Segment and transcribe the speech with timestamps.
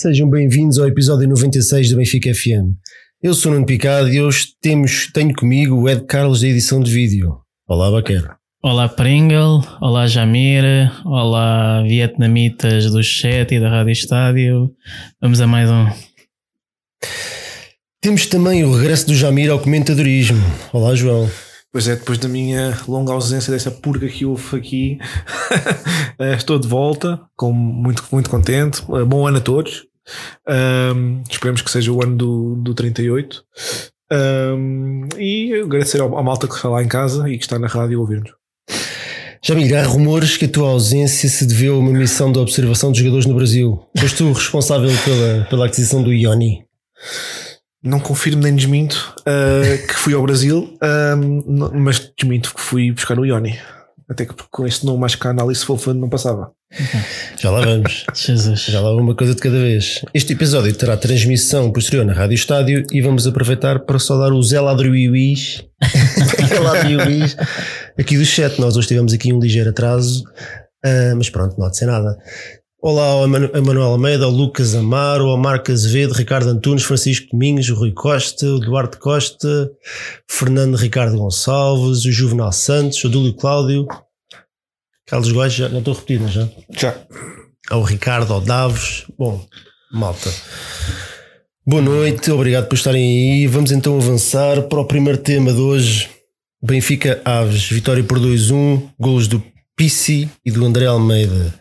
[0.00, 2.72] Sejam bem-vindos ao episódio 96 do Benfica FM.
[3.22, 6.90] Eu sou Nuno Picado e hoje temos, tenho comigo o Ed Carlos da edição de
[6.90, 7.36] vídeo.
[7.68, 8.34] Olá, Baquer.
[8.62, 10.64] Olá Pringle, olá Jamir,
[11.04, 14.70] olá vietnamitas do chat e da Rádio Estádio.
[15.20, 15.86] Vamos a mais um.
[18.00, 20.40] Temos também o regresso do Jamir ao comentadorismo.
[20.72, 21.28] Olá, João.
[21.70, 24.98] Pois é, depois da minha longa ausência dessa purga que houve aqui,
[26.18, 28.82] eh, estou de volta, com muito, muito contente.
[28.92, 29.89] Eh, bom ano a todos.
[30.94, 33.44] Um, esperemos que seja o ano do, do 38.
[34.12, 37.98] Um, e agradecer à malta que está lá em casa e que está na rádio
[37.98, 38.32] a ouvir-nos.
[39.42, 42.98] Jamir, há rumores que a tua ausência se deveu a uma missão de observação de
[42.98, 43.82] jogadores no Brasil.
[43.96, 46.64] Foste tu responsável pela, pela aquisição do Ioni?
[47.82, 50.76] Não confirmo nem desminto uh, que fui ao Brasil,
[51.72, 53.58] mas desminto que fui buscar o Ioni.
[54.06, 56.52] Até que com este nome acho que a análise fofa não passava.
[57.36, 58.04] Já lá vamos.
[58.14, 58.66] Jesus.
[58.66, 60.04] Já lá uma coisa de cada vez.
[60.14, 64.60] Este episódio terá transmissão posterior na Rádio Estádio e vamos aproveitar para saudar o Zé
[64.60, 65.64] Ladruiuís
[67.98, 68.60] aqui do chat.
[68.60, 70.22] Nós hoje tivemos aqui um ligeiro atraso,
[70.84, 72.16] uh, mas pronto, não há de ser nada.
[72.82, 77.74] Olá ao Emanuel Almeida, ao Lucas Amaro, ao Marco Azevedo, Ricardo Antunes, Francisco Domingos, o
[77.74, 79.70] Rui Costa, o Duarte Costa,
[80.30, 83.86] Fernando Ricardo Gonçalves, o Juvenal Santos, o Dúlio Cláudio,
[85.10, 86.48] Carlos Góes, já, já estou repetindo, já?
[86.70, 86.96] Já.
[87.68, 89.06] Ao Ricardo, ao Davos.
[89.18, 89.44] Bom,
[89.90, 90.32] malta.
[91.66, 93.46] Boa noite, obrigado por estarem aí.
[93.48, 96.08] Vamos então avançar para o primeiro tema de hoje.
[96.62, 99.42] Benfica Aves, vitória por 2-1, golos do
[99.74, 101.54] Pissi e do André Almeida.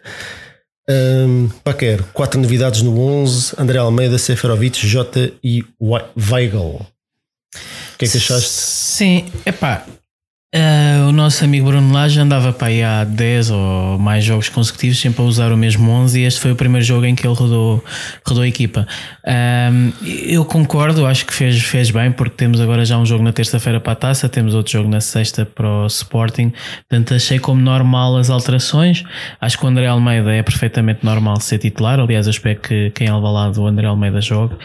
[0.87, 6.59] Um, Paquer, quatro novidades no 11: André Almeida, Seferovic, Jota e Weigl.
[6.59, 8.47] O que é que achaste?
[8.47, 9.87] Sim, é pá,
[10.55, 14.99] Uh, o nosso amigo Bruno Lage andava para aí há 10 ou mais jogos consecutivos
[14.99, 17.35] sempre a usar o mesmo 11 e este foi o primeiro jogo em que ele
[17.35, 17.83] rodou,
[18.25, 18.87] rodou a equipa.
[19.23, 19.93] Uh,
[20.25, 23.79] eu concordo, acho que fez, fez bem porque temos agora já um jogo na terça-feira
[23.79, 26.51] para a taça, temos outro jogo na sexta para o Sporting,
[26.89, 29.03] portanto achei como normal as alterações.
[29.39, 33.05] Acho que o André Almeida é perfeitamente normal ser titular, aliás, eu espero que quem
[33.05, 34.55] é o André Almeida jogue.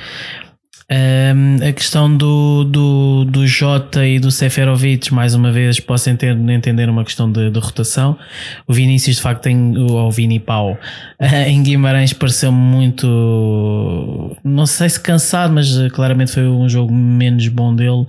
[0.91, 6.91] Um, a questão do, do, do Jota e do Seferovic, mais uma vez, posso entender,
[6.91, 8.19] uma questão de, de rotação.
[8.67, 10.79] O Vinícius, de facto, tem, o Vini Pau
[11.47, 17.49] em Guimarães pareceu muito, não sei se cansado, mas eh, claramente foi um jogo menos
[17.49, 18.07] bom dele.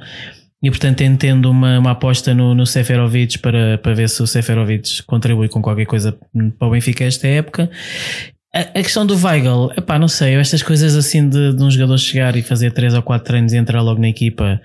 [0.62, 5.03] E portanto entendo uma, uma aposta no, no Seferovic para, para ver se o Seferovic
[5.03, 6.18] contribui com qualquer coisa
[6.58, 7.69] para o Benfica esta época.
[8.55, 12.38] A, questão do Weigl, epá, não sei, estas coisas assim de, de um jogador chegar
[12.38, 14.61] e fazer 3 ou 4 treinos e entrar logo na equipa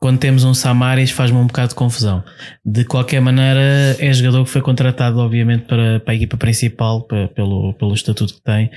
[0.00, 2.24] quando temos um Samaris faz-me um bocado de confusão.
[2.64, 7.28] De qualquer maneira, é jogador que foi contratado, obviamente, para, para a equipa principal, para,
[7.28, 8.70] pelo, pelo estatuto que tem.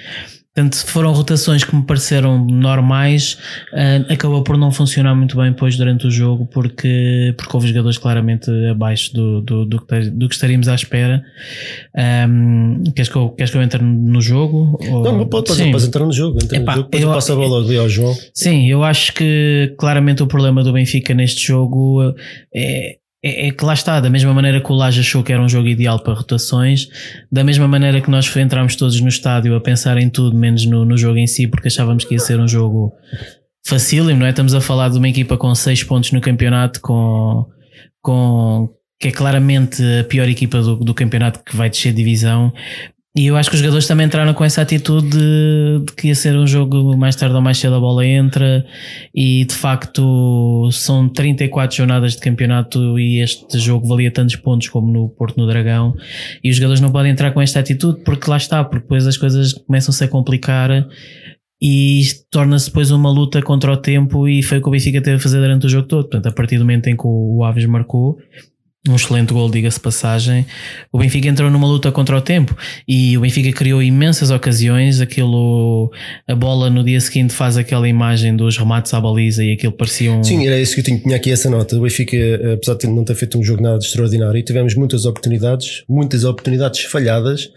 [0.53, 3.37] Portanto, foram rotações que me pareceram normais,
[3.71, 7.97] uh, acabou por não funcionar muito bem depois durante o jogo, porque, porque houve jogadores
[7.97, 11.23] claramente abaixo do, do, do, que, do que estaríamos à espera.
[12.27, 14.77] Um, queres, que eu, queres que eu entre no jogo?
[14.89, 15.03] Ou...
[15.03, 16.37] Não, pode, pode, pode entrar no jogo.
[16.43, 18.13] Entra Epá, no jogo depois eu, passo a bola ali ao João.
[18.33, 22.13] Sim, eu acho que claramente o problema do Benfica neste jogo
[22.53, 25.41] é é, é, que lá está, da mesma maneira que o Laje achou que era
[25.41, 26.87] um jogo ideal para rotações,
[27.31, 30.83] da mesma maneira que nós entramos todos no estádio a pensar em tudo menos no,
[30.83, 32.91] no jogo em si, porque achávamos que ia ser um jogo
[33.63, 34.31] facílimo, não é?
[34.31, 37.45] Estamos a falar de uma equipa com 6 pontos no campeonato, com,
[38.01, 42.51] com que é claramente a pior equipa do, do campeonato que vai descer divisão
[43.13, 46.15] e eu acho que os jogadores também entraram com essa atitude de, de, que ia
[46.15, 48.65] ser um jogo mais tarde ou mais cedo a bola entra
[49.13, 54.89] e de facto são 34 jornadas de campeonato e este jogo valia tantos pontos como
[54.93, 55.93] no Porto no Dragão
[56.41, 59.17] e os jogadores não podem entrar com esta atitude porque lá está, porque depois as
[59.17, 60.87] coisas começam-se a complicar
[61.61, 65.17] e torna-se depois uma luta contra o tempo e foi o que o Benfica teve
[65.17, 66.03] a fazer durante o jogo todo.
[66.03, 68.17] Portanto, a partir do momento em que o Aves marcou,
[68.89, 70.45] um excelente gol, diga-se passagem.
[70.91, 72.57] O Benfica entrou numa luta contra o tempo
[72.87, 74.99] e o Benfica criou imensas ocasiões.
[74.99, 75.91] Aquilo,
[76.27, 80.11] a bola no dia seguinte faz aquela imagem dos remates à baliza e aquilo parecia
[80.11, 80.23] um.
[80.23, 81.77] Sim, era isso que eu tinha, tinha aqui essa nota.
[81.77, 82.17] O Benfica,
[82.55, 87.51] apesar de não ter feito um jogo nada extraordinário, tivemos muitas oportunidades, muitas oportunidades falhadas.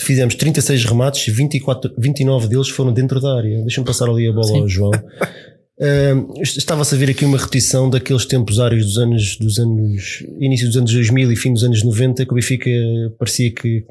[0.00, 3.62] Fizemos 36 remates, 24, 29 deles foram dentro da área.
[3.62, 4.60] Deixa-me passar ali a bola Sim.
[4.60, 4.92] ao João.
[5.80, 10.66] Uh, Estava-se a ver aqui uma repetição daqueles tempos áreos dos anos, dos anos, início
[10.66, 12.70] dos anos 2000 e fim dos anos 90, que o Benfica
[13.18, 13.84] parecia que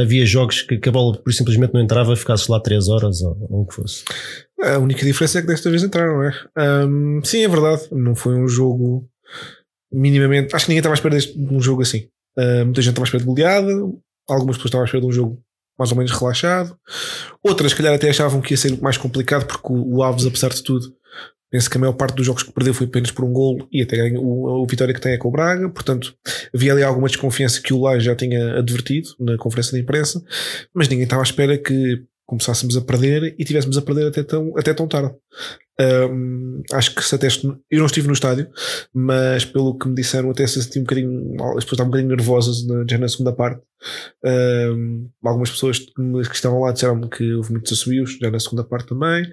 [0.00, 3.36] havia jogos que, que a bola por simplesmente não entrava, ficasse lá 3 horas ou,
[3.50, 4.04] ou o que fosse.
[4.62, 6.86] A única diferença é que desta vez entraram, não é?
[6.86, 7.82] Um, sim, é verdade.
[7.92, 9.06] Não foi um jogo
[9.92, 10.54] minimamente.
[10.54, 12.08] Acho que ninguém estava à espera de um jogo assim.
[12.38, 13.72] Uh, muita gente estava à espera de goleada,
[14.28, 15.38] algumas pessoas estavam à espera de um jogo
[15.78, 16.76] mais ou menos relaxado.
[17.42, 20.62] Outras, se calhar, até achavam que ia ser mais complicado, porque o, Aves, apesar de
[20.62, 20.86] tudo,
[21.54, 23.80] penso que a maior parte dos jogos que perdeu foi apenas por um gol e
[23.80, 25.68] até ganha, o, o vitória que tem é com o Braga.
[25.68, 26.12] Portanto,
[26.52, 30.20] havia ali alguma desconfiança que o Laje já tinha advertido na conferência de imprensa,
[30.74, 34.56] mas ninguém estava à espera que começássemos a perder e tivéssemos a perder até tão,
[34.56, 35.14] até tão tarde.
[35.80, 37.26] Um, acho que se até
[37.70, 38.48] eu não estive no estádio,
[38.94, 42.16] mas pelo que me disseram, até se senti um bocadinho, as pessoas estavam um bocadinho
[42.16, 43.60] nervosas na, já na segunda parte.
[44.24, 48.88] Um, algumas pessoas que estavam lá disseram que houve muitos assobios já na segunda parte
[48.88, 49.26] também.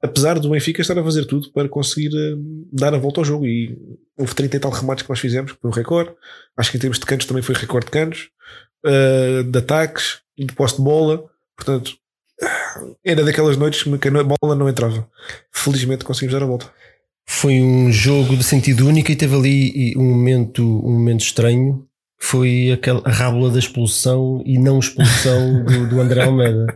[0.00, 2.10] Apesar do Benfica estar a fazer tudo para conseguir
[2.72, 3.76] dar a volta ao jogo, e
[4.16, 6.10] houve 30 e tal remates que nós fizemos, que foi um recorde.
[6.56, 8.30] Acho que em termos de cantos também foi recorde de cantos,
[8.86, 11.22] uh, de ataques, de poste de bola.
[11.54, 11.92] Portanto,
[13.04, 15.08] era daquelas noites que a bola não entrava.
[15.50, 16.70] Felizmente conseguimos dar a volta.
[17.26, 21.86] Foi um jogo de sentido único e teve ali um momento, um momento estranho.
[22.24, 26.66] Foi aquela a rábula da expulsão e não expulsão do, do André Almeida.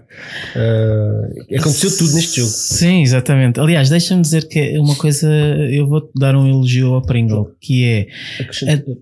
[0.56, 2.50] Uh, aconteceu tudo neste jogo.
[2.50, 3.60] Sim, exatamente.
[3.60, 5.32] Aliás, deixa-me dizer que uma coisa,
[5.70, 8.06] eu vou-te dar um elogio ao Pringle, que é.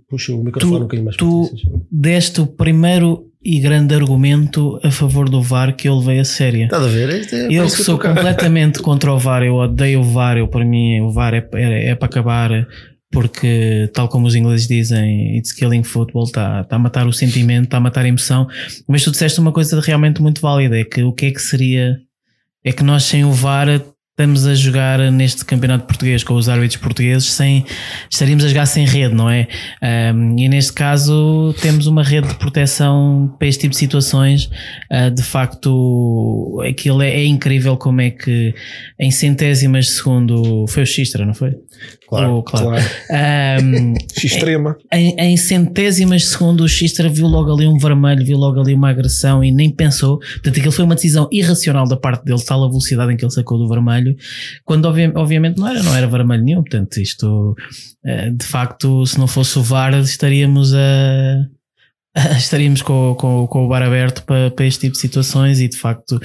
[0.09, 1.51] Puxa o microfone tu, um bocadinho mais Tu
[1.91, 6.65] deste o primeiro e grande argumento a favor do VAR que eu levei a sério.
[6.65, 7.27] Estás a ver?
[7.33, 11.11] É eu sou completamente contra o VAR, eu odeio o VAR, eu para mim o
[11.11, 12.67] VAR é, é, é para acabar
[13.15, 17.67] porque tal como os ingleses dizem, it's killing football, está tá a matar o sentimento,
[17.67, 18.47] está a matar a emoção,
[18.89, 21.97] mas tu disseste uma coisa realmente muito válida, é que o que é que seria,
[22.65, 23.69] é que nós sem o VAR
[24.17, 27.65] estamos a jogar neste campeonato português com os árbitros portugueses sem
[28.09, 29.49] estaríamos a jogar sem rede, não é?
[30.15, 34.49] Um, e neste caso temos uma rede de proteção para este tipo de situações.
[34.89, 38.55] Uh, de facto, aquilo é, é, incrível como é que
[39.01, 41.51] em centésimas de segundo foi o Xistra, não foi?
[42.19, 42.67] Claro, o, claro.
[42.69, 42.85] claro.
[43.63, 44.77] Um, Extrema.
[44.93, 48.75] Em, em, centésimas de segundo o Xistra viu logo ali um vermelho, viu logo ali
[48.75, 50.19] uma agressão e nem pensou.
[50.19, 53.33] Portanto, aquilo foi uma decisão irracional da parte dele, tal a velocidade em que ele
[53.33, 54.17] sacou do vermelho
[54.65, 56.63] quando obviamente não era, não era vermelho nenhum.
[56.63, 57.55] Portanto, isto
[58.05, 61.47] eh, de facto, se não fosse o VAR, estaríamos a.
[62.37, 65.77] estaríamos com, com, com o bar aberto para, para este tipo de situações e de
[65.77, 66.21] facto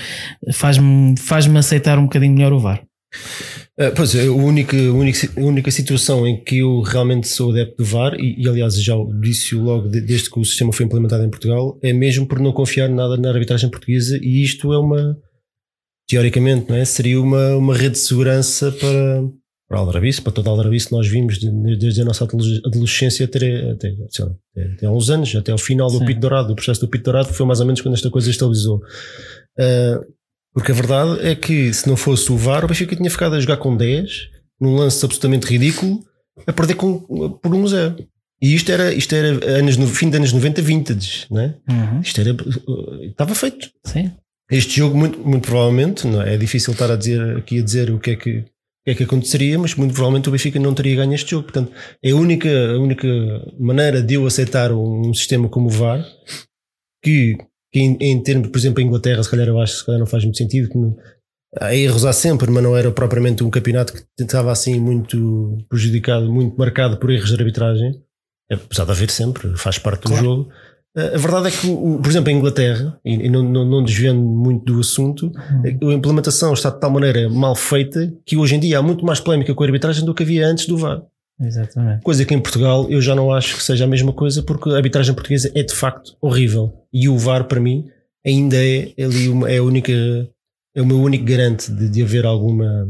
[0.53, 2.83] faz-me faz aceitar um bocadinho melhor o VAR.
[3.79, 7.51] Uh, pois é, a única, a, única, a única situação em que eu realmente sou
[7.51, 10.85] adepto do VAR, e, e aliás já disse logo de, desde que o sistema foi
[10.85, 14.77] implementado em Portugal, é mesmo por não confiar nada na arbitragem portuguesa, e isto é
[14.77, 15.17] uma,
[16.09, 16.83] teoricamente, não é?
[16.83, 19.23] seria uma, uma rede de segurança para,
[19.69, 20.91] para a Aldrabice, para toda a Aldrabice.
[20.91, 25.57] Nós vimos desde a nossa adolescência até, até, até, até há uns anos, até ao
[25.57, 28.09] final do Pito Dourado, o processo do Pito Dourado, foi mais ou menos quando esta
[28.09, 28.81] coisa estabilizou.
[29.57, 30.19] Uh,
[30.53, 33.39] porque a verdade é que se não fosse o VAR, o Benfica tinha ficado a
[33.39, 34.29] jogar com 10,
[34.59, 36.03] num lance absolutamente ridículo,
[36.45, 37.95] a perder com, por um zero.
[38.41, 41.55] E isto era, isto era anos, no fim dos anos 90, vintage, não é?
[41.69, 42.01] Uhum.
[42.01, 42.35] Isto era,
[43.05, 43.69] estava feito.
[43.85, 44.11] Sim.
[44.49, 46.33] Este jogo, muito, muito provavelmente, não é?
[46.33, 48.43] é difícil estar a dizer, aqui a dizer o que é que, o
[48.85, 51.43] que é que aconteceria, mas muito provavelmente o Benfica não teria ganho este jogo.
[51.43, 53.07] Portanto, é a única, a única
[53.59, 56.03] maneira de eu aceitar um, sistema como o VAR,
[57.03, 57.37] que,
[57.71, 60.00] que em, em, termos, por exemplo, a Inglaterra, se calhar eu acho que se calhar
[60.00, 60.95] não faz muito sentido, que não,
[61.59, 66.31] há erros há sempre, mas não era propriamente um campeonato que estava assim muito prejudicado,
[66.31, 68.02] muito marcado por erros de arbitragem,
[68.52, 70.52] apesar de haver sempre, faz parte do jogo
[70.95, 74.80] a verdade é que, por exemplo, em Inglaterra, e não, não, não desviando muito do
[74.80, 75.90] assunto, uhum.
[75.90, 79.19] a implementação está de tal maneira mal feita que hoje em dia há muito mais
[79.19, 81.02] polémica com a arbitragem do que havia antes do VAR.
[81.39, 82.03] Exatamente.
[82.03, 84.75] Coisa que em Portugal eu já não acho que seja a mesma coisa, porque a
[84.75, 86.73] arbitragem portuguesa é de facto horrível.
[86.91, 87.85] E o VAR, para mim,
[88.25, 89.93] ainda é, ali uma, é a única,
[90.75, 92.89] é o meu único garante de, de haver alguma,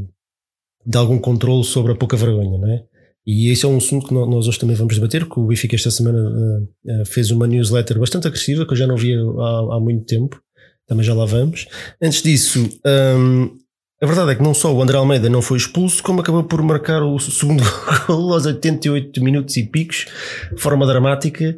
[0.86, 2.84] de algum controle sobre a pouca vergonha, não é?
[3.26, 5.92] E esse é um assunto que nós hoje também vamos debater, que o Benfica esta
[5.92, 9.80] semana uh, uh, fez uma newsletter bastante agressiva, que eu já não via há, há
[9.80, 10.42] muito tempo,
[10.88, 11.68] também já lá vamos.
[12.02, 13.56] Antes disso, um,
[14.02, 16.62] a verdade é que não só o André Almeida não foi expulso, como acabou por
[16.62, 17.64] marcar o segundo
[18.08, 20.06] gol aos 88 minutos e picos,
[20.52, 21.58] de forma dramática.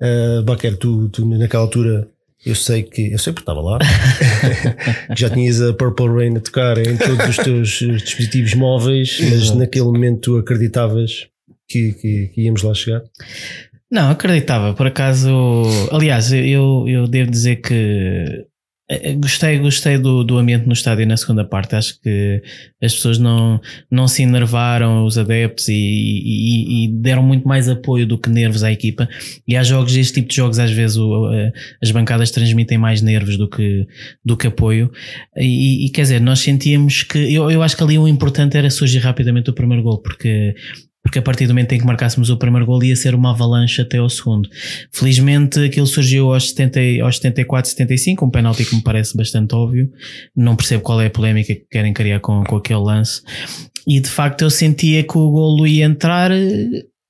[0.00, 2.08] Uh, Baquer, tu, tu naquela altura
[2.46, 3.78] eu sei que, eu sei porque estava lá,
[5.16, 9.50] já tinhas a Purple Rain a tocar em todos os teus eh, dispositivos móveis, mas
[9.50, 11.26] naquele momento tu acreditavas
[11.66, 13.02] que, que, que, íamos lá chegar?
[13.90, 15.28] Não, acreditava, por acaso,
[15.90, 18.45] aliás, eu, eu devo dizer que
[19.18, 21.74] gostei, gostei do, do ambiente no estádio na segunda parte.
[21.74, 22.40] Acho que
[22.80, 28.06] as pessoas não, não se enervaram, os adeptos, e, e, e deram muito mais apoio
[28.06, 29.08] do que nervos à equipa.
[29.46, 31.28] E há jogos, este tipo de jogos, às vezes o,
[31.82, 33.86] as bancadas transmitem mais nervos do que,
[34.24, 34.90] do que apoio.
[35.36, 38.70] E, e, quer dizer, nós sentíamos que eu, eu acho que ali o importante era
[38.70, 40.54] surgir rapidamente o primeiro gol, porque
[41.06, 43.80] porque a partir do momento em que marcássemos o primeiro gol ia ser uma avalanche
[43.80, 44.48] até ao segundo.
[44.90, 49.88] Felizmente aquilo surgiu aos, 70, aos 74, 75, um penalti que me parece bastante óbvio.
[50.34, 53.22] Não percebo qual é a polémica que querem criar com, com aquele lance.
[53.86, 56.32] E de facto eu sentia que o golo ia entrar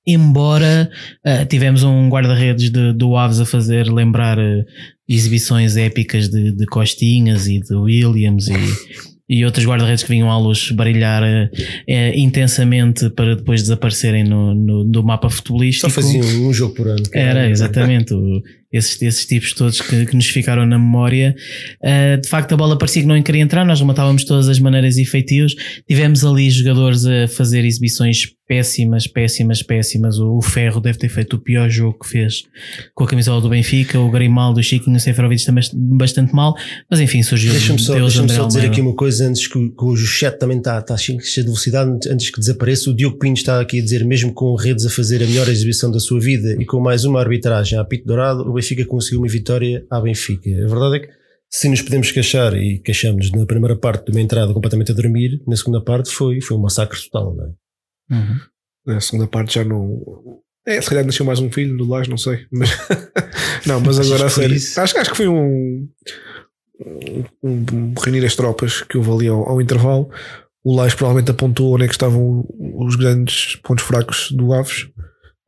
[0.05, 0.89] embora
[1.25, 4.63] uh, tivemos um guarda-redes do Aves a fazer lembrar uh,
[5.09, 10.37] exibições épicas de, de, Costinhas e de Williams e, e outros guarda-redes que vinham à
[10.39, 15.89] luz brilhar uh, intensamente para depois desaparecerem no, no, no mapa futebolístico.
[15.89, 17.03] Só faziam um jogo por ano.
[17.13, 18.13] Era, exatamente.
[18.13, 18.41] O,
[18.71, 21.35] esses, esses tipos todos que, que, nos ficaram na memória.
[21.81, 24.97] Uh, de facto, a bola parecia que não queria entrar, nós rematávamos todas as maneiras
[24.97, 25.55] e feitios.
[25.87, 30.17] Tivemos ali jogadores a fazer exibições péssimas, péssimas, péssimas.
[30.17, 32.43] O, o Ferro deve ter feito o pior jogo que fez
[32.95, 33.99] com a camisola do Benfica.
[33.99, 36.55] O Grimaldo, o Chiquinho, o Seferovic também bastante mal.
[36.89, 39.95] Mas enfim, surgiu Deixa-me só, deixa só dizer aqui uma coisa antes que, que o
[39.95, 42.89] chat também está, está cheio de velocidade, antes que desapareça.
[42.89, 45.91] O Diogo Pinho está aqui a dizer, mesmo com redes a fazer a melhor exibição
[45.91, 49.85] da sua vida e com mais uma arbitragem a apito dourado, Benfica conseguiu uma vitória
[49.89, 50.49] à Benfica.
[50.49, 51.17] A verdade é que
[51.49, 55.41] se nos podemos queixar e queixamos na primeira parte de uma entrada completamente a dormir,
[55.47, 58.15] na segunda parte foi, foi um massacre total, não é?
[58.15, 58.39] Uhum.
[58.85, 60.01] Na segunda parte já não.
[60.65, 62.45] É, se calhar nasceu mais um filho do Lage, não sei.
[62.51, 62.69] Mas...
[63.65, 64.55] não, mas agora a sério.
[64.55, 65.87] Acho, acho que foi um.
[66.79, 70.09] Um, um reunir as tropas que houve ali ao, ao intervalo.
[70.63, 74.83] O Lage provavelmente apontou onde é que estavam os grandes pontos fracos do Aves.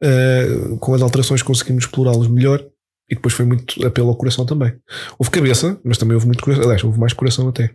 [0.01, 2.66] Uh, com as alterações conseguimos explorá-los melhor
[3.10, 4.72] e depois foi muito apelo ao coração também.
[5.18, 6.63] Houve cabeça, mas também houve muito coração.
[6.63, 7.72] Aliás, houve mais coração até.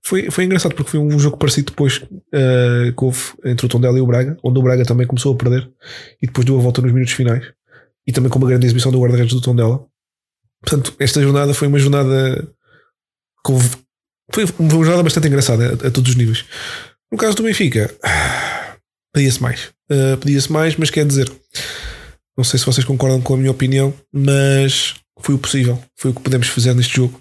[0.00, 3.98] Foi, foi engraçado porque foi um jogo parecido depois uh, que houve entre o Tondela
[3.98, 5.68] e o Braga, onde o Braga também começou a perder
[6.22, 7.52] e depois deu a volta nos minutos finais.
[8.06, 9.84] E também com uma grande exibição do guarda-redes do Tondela.
[10.62, 12.48] Portanto, esta jornada foi uma jornada.
[13.42, 13.58] Com,
[14.30, 16.44] foi uma jornada bastante engraçada a, a todos os níveis.
[17.10, 17.92] No caso do Benfica,
[19.12, 19.72] pedia-se mais.
[19.90, 21.28] Uh, pedia-se mais, mas quer dizer
[22.36, 26.14] não sei se vocês concordam com a minha opinião, mas foi o possível, foi o
[26.14, 27.20] que podemos fazer neste jogo.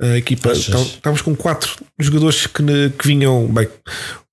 [0.00, 2.62] A equipa, estávamos com quatro jogadores que,
[2.98, 3.68] que vinham, bem,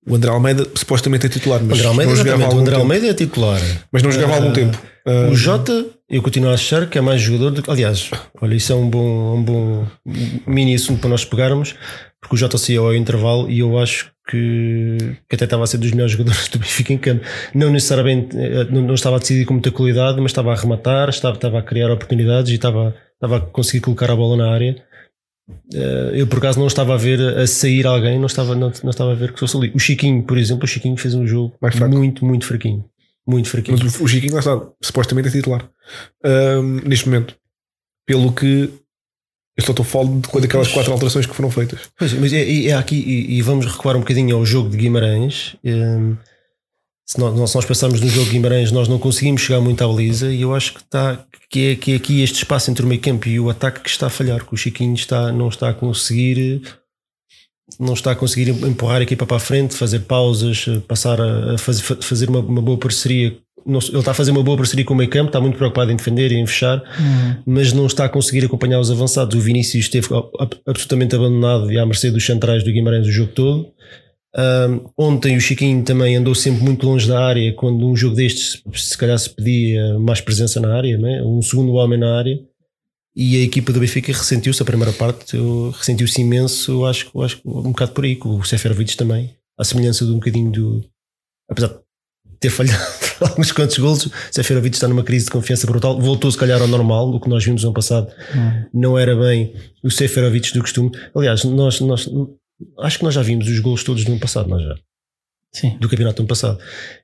[0.06, 3.14] o André Almeida supostamente é titular, mas André Almeida, não jogava o André Almeida é
[3.14, 3.60] titular,
[3.92, 4.78] mas não jogava há algum ah, tempo.
[5.06, 7.70] Uh, o Jota, eu continuo a achar que é mais jogador do que.
[7.70, 9.86] Aliás, olha, isso é um bom, um bom
[10.46, 11.74] mini assunto para nós pegarmos,
[12.20, 14.96] porque o Jota saiu ao intervalo e eu acho que,
[15.28, 17.24] que até estava a ser dos melhores jogadores do Benfica em campo.
[17.54, 21.08] Não necessariamente, eh, não, não estava a decidir com muita qualidade, mas estava a rematar,
[21.08, 24.76] estava, estava a criar oportunidades e estava, estava a conseguir colocar a bola na área.
[25.74, 28.90] Eh, eu por acaso não estava a ver a sair alguém, não estava, não, não
[28.90, 29.72] estava a ver que fosse ali.
[29.74, 31.54] O Chiquinho, por exemplo, o Chiquinho fez um jogo
[31.88, 32.84] muito, muito fraquinho.
[33.26, 33.78] Muito fraquinho.
[33.82, 35.68] Mas o Chiquinho lá está, supostamente é titular.
[36.24, 37.36] Um, neste momento.
[38.06, 38.70] Pelo que
[39.56, 41.80] eu só estou falando de daquelas quatro alterações que foram feitas.
[41.96, 45.54] Pois, mas é, é aqui, e, e, vamos recuar um bocadinho ao jogo de Guimarães.
[45.64, 46.16] Um,
[47.06, 49.86] se nós, se nós pensarmos no jogo de Guimarães, nós não conseguimos chegar muito à
[49.86, 52.88] baliza, e eu acho que, está, que, é, que é aqui este espaço entre o
[52.88, 55.68] meio campo e o ataque que está a falhar, que o Chiquinho está, não está
[55.70, 56.62] a conseguir.
[57.80, 61.82] Não está a conseguir empurrar a equipa para a frente, fazer pausas, passar a fazer,
[61.82, 63.34] fazer uma, uma boa parceria
[63.66, 65.96] ele está a fazer uma boa parceria com o meio campo, está muito preocupado em
[65.96, 67.36] defender e em fechar, uhum.
[67.46, 69.34] mas não está a conseguir acompanhar os avançados.
[69.34, 70.08] O Vinícius esteve
[70.66, 73.74] absolutamente abandonado e à mercê dos centrais do Guimarães o jogo todo.
[74.36, 78.62] Um, ontem o Chiquinho também andou sempre muito longe da área, quando um jogo destes
[78.74, 81.22] se calhar se pedia mais presença na área, né?
[81.22, 82.38] um segundo homem na área.
[83.16, 85.36] E a equipa do Benfica ressentiu-se a primeira parte,
[85.78, 90.10] ressentiu-se imenso, acho, acho um bocado por aí, com o Seferovic também, a semelhança de
[90.10, 90.84] um bocadinho do.
[91.48, 91.74] Apesar de
[92.44, 92.84] ter falhado
[93.20, 94.08] alguns quantos golos.
[94.30, 95.98] Seferovic está numa crise de confiança brutal.
[95.98, 97.10] Voltou, se calhar, ao normal.
[97.10, 98.64] O que nós vimos no ano passado hum.
[98.72, 100.90] não era bem o Seferovic do costume.
[101.14, 102.08] Aliás, nós, nós,
[102.80, 104.74] acho que nós já vimos os golos todos do ano passado, nós já.
[105.54, 105.76] Sim.
[105.78, 106.58] do campeonato do ano passado.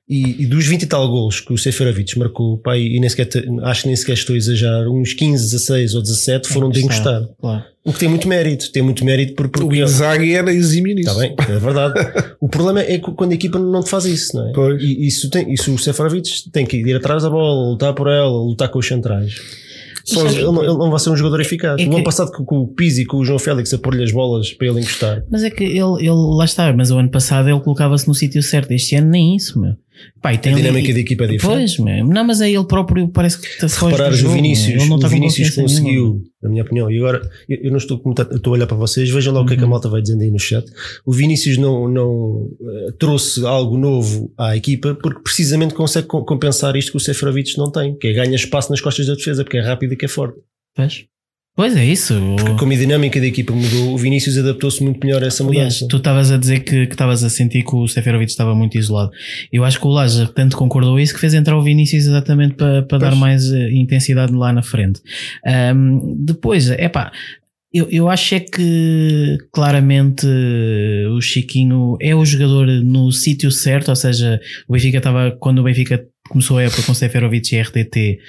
[0.07, 3.29] E, e, dos 20 e tal gols que o Seferovic marcou, pai, e nem sequer,
[3.63, 7.29] acho que nem sequer estou a exagerar, uns 15, 16 ou 17 foram de encostar.
[7.39, 7.63] Claro.
[7.83, 9.67] O que tem muito mérito, tem muito mérito por, porque.
[9.67, 11.09] O Inzaghi era exímio nisso.
[11.09, 11.93] Está bem, é verdade.
[12.41, 14.51] o problema é quando a equipa não te faz isso, não é?
[14.51, 14.83] Pois.
[14.83, 18.29] E isso, tem, isso o Seferovic tem que ir atrás da bola, lutar por ela,
[18.29, 19.33] lutar com os centrais.
[20.13, 21.79] Só, ele, não, ele, não vai ser um jogador eficaz.
[21.81, 24.11] É o ano passado com, o Pizzi e com o João Félix a pôr-lhe as
[24.11, 25.23] bolas para ele encostar.
[25.29, 28.41] Mas é que ele, ele lá está, mas o ano passado ele colocava-se no sítio
[28.41, 28.71] certo.
[28.71, 29.75] Este ano nem isso, meu.
[30.41, 30.93] Tem a dinâmica ali...
[30.93, 31.57] da equipa é diferente.
[31.57, 32.05] Pois, meu.
[32.05, 36.23] não, mas é ele próprio parece que está Se reparares, o Vinícius, o Vinícius conseguiu,
[36.41, 39.33] na minha opinião, e agora eu, eu não estou, estou a olhar para vocês, vejam
[39.33, 39.45] lá uhum.
[39.45, 39.71] o que é que a uhum.
[39.71, 40.65] malta vai dizendo aí no chat.
[41.05, 46.91] O Vinícius não, não uh, trouxe algo novo à equipa porque precisamente consegue compensar isto
[46.91, 49.61] que o Seferovic não tem, que é ganha espaço nas costas da defesa, porque é
[49.61, 50.39] rápido e que é forte.
[50.75, 51.05] Pois.
[51.53, 52.13] Pois é isso.
[52.57, 55.87] Como a dinâmica da equipa mudou, o Vinícius adaptou-se muito melhor a essa Aliás, mudança.
[55.89, 59.11] tu estavas a dizer que que estavas a sentir que o Seferovic estava muito isolado.
[59.51, 62.83] Eu acho que o Laja tanto concordou isso que fez entrar o Vinícius exatamente para,
[62.83, 65.01] para dar mais eh, intensidade lá na frente.
[65.45, 67.11] Ahm, depois, é pá.
[67.73, 70.27] Eu, eu acho é que claramente
[71.09, 75.63] o Chiquinho é o jogador no sítio certo, ou seja, o Benfica estava, quando o
[75.63, 78.19] Benfica começou a época com Seferovic e RDT,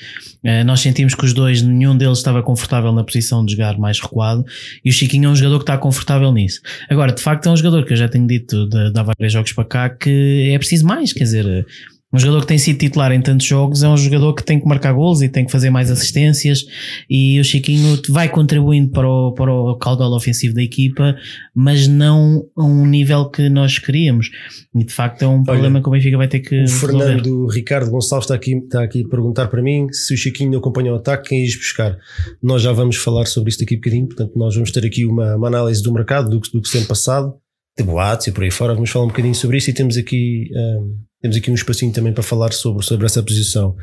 [0.43, 4.01] eh, nós sentimos que os dois, nenhum deles estava confortável na posição de jogar mais
[4.01, 4.45] recuado
[4.85, 6.61] e o Chiquinho é um jogador que está confortável nisso.
[6.91, 9.33] Agora, de facto, é um jogador que eu já tenho dito de, de há vários
[9.33, 11.67] jogos para cá que é preciso mais, quer dizer,
[12.13, 14.67] um jogador que tem sido titular em tantos jogos é um jogador que tem que
[14.67, 16.65] marcar gols e tem que fazer mais assistências
[17.09, 21.17] e o Chiquinho vai contribuindo para o, para o caudal ofensivo da equipa,
[21.55, 24.31] mas não a um nível que nós queríamos.
[24.75, 27.05] E de facto é um problema que o Benfica vai ter que O resolver.
[27.05, 30.59] Fernando Ricardo Gonçalves está aqui, está aqui a perguntar para mim se o Chiquinho não
[30.59, 31.97] acompanha o ataque, quem ires buscar.
[32.43, 35.37] Nós já vamos falar sobre isto aqui um bocadinho, portanto, nós vamos ter aqui uma,
[35.37, 37.33] uma análise do mercado, do, que- do que se tem passado,
[37.77, 38.75] de boatos e por aí fora.
[38.75, 42.13] Vamos falar um bocadinho sobre isso e temos aqui, hum, temos aqui um espacinho também
[42.13, 43.77] para falar sobre, sobre essa posição.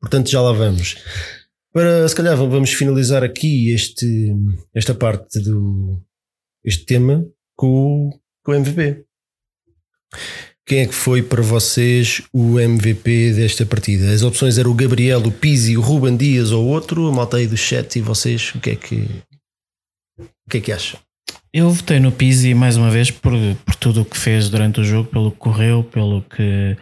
[0.00, 0.96] Portanto, já lá vamos.
[1.72, 4.32] Para, se calhar, vamos finalizar aqui este,
[4.74, 6.00] esta parte do
[6.64, 7.24] este tema
[7.54, 8.10] com,
[8.42, 9.04] com o MVP.
[10.66, 14.10] Quem é que foi para vocês o MVP desta partida?
[14.10, 17.06] As opções eram o Gabriel, o Pizzi, o Ruben Dias ou outro.
[17.06, 19.08] A malta aí do chat e vocês, o que é que,
[20.18, 20.98] o que, é que acham?
[21.52, 23.32] Eu votei no Pizzi mais uma vez por,
[23.64, 26.76] por tudo o que fez durante o jogo, pelo que correu, pelo que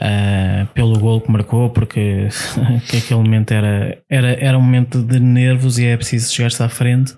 [0.00, 2.28] ah, pelo gol que marcou, porque
[2.88, 6.68] que aquele momento era, era, era um momento de nervos e é preciso chegar-se à
[6.70, 7.14] frente.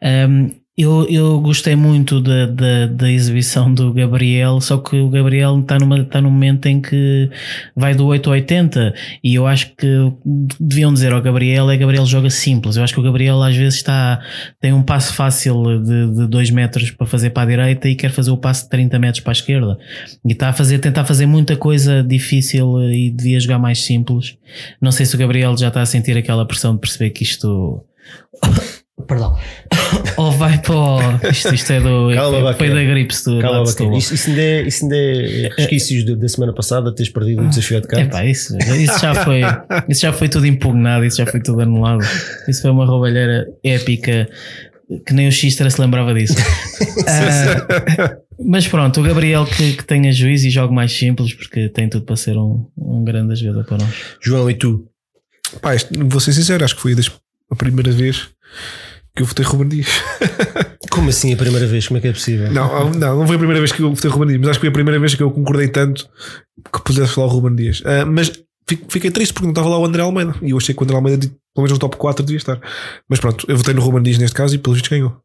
[0.00, 0.50] Ahm,
[0.82, 5.78] eu, eu gostei muito da, da, da exibição do Gabriel, só que o Gabriel está,
[5.78, 7.30] numa, está num momento em que
[7.76, 9.86] vai do 8 ao 80 e eu acho que
[10.58, 12.76] deviam dizer ao Gabriel é Gabriel joga simples.
[12.76, 14.20] Eu acho que o Gabriel às vezes está
[14.60, 18.30] tem um passo fácil de 2 metros para fazer para a direita e quer fazer
[18.30, 19.78] o passo de 30 metros para a esquerda
[20.24, 24.36] e está a fazer, tentar fazer muita coisa difícil e devia jogar mais simples.
[24.80, 27.84] Não sei se o Gabriel já está a sentir aquela pressão de perceber que isto
[29.06, 29.38] Perdão.
[30.16, 31.00] Ou vai para o.
[31.30, 32.10] Isto, isto é do.
[32.14, 33.66] Calma, foi da gripe se tu Calma.
[33.66, 33.98] Setúbal.
[33.98, 37.80] Isso, isso, ainda é, isso ainda é resquícios da semana passada, teres perdido o desafio
[37.80, 38.10] de É carta.
[38.10, 39.40] pá, isso, isso, já foi,
[39.88, 42.04] isso já foi tudo impugnado, isso já foi tudo anulado.
[42.48, 44.28] Isso foi uma roubalheira épica
[45.06, 46.34] que nem o Xistra se lembrava disso.
[47.06, 51.88] Ah, mas pronto, o Gabriel que, que tenha juízo e jogue mais simples porque tem
[51.88, 53.94] tudo para ser um, um grande jogador para nós.
[54.20, 54.88] João, e tu?
[55.60, 56.94] Pá, isto, vou ser sincero, acho que foi
[57.50, 58.28] a primeira vez
[59.14, 59.88] que eu votei Ruben Dias.
[60.90, 61.86] Como assim a primeira vez?
[61.86, 62.50] Como é que é possível?
[62.50, 64.66] Não, não, não foi a primeira vez que eu votei Ruben Dias, mas acho que
[64.66, 66.08] foi a primeira vez que eu concordei tanto
[66.72, 67.82] que pudesse falar o Ruben Dias.
[67.84, 68.32] Ah, mas
[68.88, 70.96] fiquei triste porque não estava lá o André Almeida e eu achei que o André
[70.96, 72.60] Almeida, pelo menos no top 4, devia estar.
[73.08, 75.16] Mas pronto, eu votei no Ruben Dias neste caso e pelo visto ganhou.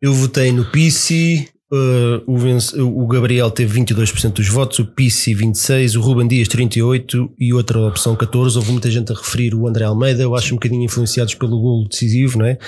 [0.00, 5.96] Eu votei no Pissi, uh, o, o Gabriel teve 22% dos votos, o Pissi 26%,
[5.96, 8.56] o Ruben Dias 38% e outra opção 14%.
[8.56, 11.88] Houve muita gente a referir o André Almeida, eu acho um bocadinho influenciados pelo golo
[11.88, 12.58] decisivo, não é?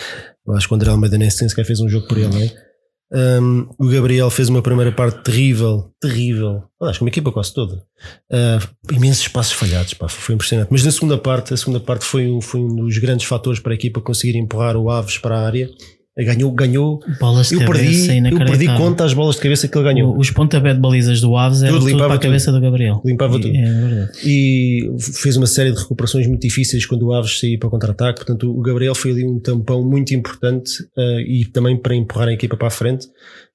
[0.47, 2.71] Eu acho que o André Almeida nem sequer fez um jogo por ele, não é?
[3.13, 6.63] Um, o Gabriel fez uma primeira parte terrível, terrível.
[6.81, 7.83] Acho que uma equipa quase toda.
[8.31, 10.69] Uh, imensos passos falhados, pá, foi impressionante.
[10.71, 13.75] Mas na segunda parte, a segunda parte foi, foi um dos grandes fatores para a
[13.75, 15.69] equipa conseguir empurrar o Aves para a área.
[16.19, 17.01] Ganhou, ganhou.
[17.19, 20.15] Bolas de Eu cabeça perdi, eu perdi conta às bolas de cabeça que ele ganhou.
[20.15, 22.29] O- Os pontapé de balizas do Aves eram Tudo, tudo, limpava para a tudo.
[22.29, 23.01] cabeça do Gabriel.
[23.05, 23.57] Limpava E- tudo.
[23.57, 24.11] É verdade.
[24.27, 28.19] E fez uma série de recuperações muito difíceis quando o Aves saía para o contra-ataque.
[28.19, 32.33] Portanto, o Gabriel foi ali um tampão muito importante eh, e também para empurrar a
[32.33, 33.07] equipa para a frente.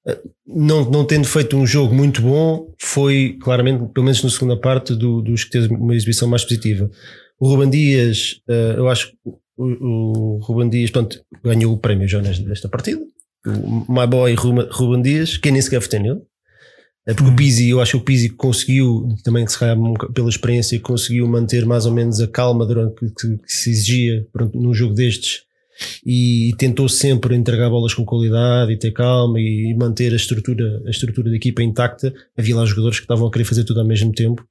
[0.08, 4.58] Eh, não, não tendo feito um jogo muito bom, foi claramente, pelo menos na segunda
[4.58, 6.90] parte, do- dos que teve uma exibição mais positiva.
[7.40, 9.18] O Ruben Dias, eh, eu acho que
[9.58, 13.02] o, o Ruben Dias, portanto, ganhou o prémio nesta desta partida.
[13.46, 16.22] O My Boy Ruben, Dias, quem nem sequer votei nele.
[17.08, 19.78] É porque o Pizzi, eu acho que o Pizzi conseguiu, também se calhar
[20.12, 24.60] pela experiência, conseguiu manter mais ou menos a calma durante que, que- se exigia pronto,
[24.60, 25.44] num jogo destes
[26.04, 30.90] e, tentou sempre entregar bolas com qualidade e ter calma e, manter a estrutura, a
[30.90, 32.12] estrutura da equipa intacta.
[32.36, 34.44] Havia lá jogadores que estavam a querer fazer tudo ao mesmo tempo.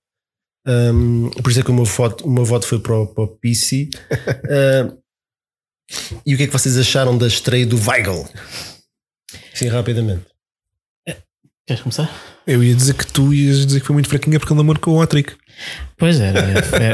[0.67, 3.25] Um, por isso é que o meu voto, o meu voto foi para o, para
[3.25, 3.91] o Pizzi.
[4.45, 4.97] Uh,
[6.25, 8.27] e o que é que vocês acharam da estreia do Weigl?
[9.55, 10.35] Sim, rapidamente.
[11.67, 12.11] Queres começar?
[12.47, 14.97] Eu ia dizer que tu ias dizer que foi muito fraquinha porque ele não marcou
[14.97, 15.35] o hat-trick.
[15.97, 16.41] Pois era,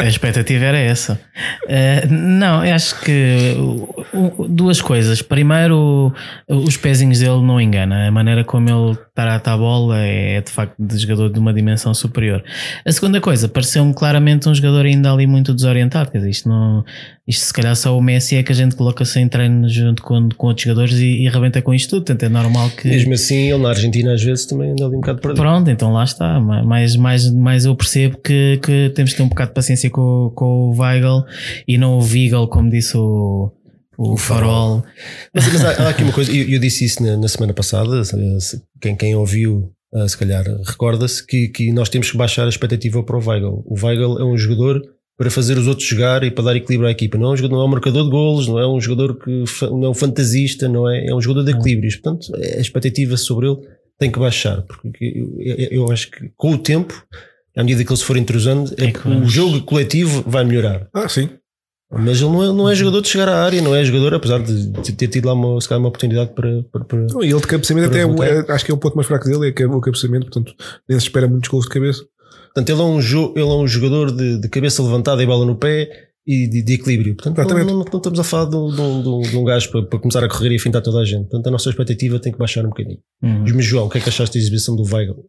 [0.02, 1.18] a expectativa era essa.
[1.64, 3.56] Uh, não, acho que
[4.48, 5.22] duas coisas.
[5.22, 6.12] Primeiro,
[6.46, 8.08] os pezinhos dele não engana.
[8.08, 11.94] A maneira como ele trata a bola é de facto de jogador de uma dimensão
[11.94, 12.44] superior.
[12.84, 16.10] A segunda coisa, pareceu-me claramente um jogador ainda ali muito desorientado.
[16.10, 16.84] Quer dizer, isto, não,
[17.26, 20.28] isto se calhar só o Messi é que a gente coloca sem treino junto com,
[20.36, 22.04] com outros jogadores e, e arrebenta com isto tudo.
[22.04, 22.88] Portanto, é normal que.
[22.88, 25.40] Mesmo assim, ele na Argentina às vezes também anda ali um bocado perdido.
[25.40, 26.38] Pronto, então lá está.
[26.40, 30.32] Mais, mais, mais eu percebo que, que temos que ter um bocado de paciência com,
[30.34, 31.24] com o Weigl
[31.66, 33.52] e não o Weigl, como disse o,
[33.96, 34.82] o, o farol.
[35.34, 38.02] Mas, mas há, há, aqui uma coisa, eu, eu disse isso na, na, semana passada,
[38.80, 43.02] quem, quem ouviu, uh, se calhar recorda-se, que, que nós temos que baixar a expectativa
[43.02, 43.62] para o Weigl.
[43.66, 44.82] O Weigl é um jogador
[45.20, 47.18] para fazer os outros jogar e para dar equilíbrio à equipa.
[47.18, 49.44] Não é um, jogador, não é um marcador de golos, não é um jogador que
[49.64, 51.96] não é um fantasista, não é, é um jogador de equilíbrios.
[51.96, 53.58] Portanto, a expectativa sobre ele
[53.98, 57.06] tem que baixar, porque eu, eu, eu acho que com o tempo
[57.56, 60.88] à medida que ele se for entrosando, é, é o jogo coletivo vai melhorar.
[60.92, 61.28] Ah, sim.
[61.92, 64.38] Mas ele não é, não é jogador de chegar à área, não é jogador, apesar
[64.38, 66.62] de ter tido lá uma, uma oportunidade para.
[66.70, 69.08] para, para não, e ele de cabeceamento até é, acho que é o ponto mais
[69.08, 70.54] fraco dele, é que é o cabeceamento, portanto,
[70.88, 72.04] nem se espera muitos gols de cabeça.
[72.54, 75.44] Portanto, ele é um, jo ele é um jogador de, de cabeça levantada e bola
[75.44, 77.16] no pé e de, de equilíbrio.
[77.16, 79.98] Portanto, não, não, não, estamos a falar de, de, de, de um gajo para, para,
[79.98, 81.22] começar a correr e afintar toda a gente.
[81.22, 82.98] Portanto, a nossa expectativa tem que baixar um bocadinho.
[83.20, 83.44] Uhum.
[83.52, 85.24] Mas, João, o que é que achaste da exibição do Weigl?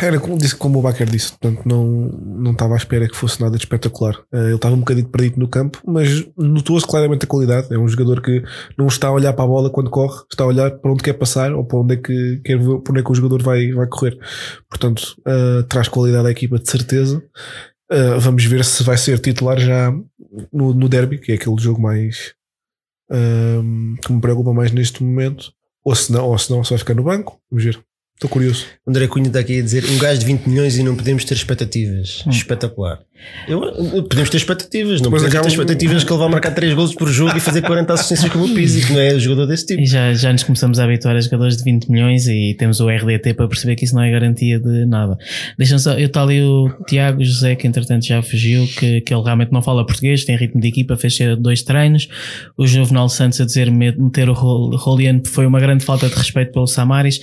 [0.00, 3.40] Era como, disse, como o Baker disse, portanto não, não estava à espera que fosse
[3.40, 4.14] nada de espetacular.
[4.32, 7.74] Eh, ele estava um bocadinho perdido no campo, mas notou-se claramente a qualidade.
[7.74, 8.42] É um jogador que
[8.78, 11.14] não está a olhar para a bola quando corre, está a olhar para onde quer
[11.14, 13.86] passar ou para onde é que, quer, para onde é que o jogador vai, vai
[13.88, 14.16] correr.
[14.68, 17.20] Portanto, uh, traz qualidade à equipa de certeza.
[17.90, 19.92] Uh, vamos ver se vai ser titular já
[20.52, 22.32] no, no derby, que é aquele jogo mais
[23.10, 25.52] uh, que me preocupa mais neste momento,
[25.84, 27.40] ou se não, ou se não, só ficar no banco.
[27.50, 27.84] Vamos ver.
[28.24, 28.64] Estou curioso.
[28.86, 31.26] O André Cunha está aqui a dizer um gajo de 20 milhões e não podemos
[31.26, 32.24] ter expectativas.
[32.26, 32.30] Hum.
[32.30, 33.02] Espetacular.
[33.46, 33.60] Eu,
[34.08, 37.36] podemos ter expectativas, não podemos ter expectativas que ele vai marcar 3 gols por jogo
[37.36, 39.82] e fazer 40 assistências como o Pizzi, que não é jogador desse tipo.
[39.82, 42.88] E já, já nos começamos a habituar a jogadores de 20 milhões e temos o
[42.88, 45.16] RDT para perceber que isso não é garantia de nada.
[45.56, 49.22] Deixa-me só, eu está ali o Tiago José, que entretanto já fugiu, que, que ele
[49.22, 52.08] realmente não fala português, tem ritmo de equipa, fez dois treinos.
[52.56, 56.66] O Juvenal Santos a dizer meter o Rolian foi uma grande falta de respeito pelo
[56.66, 57.20] Samaris.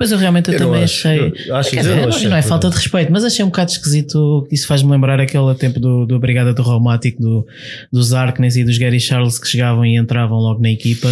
[0.00, 1.32] Mas eu realmente eu, eu também acho, achei.
[1.46, 4.48] Eu, acho dizer, não, não, é falta de respeito, mas achei um bocado esquisito.
[4.50, 7.46] Isso faz-me lembrar aquele tempo do, do Brigada do Reumático, do,
[7.92, 11.08] dos Arkness e dos Gary Charles que chegavam e entravam logo na equipa.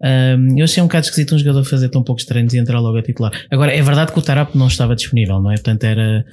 [0.00, 2.96] Um, eu achei um bocado esquisito um jogador fazer tão poucos treinos e entrar logo
[2.96, 3.32] a titular.
[3.50, 5.54] Agora, é verdade que o Tarap não estava disponível, não é?
[5.54, 6.24] Portanto, era,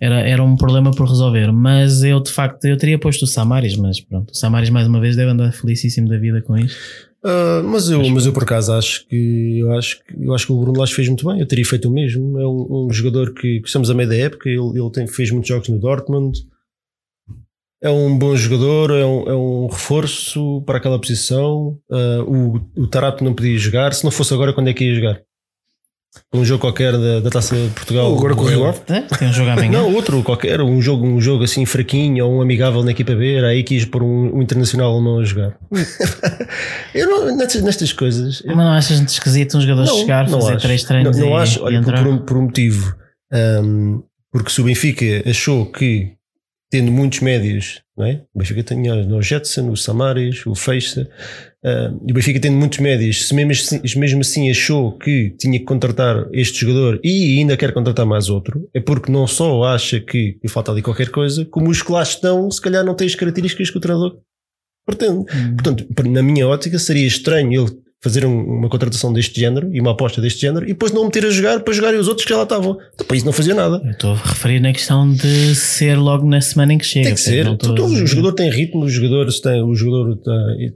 [0.00, 1.52] era, era um problema por resolver.
[1.52, 5.00] Mas eu, de facto, eu teria posto o Samaris, mas pronto, o Samaris mais uma
[5.00, 6.76] vez deve andar felicíssimo da vida com isto.
[7.24, 10.60] Uh, mas, eu, mas eu por acaso acho que eu acho, eu acho que o
[10.60, 11.40] Bruno Lage fez muito bem.
[11.40, 12.38] Eu teria feito o mesmo.
[12.38, 14.46] É um, um jogador que, que estamos a meio da época.
[14.46, 16.38] Ele, ele tem, fez muitos jogos no Dortmund.
[17.84, 21.78] É um bom jogador, é um, é um reforço para aquela posição.
[21.90, 22.22] Uh,
[22.76, 23.92] o, o Tarato não podia jogar.
[23.92, 25.20] Se não fosse agora, quando é que ia jogar?
[26.32, 28.10] um jogo qualquer da, da Taça de Portugal.
[28.10, 28.80] Oh, agora com o Rio Ave?
[28.80, 29.82] Tem um jogo amanhã.
[29.82, 33.34] Não, outro qualquer, um jogo, um jogo assim fraquinho ou um amigável na equipa B,
[33.34, 35.56] era aí quis pôr um, um internacional não a jogar.
[36.94, 38.42] eu não, nestas, nestas coisas.
[38.46, 40.66] Mas não achas esquisito um jogador não, chegar, não fazer acho.
[40.66, 42.94] três treinos não, não e, acho, olha, por, por, um, por um motivo.
[43.32, 46.12] Um, porque se o Benfica achou que
[46.74, 48.20] tendo muitos médios, não é?
[48.34, 51.08] O Benfica tinha o Jetson, o Samaris, o Feixa,
[51.64, 55.56] uh, e o Benfica tendo muitos médios, se mesmo, assim, mesmo assim achou que tinha
[55.56, 60.00] que contratar este jogador e ainda quer contratar mais outro, é porque não só acha
[60.00, 63.06] que, que falta ali qualquer coisa, como os que lá estão, se calhar não têm
[63.06, 64.18] as características que o treinador
[64.84, 65.20] pretende.
[65.32, 65.54] Hum.
[65.54, 69.92] Portanto, na minha ótica, seria estranho ele fazer um, uma contratação deste género e uma
[69.92, 72.36] aposta deste género e depois não meter a jogar para jogarem os outros que já
[72.36, 72.76] lá estavam.
[72.98, 73.80] Depois isso não fazia nada.
[73.82, 77.06] Eu estou a referir na questão de ser logo na semana em que chega.
[77.06, 77.46] Tem que ser.
[77.46, 77.86] Estou...
[77.86, 80.18] o jogador tem ritmo, o jogador, tem, o jogador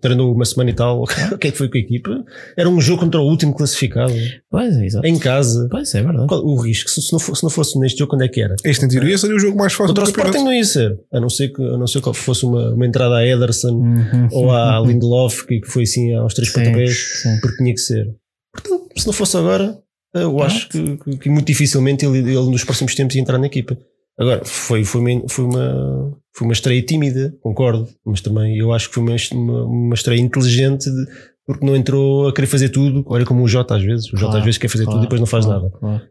[0.01, 1.03] treinou uma semana e tal.
[1.05, 2.25] o que é que foi com a equipa?
[2.57, 4.15] Era um jogo contra o último classificado.
[4.51, 5.07] Pois é, exato.
[5.07, 5.69] Em casa.
[5.71, 6.29] Pois é, verdade.
[6.29, 8.41] Qual, o risco, se, se, não fosse, se não fosse neste jogo, quando é que
[8.41, 8.57] era?
[8.65, 10.99] Este em teoria seria o jogo mais fácil Contra o Sporting não ia ser.
[11.13, 14.29] A não ser que, a não ser que fosse uma, uma entrada a Ederson uhum.
[14.33, 18.15] ou a Lindelof, que foi assim aos três pontapés, porque tinha que ser ser.
[18.53, 19.79] Portanto, se não fosse agora,
[20.15, 23.77] eu acho que, que, muito dificilmente ele, ele nos próximos tempos ia entrar na equipa.
[24.19, 28.89] Agora, foi, foi, uma, foi, uma, foi uma estreia tímida, concordo, mas também eu acho
[28.89, 31.07] que foi uma, uma, uma estreia inteligente de,
[31.47, 33.05] porque não entrou a querer fazer tudo.
[33.07, 35.05] Olha como o Jota às vezes, o Jota claro, às vezes quer fazer claro, tudo
[35.05, 36.11] e depois não faz claro, nada.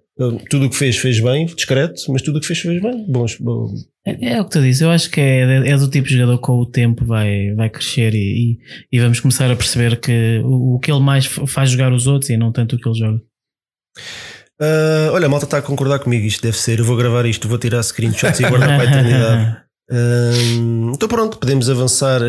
[0.49, 3.05] Tudo o que fez, fez bem, discreto, mas tudo o que fez, fez bem.
[3.07, 3.71] Bons, bom.
[4.05, 6.37] é, é, o que tu dizes, eu acho que é, é do tipo de jogador
[6.37, 8.17] que com o tempo vai, vai crescer e,
[8.53, 8.59] e,
[8.91, 12.31] e vamos começar a perceber que o, o, que ele mais faz jogar os outros
[12.31, 13.21] e não tanto o que ele joga.
[14.59, 16.25] Uh, olha, a malta está a concordar comigo.
[16.25, 16.79] Isto deve ser.
[16.79, 19.66] Eu vou gravar isto, vou tirar screenshots e guardar para a eternidade.
[19.89, 22.21] Uh, então pronto, podemos avançar.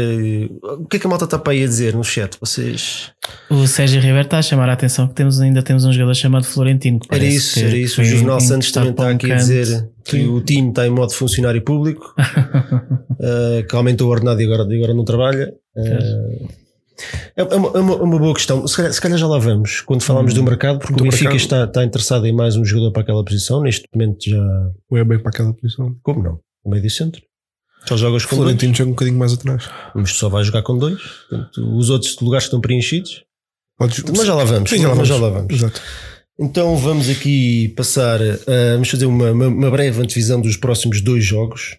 [0.63, 2.37] O que é que a malta está para aí a dizer no chat?
[2.41, 3.11] Vocês.
[3.51, 6.45] O Sérgio Ribeiro está a chamar a atenção que temos, ainda temos um jogador chamado
[6.45, 7.01] Florentino.
[7.11, 8.01] Era isso, era isso.
[8.01, 11.61] O Jornal Santos também está aqui a dizer que o time está em modo funcionário
[11.63, 15.53] público, uh, que aumentou o ordenado e agora, e agora não trabalha.
[15.77, 16.49] Uh,
[17.37, 18.67] é, é, uma, é, uma, boa questão.
[18.67, 21.05] Se calhar, se calhar, já lá vamos quando falamos hum, do mercado, porque do o
[21.05, 21.41] Benfica mercado.
[21.41, 23.63] Está, está interessado em mais um jogador para aquela posição.
[23.63, 24.71] Neste momento já.
[24.91, 25.95] Ou é bem para aquela posição?
[26.03, 26.41] Como não?
[26.65, 27.23] O meio centro.
[27.89, 29.71] Só jogas com Florentino joga um bocadinho mais atrás.
[29.95, 31.01] Mas só vai jogar com dois.
[31.31, 33.25] Portanto, os outros lugares estão preenchidos.
[33.79, 34.05] Podes...
[34.15, 34.69] Mas já lá vamos.
[34.69, 35.09] Sim, já lá vamos.
[35.09, 35.55] Já lá vamos.
[35.55, 35.81] Exato.
[36.39, 38.21] Então vamos aqui passar.
[38.21, 41.79] Uh, vamos fazer uma, uma, uma, breve antevisão dos próximos dois jogos.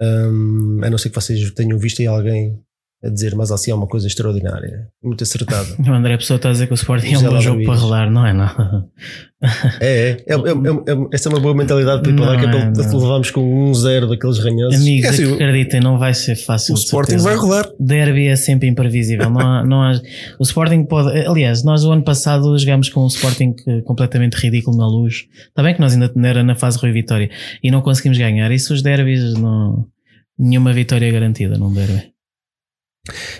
[0.00, 2.58] Um, a não ser que vocês tenham visto aí alguém
[3.02, 5.68] a dizer, mas assim é uma coisa extraordinária, muito acertada.
[5.80, 8.10] O André Pessoa está a dizer que o Sporting é um bom jogo para rolar,
[8.10, 8.32] não é?
[8.32, 8.88] Não.
[9.80, 12.48] É, é, é, é, essa é uma boa mentalidade para ir para lá, que é
[12.50, 14.80] para levarmos com 1-0 daqueles ranhosos.
[14.80, 16.74] Amigos, é assim, acreditem, não vai ser fácil.
[16.74, 17.66] O Sporting vai rolar.
[17.80, 19.30] Derby é sempre imprevisível.
[19.30, 19.98] não há, não há,
[20.38, 21.26] o Sporting pode.
[21.26, 25.26] Aliás, nós o ano passado jogámos com um Sporting completamente ridículo na luz.
[25.48, 27.30] Está bem que nós ainda era na fase Rui Vitória
[27.62, 28.50] e não conseguimos ganhar.
[28.52, 29.86] Isso os derbys não.
[30.38, 32.12] Nenhuma vitória garantida num derby.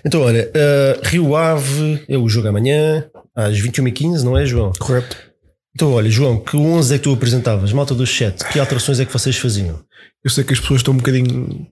[0.05, 4.73] Então, olha, uh, Rio Ave é o jogo amanhã, às 21h15, não é, João?
[4.79, 5.17] Correto.
[5.75, 7.73] Então, olha, João, que 11 é que tu apresentavas?
[7.73, 9.83] Malta do chat, que alterações é que vocês faziam?
[10.25, 11.67] Eu sei que as pessoas estão um bocadinho.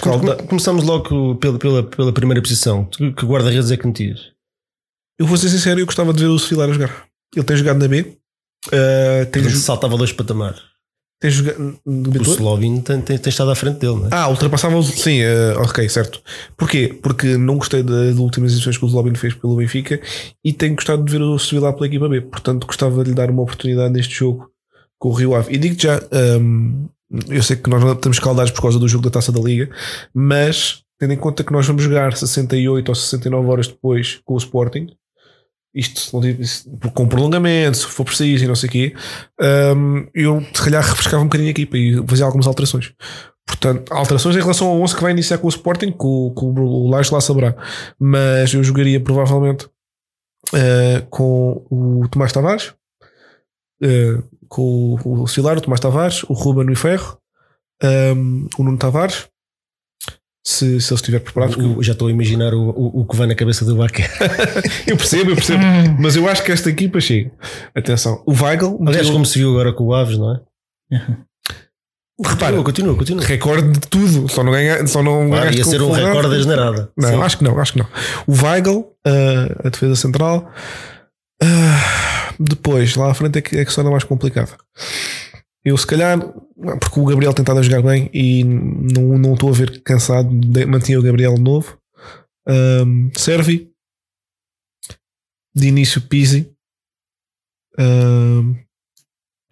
[0.00, 2.84] Come, começamos logo pela, pela, pela primeira posição.
[2.84, 4.30] Que guarda-redes é que metias?
[5.18, 7.06] Eu vou ser sincero, eu gostava de ver o Sefilar a jogar.
[7.34, 8.16] Ele tem jogado na B.
[8.68, 10.60] Uh, tem saltava dois patamares.
[11.20, 14.08] Tem jogado, o Slovin tem, tem, tem, estado à frente dele, não é?
[14.10, 16.22] Ah, ultrapassava Sim, uh, ok, certo.
[16.56, 16.98] Porquê?
[17.02, 20.00] Porque não gostei das últimas edições que o Slovin fez pelo Benfica
[20.42, 22.22] e tenho gostado de ver o Sevilla pela equipa B.
[22.22, 24.50] Portanto, gostava de lhe dar uma oportunidade neste jogo
[24.98, 25.54] com o Rio Ave.
[25.54, 26.00] E digo já,
[26.40, 26.88] um,
[27.28, 29.68] eu sei que nós não estamos caldados por causa do jogo da taça da Liga,
[30.14, 34.38] mas tendo em conta que nós vamos jogar 68 ou 69 horas depois com o
[34.38, 34.86] Sporting,
[35.74, 36.20] isto
[36.94, 38.94] com prolongamento, se for preciso e não sei o quê,
[39.76, 42.92] um, eu se calhar refrescava um bocadinho a equipa e fazia algumas alterações.
[43.46, 47.12] Portanto, alterações em relação ao 11 que vai iniciar com o Sporting, com o Lage
[47.12, 47.54] lá saberá.
[47.98, 49.66] Mas eu jogaria provavelmente
[50.54, 52.72] uh, com o Tomás Tavares,
[53.82, 57.18] uh, com o, o Silar, o Tomás Tavares, o Ruben e Ferro,
[57.82, 59.28] um, o Nuno Tavares,
[60.44, 61.78] se, se ele estiver preparado.
[61.78, 64.10] O, já estou a imaginar o, o, o, que vai na cabeça do Baquer.
[64.86, 65.62] eu percebo, eu percebo.
[66.00, 67.30] mas eu acho que esta equipa chega.
[67.74, 68.78] Atenção, o Weigl.
[68.86, 70.40] Aliás, como se viu agora com o Aves, não é?
[72.22, 73.24] Repara, continua, continua.
[73.24, 76.90] Recorde de tudo, só não ganha, só não ah, ia ser um recorde da generada.
[76.94, 77.22] Não, Sim.
[77.22, 77.86] acho que não, acho que não.
[78.26, 80.52] O Weigl, uh, a defesa central.
[81.42, 84.54] Uh, depois, lá à frente é que, é que se mais complicado.
[85.64, 86.18] Eu, se calhar,
[86.80, 90.30] porque o Gabriel tentado jogar bem e não, não estou a ver cansado,
[90.66, 91.78] mantinha o Gabriel novo.
[92.48, 93.70] Um, Servi,
[95.54, 96.50] de início Pisi,
[97.78, 98.54] um,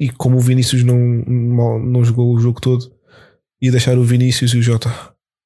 [0.01, 2.91] e como o Vinícius não, não, não jogou o jogo todo,
[3.61, 4.93] ia deixar o Vinícius e o Jota.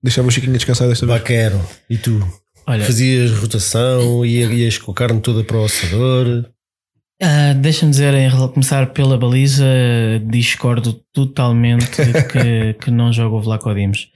[0.03, 1.18] Deixava o Chiquinho descansar desta vez.
[1.18, 2.20] Vaquero, e tu?
[2.66, 6.44] Olha, Fazias rotação, ias com a carne toda para o assador.
[7.22, 9.64] Uh, Deixa-me dizer, em começar pela baliza,
[10.26, 11.87] discordo totalmente
[12.32, 14.11] que, que não joga o Vlaco Dimos.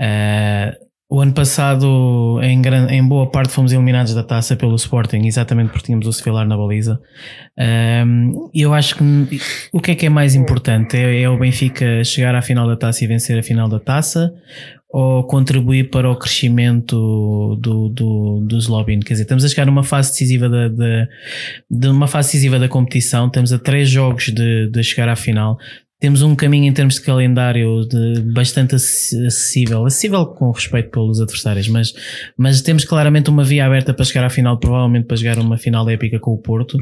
[0.00, 0.87] Uh,
[1.18, 5.70] o ano passado, em, grande, em boa parte, fomos eliminados da taça pelo Sporting, exatamente
[5.70, 7.00] porque tínhamos o Sevilar na baliza.
[8.54, 9.02] E eu acho que
[9.72, 10.96] o que é que é mais importante?
[10.96, 14.32] É, é o Benfica chegar à final da taça e vencer a final da taça,
[14.88, 18.64] ou contribuir para o crescimento do, do, do.
[19.04, 23.26] Quer dizer, estamos a chegar numa fase decisiva da, de, uma fase decisiva da competição,
[23.26, 25.58] estamos a três jogos de, de chegar à final.
[26.00, 31.66] Temos um caminho em termos de calendário de bastante acessível, acessível com respeito pelos adversários,
[31.68, 31.92] mas,
[32.36, 35.88] mas temos claramente uma via aberta para chegar à final, provavelmente para jogar uma final
[35.90, 36.78] épica com o Porto.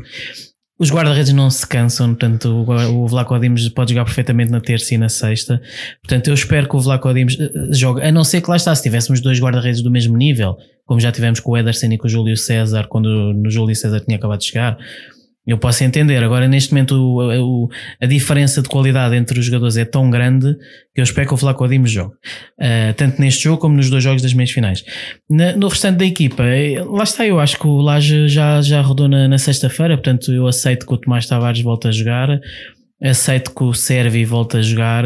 [0.78, 4.98] Os guarda-redes não se cansam, portanto, o Vlaco Dimos pode jogar perfeitamente na terça e
[4.98, 5.62] na sexta.
[6.02, 8.56] Portanto, eu espero que o Vlaco Dimos eh, eh, jogue, a não ser que lá
[8.56, 11.96] está, se tivéssemos dois guarda-redes do mesmo nível, como já tivemos com o Ederson e
[11.96, 14.76] com o Júlio César, quando no Júlio César tinha acabado de chegar,
[15.46, 16.22] eu posso entender.
[16.24, 17.68] Agora, neste momento, o, o,
[18.00, 20.56] a diferença de qualidade entre os jogadores é tão grande
[20.92, 22.14] que eu espero que o Flaco Dimos jogue.
[22.58, 24.84] Uh, tanto neste jogo como nos dois jogos das meias finais.
[25.30, 28.80] Na, no restante da equipa, eh, lá está, eu acho que o Laje já, já
[28.80, 32.40] rodou na, na sexta-feira, portanto, eu aceito que o Tomás Tavares volte a jogar.
[33.00, 35.04] Aceito que o Servi volte a jogar,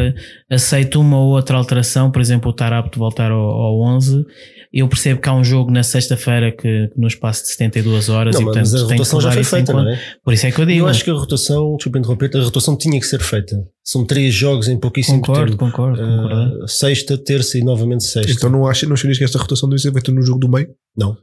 [0.49, 4.25] aceito uma ou outra alteração, por exemplo, o Tarapto voltar ao, ao 11
[4.73, 8.35] Eu percebo que há um jogo na sexta-feira que, que no espaço de 72 horas
[8.35, 9.99] Não, e mas portanto a tem que rotação já foi feita, não é?
[10.23, 10.79] Por isso é que eu digo.
[10.79, 13.61] Eu acho que a rotação, desculpa interromper, a rotação tinha que ser feita.
[13.83, 15.65] São três jogos em pouquíssimo concordo, tempo.
[15.65, 16.63] concordo, concordo.
[16.63, 18.31] Uh, sexta, terça e novamente sexta.
[18.31, 20.69] Então não, achas, não acharias que esta rotação devia ser feita no jogo do meio?
[20.95, 21.17] Não.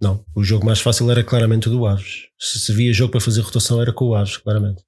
[0.00, 0.24] Não.
[0.34, 2.24] O jogo mais fácil era claramente o do Aves.
[2.38, 4.82] Se, se havia jogo para fazer rotação era com o Aves, claramente.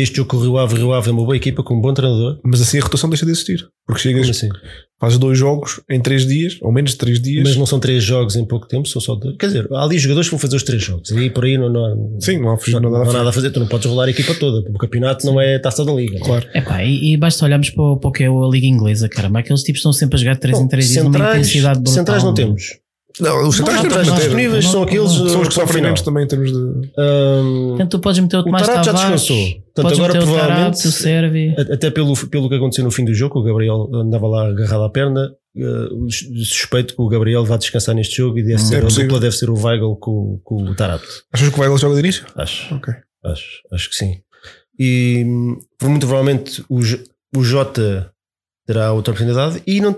[0.00, 1.92] Este jogo com o Rio Ave, Rio Ave é uma boa equipa com um bom
[1.92, 2.38] treinador.
[2.44, 3.66] Mas assim a rotação deixa de existir.
[3.84, 4.48] Porque chegas, assim?
[5.00, 7.42] fazes dois jogos em três dias, ou menos de três dias.
[7.46, 9.36] Mas não são três jogos em pouco tempo, são só dois.
[9.36, 11.10] Quer dizer, há ali jogadores que vão fazer os três jogos.
[11.10, 13.28] E aí por aí não, não, há- Sim, não há, não, não, não há nada
[13.30, 13.50] a fazer.
[13.50, 14.62] Tu não podes rolar a equipa toda.
[14.62, 16.18] porque O campeonato não é taça da liga.
[16.20, 16.46] Claro.
[16.54, 19.40] Epá, e, e basta olharmos para, o- para o que é a Liga Inglesa, caramba.
[19.40, 21.94] Aqueles tipos estão sempre a jogar 3 Bom, em 3 dias numa intensidade brutal.
[21.94, 22.78] centrais não temos.
[23.20, 25.24] Não, os centrais Não, temos disponíveis não, são aqueles não.
[25.24, 26.58] uh, São os que o sofrem menos também em termos de.
[26.58, 29.62] Um, Portanto, tu podes meter o O Tomás Tarap já Tavares, descansou.
[29.74, 31.54] Portanto, agora meter o provavelmente- Tarap, o Servi.
[31.58, 34.84] A- Até pelo, pelo que aconteceu no fim do jogo, o Gabriel andava lá agarrado
[34.84, 35.30] à perna.
[35.56, 36.10] uh,
[36.44, 38.66] suspeito que o Gabriel vai descansar neste jogo e deve Hum.
[38.66, 41.02] ser, É a dupla deve ser o Weigl com, com o Tarap.
[41.32, 42.24] Achas que o Weigl joga de início?
[42.36, 42.94] Acho, Ok.
[43.24, 44.18] acho, acho que sim.
[44.78, 47.02] E hum, muito provavelmente o, J-
[47.36, 48.12] o Jota
[48.68, 49.92] terá outra oportunidade e não,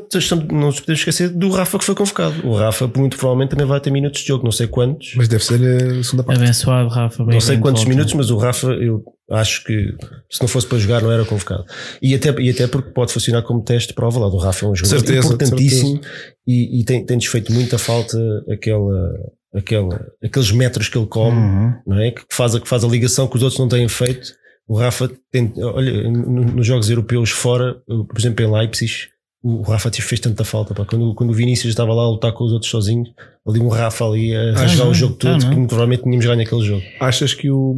[0.48, 2.46] não nos podemos esquecer do Rafa que foi convocado.
[2.46, 5.12] O Rafa muito provavelmente também vai ter minutos de jogo, não sei quantos.
[5.16, 6.40] Mas deve ser a segunda parte.
[6.40, 7.24] Abençoado, Rafa.
[7.24, 7.88] Não sei quantos volta.
[7.96, 9.02] minutos, mas o Rafa, eu
[9.32, 9.92] acho que
[10.30, 11.64] se não fosse para jogar, não era convocado.
[12.00, 14.68] E até, e até porque pode funcionar como teste de prova lá do Rafa, é
[14.68, 16.00] um jogador Certeza, importantíssimo
[16.46, 18.16] e, e tem, tem desfeito muita falta
[18.48, 19.10] aquela,
[19.52, 21.72] aquela, aqueles metros que ele come, Uhum.
[21.88, 22.12] não é?
[22.12, 24.38] Que faz, a, que faz a ligação que os outros não têm feito.
[24.70, 29.08] O Rafa tem, olha, no- nos jogos europeus fora, por exemplo, em Leipzig,
[29.42, 30.72] o Rafa te fez tanta falta.
[30.74, 30.84] Pá.
[30.84, 33.10] Quando, quando o Vinícius estava lá a lutar com os outros sozinhos,
[33.44, 35.50] ali um Rafa ali a Ah, jogar não, o jogo todo, não.
[35.50, 36.82] que muito provavelmente tínhamos ganho aquele jogo.
[37.00, 37.74] Achas que o,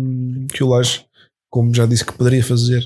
[0.53, 1.05] que o Laje,
[1.49, 2.85] como já disse que poderia fazer,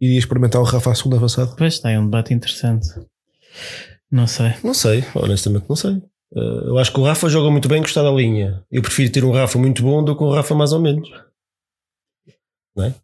[0.00, 1.54] iria experimentar o Rafa à segunda avançada?
[1.56, 2.88] Pois está aí um debate interessante.
[4.10, 4.52] Não sei.
[4.64, 5.92] Não sei, honestamente não sei.
[6.32, 8.60] Uh, eu acho que o Rafa joga muito bem encostado à linha.
[8.72, 11.08] Eu prefiro ter um Rafa muito bom do que um Rafa mais ou menos.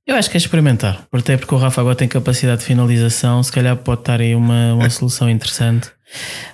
[0.06, 1.06] Eu acho que é experimentar.
[1.12, 3.42] Até porque o Rafa agora tem capacidade de finalização.
[3.42, 5.90] Se calhar pode estar aí uma, uma solução interessante.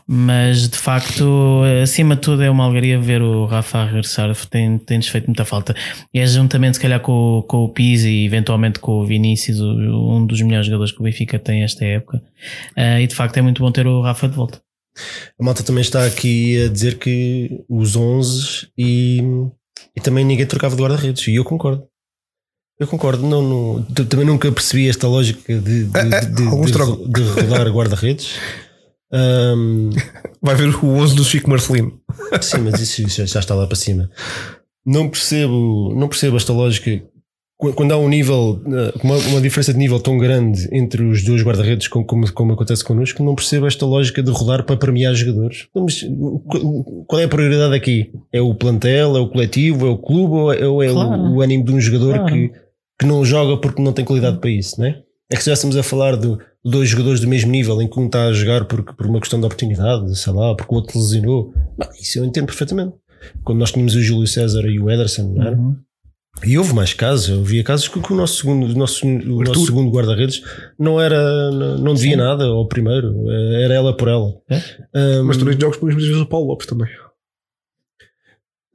[0.07, 4.33] Mas de facto, acima de tudo, é uma alegria ver o Rafa a regressar.
[4.49, 5.75] Tem- Tem-nos feito muita falta.
[6.15, 9.61] E é juntamente, se calhar, com, o- com o Pizzi e eventualmente com o Vinícius,
[9.61, 12.23] um dos melhores jogadores que o Benfica tem esta época.
[12.77, 14.61] Ah, e de facto, é muito bom ter o Rafa de volta.
[15.41, 19.21] A malta também está aqui a dizer que os 11 e,
[19.97, 21.27] e também ninguém trocava de guarda-redes.
[21.29, 21.83] E eu concordo.
[22.79, 23.27] Eu concordo.
[23.27, 27.69] Não, não- também nunca percebi esta lógica de, de, É, é, de, alguns de, rodar
[27.73, 28.35] guarda-redes.
[29.11, 29.89] Um,
[30.43, 31.99] Vai ver o 11 do Chico Marcelino.
[32.43, 34.11] Sim, mas isso já, já está lá para cima.
[34.85, 37.03] Não percebo, não percebo esta lógica.
[37.57, 41.25] Qu- Quando há um nível, eh, uma, uma diferença de nível tão grande entre os
[41.25, 45.15] dois guarda-redes, como, como, como acontece connosco, não percebo esta lógica de rodar para premiar
[45.15, 45.69] jogadores.
[45.71, 46.05] Então, mas,
[47.07, 48.11] qual é a prioridade aqui?
[48.31, 51.19] É o plantel, é o coletivo, é o clube ou é, ou é Claro.
[51.23, 52.27] o, o ânimo de um jogador Claro.
[52.35, 52.53] que,
[52.99, 55.03] que não joga porque não tem qualidade para isso, não é?
[55.31, 58.07] É que se estivéssemos a falar de dois jogadores do mesmo nível em que um
[58.07, 61.53] está a jogar por, por uma questão de oportunidade, sei lá, porque o outro lesionou,
[61.77, 62.95] não, isso eu entendo perfeitamente.
[63.45, 65.57] Quando nós tínhamos o Júlio César e o Ederson, não era?
[65.57, 65.77] Uhum.
[66.45, 69.11] E houve mais casos, eu via casos que, que o nosso segundo, o nosso, o
[69.11, 69.67] nosso Arthur.
[69.67, 70.41] segundo guarda-redes
[70.79, 72.17] não era, não, não devia Sim.
[72.17, 74.33] nada ao primeiro, eh, era ela por ela.
[74.49, 74.63] É?
[74.95, 76.89] Um, Mas tu nos jogos pões muitas vezes o Paulo Lopes também.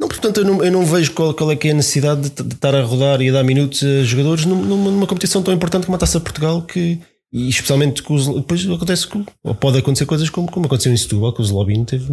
[0.04, 2.44] Não, portanto, eu não, eu não vejo qual, qual é que é a necessidade de,
[2.44, 5.54] de estar a rodar e a dar minutos a jogadores num- numa, numa competição tão
[5.54, 7.00] importante como a Taça de Portugal que
[7.32, 10.98] e especialmente com os, depois acontece com, ou pode acontecer coisas como, como aconteceu em
[10.98, 12.12] Setúbal, que o Zlobin teve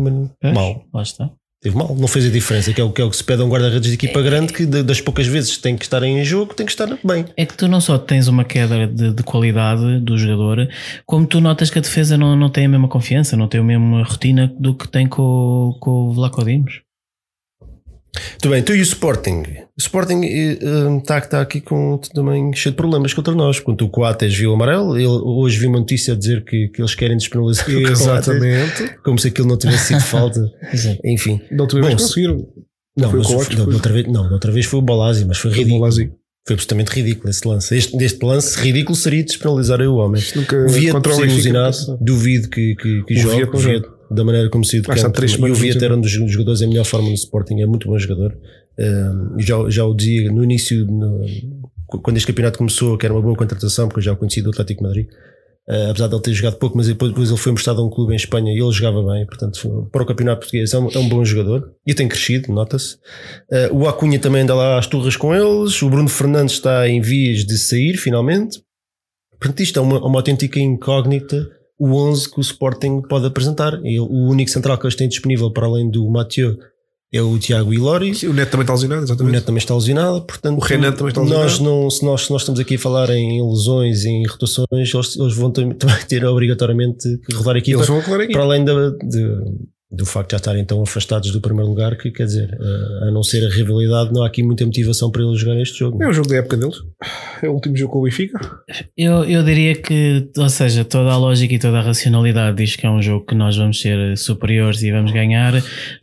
[0.55, 0.85] mal.
[0.95, 1.29] Lá está.
[1.63, 3.43] Teve mal, não fez a diferença, que é o que, é o que se pede
[3.43, 6.55] a um guarda-redes de equipa grande que das poucas vezes tem que estar em jogo,
[6.55, 7.27] tem que estar bem.
[7.37, 10.67] É que tu não só tens uma queda de, de qualidade do jogador,
[11.05, 13.65] como tu notas que a defesa não, não tem a mesma confiança, não tem a
[13.65, 16.81] mesma rotina do que tem com, o- com o Vlaco Dimos.
[18.13, 19.43] Muito bem, tu e o Sporting?
[19.43, 20.21] O Sporting
[20.99, 23.61] está está aqui com também cheio de problemas contra nós.
[23.61, 26.83] Quando o Coates viu o amarelo, ele, hoje vi uma notícia a dizer que, que
[26.83, 28.97] eles querem disponibilizar o Coates, Exatamente.
[29.05, 30.41] como se aquilo não tivesse sido falta.
[31.05, 32.39] Enfim, Da última vez conseguiram.
[32.97, 33.75] não, mas Coates, da foi.
[33.75, 35.81] outra vez, não, da outra vez foi o Balasi, mas foi Foi ridículo.
[35.81, 36.11] Balasi.
[36.47, 37.77] Foi absolutamente ridículo esse lance.
[37.77, 40.23] Este, deste lance ridículo seria despenalizar o homem.
[40.35, 43.47] Nunca O Viet contra o ser Benfica, ilusionado, duvido que, que, que jogue.
[44.11, 45.17] Da maneira como saiu do está campo.
[45.17, 47.61] três E o semanas Viet no era um dos jogadores em melhor forma no Sporting,
[47.61, 48.37] é muito bom jogador.
[48.79, 51.25] Um, já, já o dizia no início, no-
[52.03, 54.51] quando este campeonato começou, que era uma boa contratação, porque eu já o conheci do
[54.51, 55.07] Atlético de Madrid.
[55.69, 57.91] Uh, apesar de ele ter jogado pouco, mas depois, depois ele foi mostrado a um
[57.91, 60.99] clube em Espanha e ele jogava bem, portanto, para o campeonato português é um, é
[60.99, 62.97] um bom jogador e tem crescido, nota-se.
[63.53, 67.01] Uh, o Acunha também anda lá às turras com eles, o Bruno Fernandes está em
[67.01, 68.61] vias de sair finalmente.
[69.39, 71.49] Portanto, isto é uma, uma autêntica incógnita
[71.81, 73.81] o 11 que o Sporting pode apresentar.
[73.83, 76.57] E o único central que eles têm disponível para além do Mathieu
[77.13, 78.13] é o Tiago Ilori.
[78.29, 79.33] O Neto também está lesionado, O exatamente.
[79.33, 81.65] Neto também está lesionado, portanto, O Renan também está nós lesionado.
[81.65, 85.35] não, se, nós, se nós estamos aqui a falar em lesões, em rotações, eles, eles
[85.35, 85.77] vão também
[86.09, 88.33] ter obrigatoriamente que rodar a equipa, Eles vão aclarar aqui.
[88.33, 92.13] para além da- de- do facto de já estarem tão afastados do primeiro lugar, que
[92.13, 95.41] quer dizer, eh, a não ser a rivalidade, não há aqui muita motivação para eles
[95.41, 96.01] jogarem este jogo.
[96.01, 96.77] É o jogo da época deles.
[97.43, 98.39] É o último jogo com o Benfica.
[98.97, 102.87] Eu, eu diria que, ou seja, toda a lógica e toda a racionalidade diz que
[102.87, 105.55] é um jogo que nós vamos ser superiores e vamos ganhar,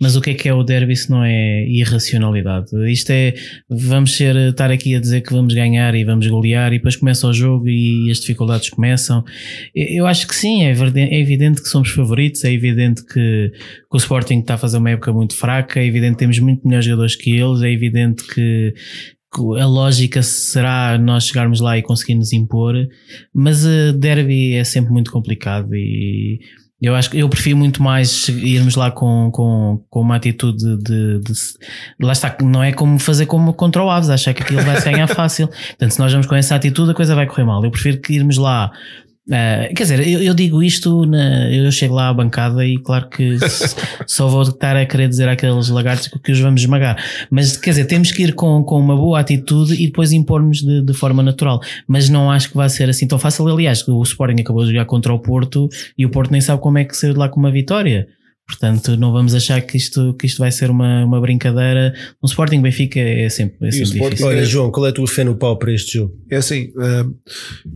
[0.01, 2.71] mas o que é que é o derby se não é irracionalidade?
[2.91, 3.35] Isto é,
[3.69, 7.25] vamos ser, estar aqui a dizer que vamos ganhar e vamos golear e depois começa
[7.25, 9.23] o jogo e as dificuldades começam.
[9.73, 13.51] Eu acho que sim, é evidente, é evidente que somos favoritos, é evidente que,
[13.89, 16.65] que o Sporting está a fazer uma época muito fraca, é evidente que temos muito
[16.65, 18.73] melhores jogadores que eles, é evidente que
[19.59, 22.75] a lógica será nós chegarmos lá e conseguirmos impor,
[23.33, 26.39] mas uh, derby é sempre muito complicado e
[26.79, 30.77] eu acho que eu prefiro muito mais irmos lá com, com, com uma atitude de,
[30.77, 34.61] de, de lá está, não é como fazer como contra o Aves, achar que aquilo
[34.61, 35.47] vai se ganhar fácil.
[35.47, 37.63] Portanto, se nós vamos com essa atitude, a coisa vai correr mal.
[37.63, 38.71] Eu prefiro que irmos lá
[39.27, 43.09] Uh, quer dizer, eu, eu digo isto, na, eu chego lá à bancada e claro
[43.09, 43.37] que
[44.07, 46.97] só vou estar a querer dizer àqueles lagartos que os vamos esmagar.
[47.29, 50.81] Mas quer dizer, temos que ir com, com uma boa atitude e depois impormos de,
[50.81, 51.59] de forma natural.
[51.85, 53.45] Mas não acho que vai ser assim tão fácil.
[53.49, 55.67] Aliás, o Sporting acabou de jogar contra o Porto
[55.97, 58.07] e o Porto nem sabe como é que saiu de lá com uma vitória.
[58.47, 61.93] Portanto, não vamos achar que isto, que isto vai ser uma, uma brincadeira.
[62.23, 64.27] Um Sporting Benfica é sempre, é sempre Sporting- difícil.
[64.27, 66.13] Olha, João, qual é a tua fé no pau para este jogo?
[66.31, 67.13] É assim, hum,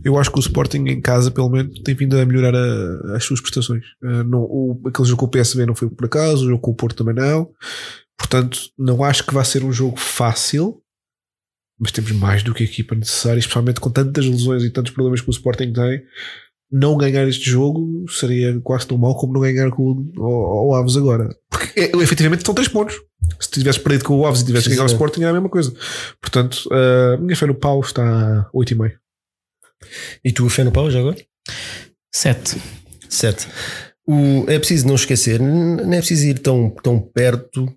[0.04, 3.24] eu acho que o Sporting em casa, pelo menos, tem vindo a melhorar a- as
[3.26, 3.84] suas prestações.
[4.02, 6.76] Não, o, aquele jogo com o PSV não foi por acaso, o jogo com o
[6.76, 7.50] Porto também não.
[8.18, 10.78] Portanto, não acho que vai ser um jogo fácil,
[11.80, 15.20] mas temos mais do que a equipa necessária, especialmente com tantas lesões e tantos problemas
[15.20, 16.02] que o Sporting tem.
[16.72, 20.76] Não ganhar este jogo seria quase tão mau como não ganhar com o, ao, ao
[20.76, 21.36] Aves agora.
[21.50, 22.96] Porque é, efetivamente são três pontos.
[23.40, 24.92] Se tivesse perdido com o Aves e tivesse ganhado o.
[24.92, 25.74] Sporting, era a mesma coisa.
[26.22, 28.94] Portanto, uh, a minha fé no pau está a 8,5.
[30.24, 31.18] E tu, fé no pau, já agora?
[32.14, 32.62] Sete.
[33.10, 33.48] Sete.
[34.08, 37.72] O, é preciso não esquecer, não é preciso ir tão, tão perto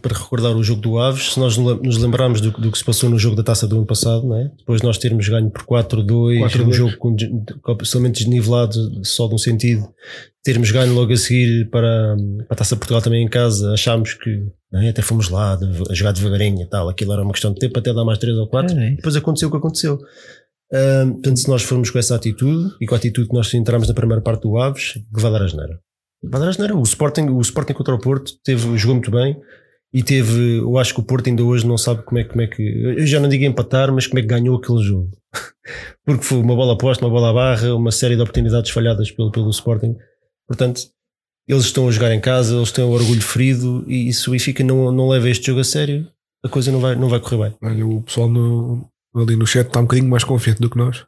[0.00, 1.34] para recordar o jogo do Aves.
[1.34, 3.86] Se nós nos lembrarmos do, do que se passou no jogo da taça do ano
[3.86, 4.50] passado, não é?
[4.58, 6.66] depois de nós termos ganho por 4-2, 4-2.
[6.66, 7.16] um jogo com,
[7.62, 9.86] completamente desnivelado, só de um sentido,
[10.42, 12.16] termos ganho logo a seguir para,
[12.48, 14.42] para a taça de Portugal também em casa, achámos que
[14.74, 14.88] é?
[14.88, 17.78] até fomos lá de- a jogar devagarinho e tal, aquilo era uma questão de tempo
[17.78, 18.76] até dar mais 3 ou 4.
[18.76, 18.90] É, é.
[18.96, 19.98] Depois aconteceu o que aconteceu.
[20.72, 23.86] Ah, portanto, se nós formos com essa atitude e com a atitude que nós entramos
[23.86, 25.78] na primeira parte do Aves, que vai dar a geneira.
[26.22, 26.76] Vai dar a geneira.
[26.76, 29.36] O Sporting, o Sporting contra o Porto teve, jogou muito bem
[29.92, 32.46] e teve, eu acho que o Porto ainda hoje não sabe como é, como é
[32.46, 35.10] que, eu já não digo empatar, mas como é que ganhou aquele jogo.
[36.04, 39.30] Porque foi uma bola posta, uma bola à barra, uma série de oportunidades falhadas pelo,
[39.30, 39.96] pelo Sporting.
[40.48, 40.82] Portanto,
[41.46, 44.90] eles estão a jogar em casa, eles têm o orgulho ferido e se o não,
[44.92, 46.06] não leva este jogo a sério,
[46.44, 47.54] a coisa não vai, não vai correr bem.
[47.62, 51.04] Olha, o pessoal no- ali no chat está um bocadinho mais confiante do que nós.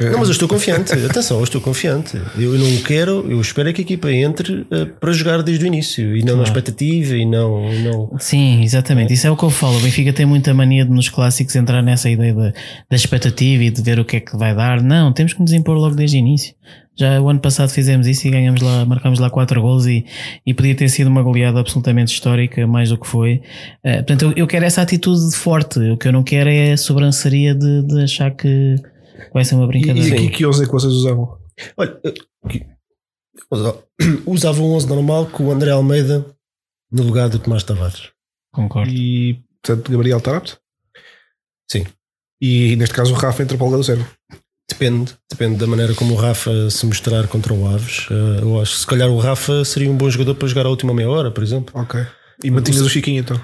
[0.00, 0.92] Não, mas eu estou confiante.
[0.92, 2.20] Atenção, eu estou confiante.
[2.36, 5.68] Eu não quero, eu espero é que a equipa entre eh, para jogar desde o
[5.68, 6.48] início e não na Claro.
[6.48, 7.72] expectativa e não.
[7.82, 9.12] não Sim, exatamente.
[9.12, 9.76] Isso é o que eu falo.
[9.76, 12.52] O Benfica tem muita mania de nos clássicos entrar nessa ideia da,
[12.90, 14.82] da expectativa e de ver o que é que vai dar.
[14.82, 16.54] Não, temos que nos impor logo desde o início.
[16.96, 20.04] Já o ano passado fizemos isso e ganhamos lá, marcamos lá quatro gols e,
[20.46, 23.42] e podia ter sido uma goleada absolutamente histórica, mais do que foi.
[23.82, 25.78] Eh, portanto, eu, eu quero essa atitude forte.
[25.78, 28.76] O que eu não quero é a sobranceria de, de achar que
[29.32, 30.08] vai ser uma E, brincadeira.
[30.08, 31.38] e aqui que 11 é que vocês usavam?
[31.76, 32.00] Olha,
[32.48, 32.66] que-
[34.26, 36.24] usava um 11 normal com o André Almeida
[36.90, 38.10] no lugar do Tomás Tavares.
[38.52, 38.90] Concordo.
[38.90, 40.58] E, portanto, Gabriel está apto?
[41.70, 41.84] Sim.
[42.40, 44.06] E neste caso o Rafa entra para o lugar do Sérgio.
[44.70, 48.06] Depende, depende da maneira como o Rafa se mostrar contra o Aves.
[48.10, 50.70] Eh, Eu acho que se calhar o Rafa seria um bom jogador para jogar a
[50.70, 51.78] última meia hora, por exemplo.
[51.80, 52.00] Ok.
[52.42, 53.40] E mantinhas o Chiquinho então.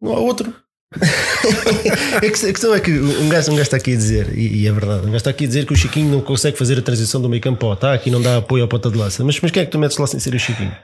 [0.00, 0.52] Não há outro.
[2.16, 4.62] a questão a questão é que um gajo, um gajo está aqui a dizer, e,
[4.62, 6.78] e é verdade, um gajo está aqui a dizer que o Chiquinho não consegue fazer
[6.78, 8.96] a transição do meio campo para o ataque e não dá apoio ao ponta de
[8.96, 9.22] lança.
[9.22, 10.74] Mas, mas quem é que tu metes lá sem ser o Chiquinho?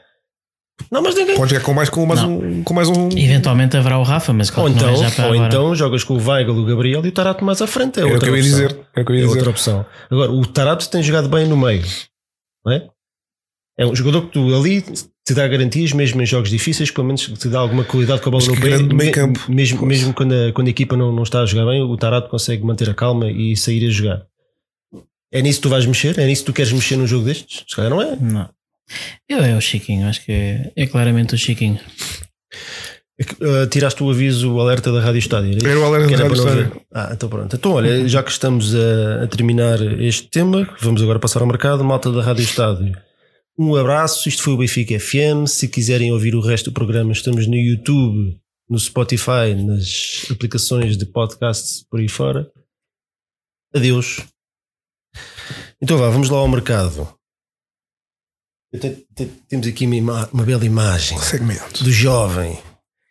[0.91, 1.37] Não, mas ninguém.
[1.37, 2.39] Pode jogar com mais, com mais, Não.
[2.39, 3.09] um, com mais um.
[3.17, 5.47] Eventualmente haverá o Rafa, mas Ou claro que não então, é já para ou agora.
[5.49, 8.01] então jogas com o Weigl, o Gabriel e o Tarato mais à frente.
[8.01, 8.59] É outra que eu ia opção.
[8.67, 8.81] dizer.
[8.97, 9.27] É dizer.
[9.29, 9.87] outra opção.
[10.11, 11.85] Agora, o Tarato tem jogado bem no meio,
[12.67, 12.89] não é?
[13.77, 17.23] É um jogador que tu ali te dá garantias, mesmo em jogos difíceis, pelo menos
[17.23, 18.79] te dá alguma qualidade com a bola no pé.
[18.79, 19.41] Me- campo.
[19.49, 22.29] Mesmo, mesmo quando, a, quando a equipa não, não está a jogar bem, o Tarato
[22.29, 24.23] consegue manter a calma e sair a jogar.
[25.33, 26.17] É nisso que tu vais mexer?
[26.19, 27.65] É nisso que tu queres mexer num jogo destes?
[27.67, 28.17] Se calhar não é.
[28.21, 28.49] Não.
[29.29, 31.81] Eu é o Chiquinho, acho que é, é claramente o Chiquinho.
[33.41, 35.67] Uh, tiraste o aviso, o alerta da Rádio Estádio.
[35.69, 36.81] Era o alerta da Rádio Estádio.
[36.93, 37.55] Ah, então pronto.
[37.57, 41.85] Então, olha, já que estamos a, a terminar este tema, vamos agora passar ao mercado.
[41.85, 42.97] Malta da Rádio Estádio.
[43.57, 44.29] Um abraço.
[44.29, 45.47] Isto foi o Benfica FM.
[45.47, 48.39] Se quiserem ouvir o resto do programa, estamos no YouTube,
[48.69, 52.51] no Spotify, nas aplicações de podcasts por aí fora.
[53.75, 54.21] Adeus.
[55.81, 57.09] Então vá, vamos lá ao mercado.
[59.49, 61.85] Temos aqui uma, uma bela imagem Segmento.
[61.85, 62.59] do jovem.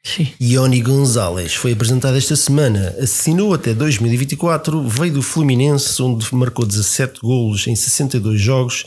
[0.05, 0.27] Sim.
[0.41, 7.21] Ioni Gonzalez foi apresentado esta semana, assinou até 2024, veio do Fluminense, onde marcou 17
[7.21, 8.85] golos em 62 jogos,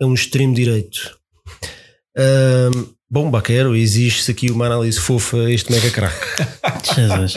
[0.00, 1.16] é um extremo direito.
[2.16, 6.26] Ahm, bom, Baquero, existe aqui uma análise fofa a este mega craque.
[6.94, 7.34] Jesus.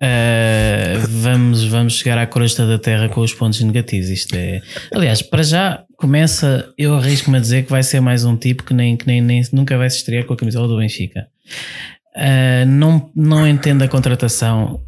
[0.00, 4.08] Uh, vamos, vamos chegar à crosta da terra com os pontos negativos.
[4.08, 4.62] Isto é.
[4.94, 6.72] Aliás, para já começa.
[6.78, 9.42] Eu arrisco-me a dizer que vai ser mais um tipo que, nem, que nem, nem
[9.52, 11.26] nunca vai se estrear com a camisola do Benfica.
[12.16, 14.80] Uh, não, não entendo a contratação.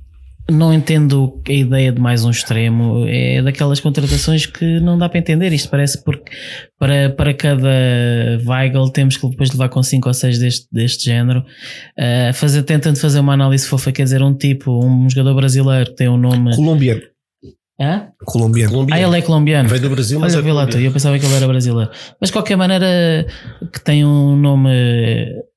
[0.51, 3.05] Não entendo a ideia de mais um extremo.
[3.07, 5.53] É daquelas contratações que não dá para entender.
[5.53, 6.33] Isto parece porque
[6.79, 7.69] para, para cada
[8.45, 11.45] Weigl temos que depois levar com 5 ou 6 deste, deste género.
[11.97, 15.97] Uh, fazer, tentando fazer uma análise fofa, quer dizer, um tipo, um jogador brasileiro que
[15.97, 16.55] tem um nome.
[16.57, 17.03] Colombiano.
[17.81, 18.09] Hã?
[18.25, 18.71] Colombiano.
[18.71, 19.07] Ah, Colombiano.
[19.09, 19.69] ele é colombiano.
[19.69, 21.91] Veio do Brasil, mas Olha, é lá tu, eu pensava que ele era brasileiro.
[22.21, 23.27] Mas de qualquer maneira,
[23.73, 24.69] que tem um nome,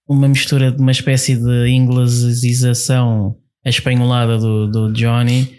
[0.07, 3.35] uma mistura de uma espécie de inglesização
[3.69, 5.57] espanholada do, do Johnny,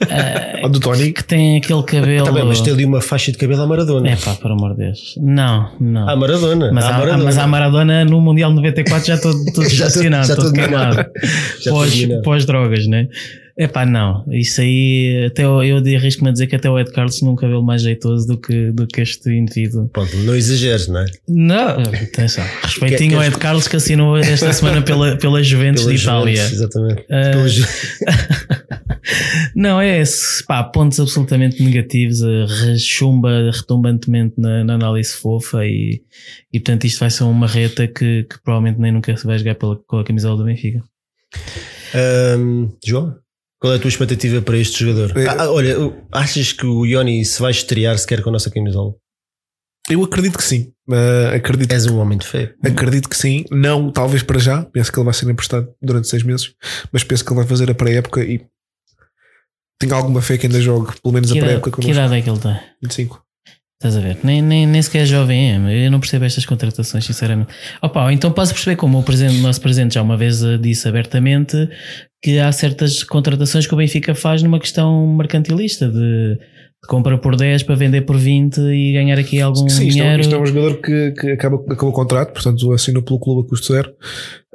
[0.62, 1.12] Ou do Tony.
[1.12, 2.24] que tem aquele cabelo.
[2.26, 4.08] Tá bem, mas tem ali uma faixa de cabelo à Maradona.
[4.10, 5.14] É pá, por amor de Deus.
[5.20, 6.08] Não, não.
[6.08, 6.70] À Maradona.
[6.72, 7.24] Mas, à há, Maradona.
[7.24, 10.52] mas a Maradona no Mundial 94 já todo, todo Já tô- estacionado, já todo tô
[10.52, 10.90] queimado.
[10.96, 11.10] minado.
[11.60, 12.22] Já tô Pós, minado.
[12.22, 13.08] pós drogas, né?
[13.56, 14.24] É pá, não.
[14.32, 17.36] Isso aí, até eu, eu arrisco-me a dizer que até o Ed Carlos tinha um
[17.36, 19.88] cabelo mais jeitoso do que, do que este indivíduo.
[19.90, 21.04] Pronto, não exageres, não é?
[21.28, 22.44] Não, atenção.
[22.64, 26.34] Respeitinho Quer- ao Ed Carlos que assinou esta semana pela, pela Juventus Pela de Itália.
[26.36, 27.02] Juventus, exatamente.
[27.04, 27.66] Pela Ju-
[29.54, 30.44] Não, é esse.
[30.46, 32.20] Pá, pontos absolutamente negativos,
[32.62, 36.00] rechumba retumbantemente na, na análise fofa e,
[36.52, 39.54] e portanto isto vai ser uma reta que, que provavelmente nem nunca se vai jogar
[39.54, 40.82] pela, com a camisola do Benfica.
[41.94, 43.14] Ahm, João,
[43.64, 45.16] qual é a tua expectativa para este jogador?
[45.18, 45.74] É- Ah, olha,
[46.12, 48.92] achas que o Ioni se vai estrear sequer com a nossa camisola?
[49.88, 50.70] Eu acredito que sim.
[50.86, 52.54] Uh, acredito, És um homem de fé.
[52.62, 53.42] acredito que sim.
[53.50, 54.64] Não, talvez para já.
[54.64, 56.54] Penso que ele vai ser emprestado durante seis meses.
[56.92, 58.44] Mas penso que ele vai fazer a pré-época e
[59.80, 62.28] tenho alguma fé que ainda jogue, pelo menos Que a pré-época que idade é que
[62.28, 62.60] ele tem?
[62.82, 63.23] 25.
[63.84, 64.16] Estás a ver?
[64.24, 65.86] Nem, nem, nem sequer é jovem é.
[65.86, 67.52] Eu não percebo estas contratações, sinceramente.
[67.82, 70.88] Opa, então posso perceber como o, presidente, o nosso presidente já uma vez eh, disse
[70.88, 71.68] abertamente
[72.22, 77.36] que há certas contratações que o Benfica faz numa questão mercantilista de, de compra por
[77.36, 80.20] 10 para vender por 20 e ganhar aqui algum Sim, isto é, um- dinheiro.
[80.22, 83.50] isto é um jogador que, que acaba, acabou o contrato, portanto assinou pelo clube a
[83.50, 83.90] custo zero.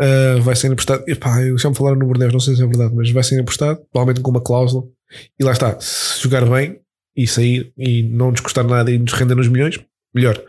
[0.01, 1.03] Uh, vai ser emprestado.
[1.07, 3.39] Epá, eu já me falaram no Bordeaux, não sei se é verdade, mas vai ser
[3.39, 4.85] emprestado, provavelmente com uma cláusula.
[5.39, 6.79] E lá está, se jogar bem
[7.23, 9.79] e sair e não nos custar nada e nos render nos milhões,
[10.15, 10.41] melhor.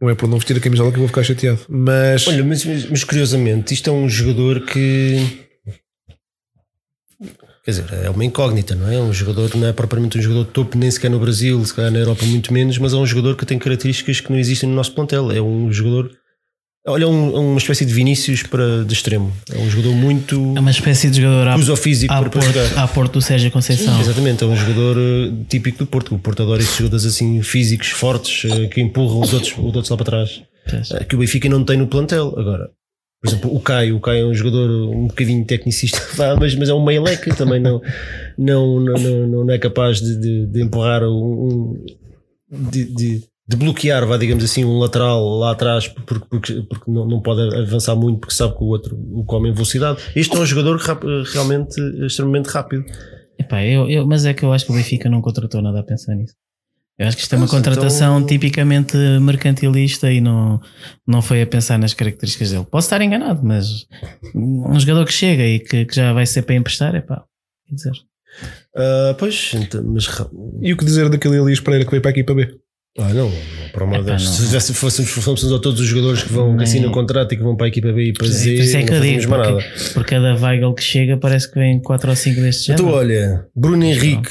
[0.00, 1.60] Não é por não vestir a camisola que eu vou ficar chateado.
[1.68, 5.46] Mas Olha, mas, mas- curiosamente, isto é um jogador que.
[7.64, 8.98] Quer dizer, é uma incógnita, não é?
[9.00, 11.90] Um jogador não é propriamente um jogador de topo, nem sequer no Brasil, se calhar
[11.90, 14.74] na Europa muito menos, mas é um jogador que tem características que não existem no
[14.74, 15.32] nosso plantel.
[15.32, 16.10] É um jogador.
[16.88, 19.32] Olha, é um- é uma espécie de Vinícius para de extremo.
[19.52, 20.36] É um jogador muito.
[20.56, 22.78] É uma espécie de jogador à, uso físico à, para, porto, jogar.
[22.78, 24.00] à porto do Sérgio Conceição.
[24.00, 26.14] Exatamente, é um jogador eh, típico do Porto.
[26.14, 29.88] O Porto adora estes jogadores assim físicos, fortes, eh, que empurram os outros, os outros
[29.90, 30.42] lá para trás.
[30.92, 32.32] Eh, Que o Benfica não tem no plantel.
[32.38, 32.70] Agora,
[33.20, 36.00] por exemplo, o Caio, o Caio é um jogador um bocadinho tecnicista,
[36.38, 37.82] mas, mas é um meio leque também não,
[38.38, 41.08] não, não, não, é capaz de, de, de empurrar um.
[41.10, 41.84] um-
[42.70, 47.06] de, de, de bloquear, vá, digamos assim, um lateral lá atrás porque, porque, porque não,
[47.06, 50.00] não pode avançar muito porque sabe que o outro o come em velocidade.
[50.16, 52.84] Este é um jogador rap- realmente extremamente rápido.
[53.38, 55.82] Epá, eu, eu- mas é que eu acho que o Benfica não contratou nada a
[55.84, 56.34] pensar nisso.
[56.98, 60.58] Eu acho que isto é uma Mas contratação então- tipicamente mercantilista e não,
[61.06, 62.64] não foi a pensar nas características dele.
[62.70, 63.86] Posso estar enganado, mas
[64.34, 67.22] um jogador que chega e que, que já vai ser para emprestar, é pá,
[67.68, 67.92] quer dizer.
[68.74, 70.06] Ah, pois, então, mas
[70.62, 72.48] e o que dizer daquele Elias Pereira que veio para a equipa B?
[72.98, 74.06] Ah, não, Epá, Deus.
[74.06, 74.18] não.
[74.32, 77.36] Se tivesse- fôssemos, fôssemos a todos os jogadores que vão que assinam o contrato e
[77.36, 79.26] que vão para a equipa B e para Por Z, é que não digo, mais
[79.26, 79.92] porque, nada.
[79.92, 82.98] por cada Weigl que chega parece que vem 4 ou 5 destes Então, géneros.
[83.00, 84.30] olha, Bruno Henrique,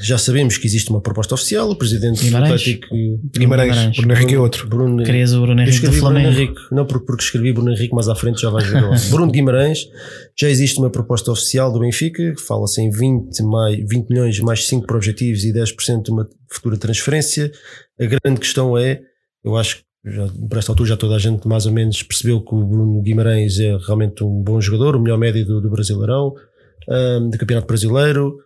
[0.00, 2.52] já sabemos que existe uma proposta oficial, o presidente do Guimarães.
[2.52, 2.86] Atlético.
[3.36, 3.96] Guimarães, Guimarães.
[3.98, 4.66] Bruno Henrique é outro.
[4.68, 6.40] Bruno, Querias o Bruno eu Henrique do escrevi Bruno Flamengo.
[6.40, 8.80] Henrique, não porque, porque escrevi Bruno Henrique, mas à frente já vais ver.
[8.82, 8.96] lá.
[9.10, 9.80] Bruno Guimarães,
[10.34, 14.66] já existe uma proposta oficial do Benfica, que fala-se em 20, mais, 20 milhões mais
[14.66, 17.50] 5 para objetivos e 10% de uma futura transferência.
[17.98, 19.02] A grande questão é,
[19.44, 22.40] eu acho que já, por esta altura já toda a gente mais ou menos percebeu
[22.40, 26.34] que o Bruno Guimarães é realmente um bom jogador, o melhor médio do, do Brasileirão,
[26.88, 28.36] um, do Campeonato Brasileiro,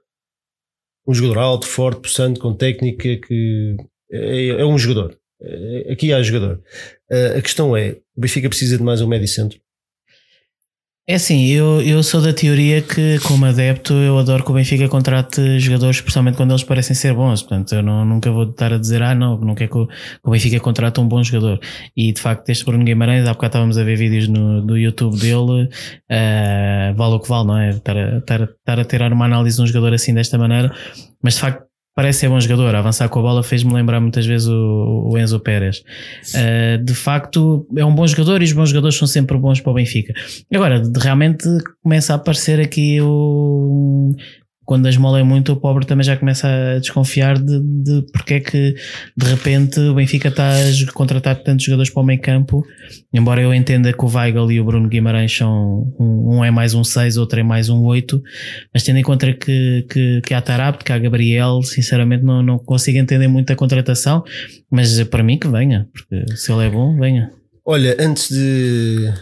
[1.06, 3.76] um jogador alto, forte, possante, com técnica, que
[4.10, 5.18] é, é um jogador.
[5.42, 6.62] É, aqui há jogador.
[7.10, 9.58] Uh, a questão é: o Benfica precisa de mais um médio centro?
[11.10, 14.88] É assim, eu, eu sou da teoria que, como adepto, eu adoro que o Benfica
[14.88, 17.42] contrate jogadores, especialmente quando eles parecem ser bons.
[17.42, 19.94] Portanto, eu não, nunca vou estar a dizer, ah, não, não quero que o, que
[20.22, 21.58] o Benfica contrate um bom jogador.
[21.96, 25.18] E de facto, este Bruno Guimarães, há bocado estávamos a ver vídeos no, do YouTube
[25.18, 27.70] dele, uh, vale o que vale, não é?
[27.70, 30.72] Estar a, estar, estar a tirar uma análise de um jogador assim desta maneira,
[31.20, 31.69] mas de facto
[32.00, 32.74] parece ser bom jogador.
[32.74, 35.82] avançar com a bola fez-me lembrar muitas vezes o, o Enzo Pérez.
[36.34, 39.70] Uh, de facto, é um bom jogador e os bons jogadores são sempre bons para
[39.70, 40.14] o Benfica.
[40.50, 41.46] Agora, realmente
[41.82, 44.12] começa a aparecer aqui o,
[44.70, 48.34] quando a esmola é muito, o pobre também já começa a desconfiar de, de porque
[48.34, 48.76] é que
[49.16, 52.64] de repente o Benfica está a contratar tantos jogadores para o meio campo.
[53.12, 56.84] Embora eu entenda que o Weigl e o Bruno Guimarães são um, é mais um
[56.84, 58.22] 6, outro é mais um 8,
[58.72, 62.56] mas tendo em conta que, que, que há Tarap, que há Gabriel, sinceramente não, não
[62.56, 64.22] consigo entender muito a contratação,
[64.70, 67.32] mas para mim que venha, porque se ele é bom, venha.
[67.66, 69.12] Olha, antes de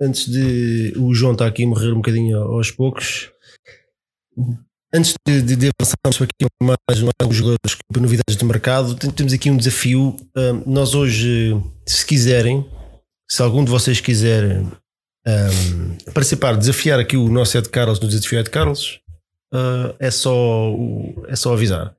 [0.00, 3.30] antes de o João estar aqui a morrer um bocadinho aos poucos,
[4.94, 9.50] Antes de, de, de avançarmos aqui mais, mais jogadores para novidades do mercado, temos aqui
[9.50, 10.16] um desafio.
[10.64, 12.64] nós hoje, se quiserem,
[13.30, 14.62] se algum de vocês quiser
[15.26, 19.00] um, participar, desafiar aqui o nosso Ed Carlos no desafio Ed Carlos,
[19.52, 20.72] uh, é, só,
[21.28, 21.94] é só avisar.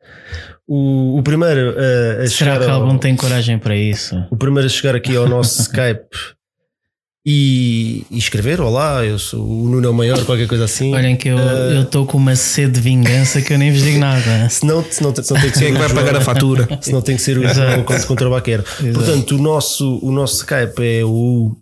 [0.66, 4.16] O, o primeiro uh, a Será que algum tem coragem para isso?
[4.32, 6.37] O primeiro a chegar aqui ao nosso Skype
[7.30, 10.96] e, e, escrever: Olá, eu sou o Nuno Maior, qualquer coisa assim.
[10.96, 14.00] Olhem que eu uh, estou com uma sede de vingança que eu nem vos digo
[14.00, 14.48] nada.
[14.50, 15.66] Se não, se não, se não tem que ser.
[15.66, 16.70] Quem é que vai pagar a fatura?
[16.80, 18.64] Se não tem que ser o João contra o Baqueiro.
[18.94, 21.54] Portanto, o nosso, o nosso Skype é o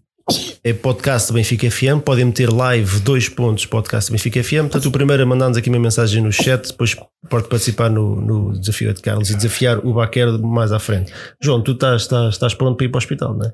[0.63, 2.03] é podcast Benfica FM.
[2.05, 4.69] Podem meter live dois pontos podcast Benfica FM.
[4.69, 6.95] Portanto, o primeiro é mandar-nos aqui uma mensagem no chat, depois
[7.27, 11.11] pode participar no, no desafio de Carlos e desafiar o Baquer mais à frente.
[11.41, 13.53] João, tu estás, estás, estás pronto para ir para o hospital, não é?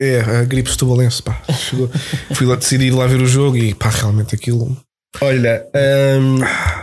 [0.00, 1.40] É, a gripe setubalense, pá.
[1.52, 1.88] Chegou.
[2.34, 4.76] Fui lá decidir ir lá ver o jogo e pá, realmente aquilo.
[5.20, 5.66] Olha,
[6.20, 6.38] um,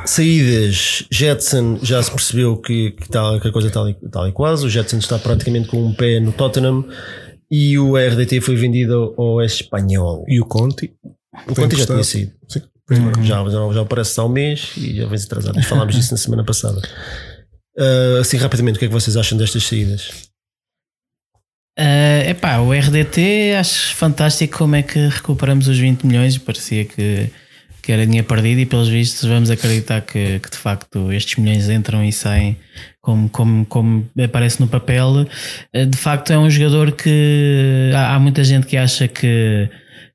[0.06, 4.32] saídas, Jetson já se percebeu que, que, tá, que a coisa está ali, tá ali
[4.32, 4.66] quase.
[4.66, 6.86] O Jetson está praticamente com um pé no Tottenham
[7.50, 10.24] e o RDT foi vendido ao Espanhol.
[10.28, 10.94] E o Conti?
[11.48, 12.32] O Conti já tinha sido.
[12.48, 12.62] Sim.
[13.24, 15.62] Já, já, já aparece há um mês e já vem atrasado.
[15.64, 16.82] Falámos disso na semana passada.
[17.78, 20.29] Uh, assim, rapidamente, o que é que vocês acham destas saídas?
[21.80, 26.38] Uh, epá, o RDT acho fantástico como é que recuperamos os 20 milhões.
[26.38, 27.30] Parecia que,
[27.82, 31.70] que era dinheiro perdido e pelos vistos vamos acreditar que, que de facto estes milhões
[31.70, 32.58] entram e saem
[33.02, 35.26] como, como, como aparece no papel.
[35.74, 39.70] Uh, de facto é um jogador que há, há, muita gente que acha que,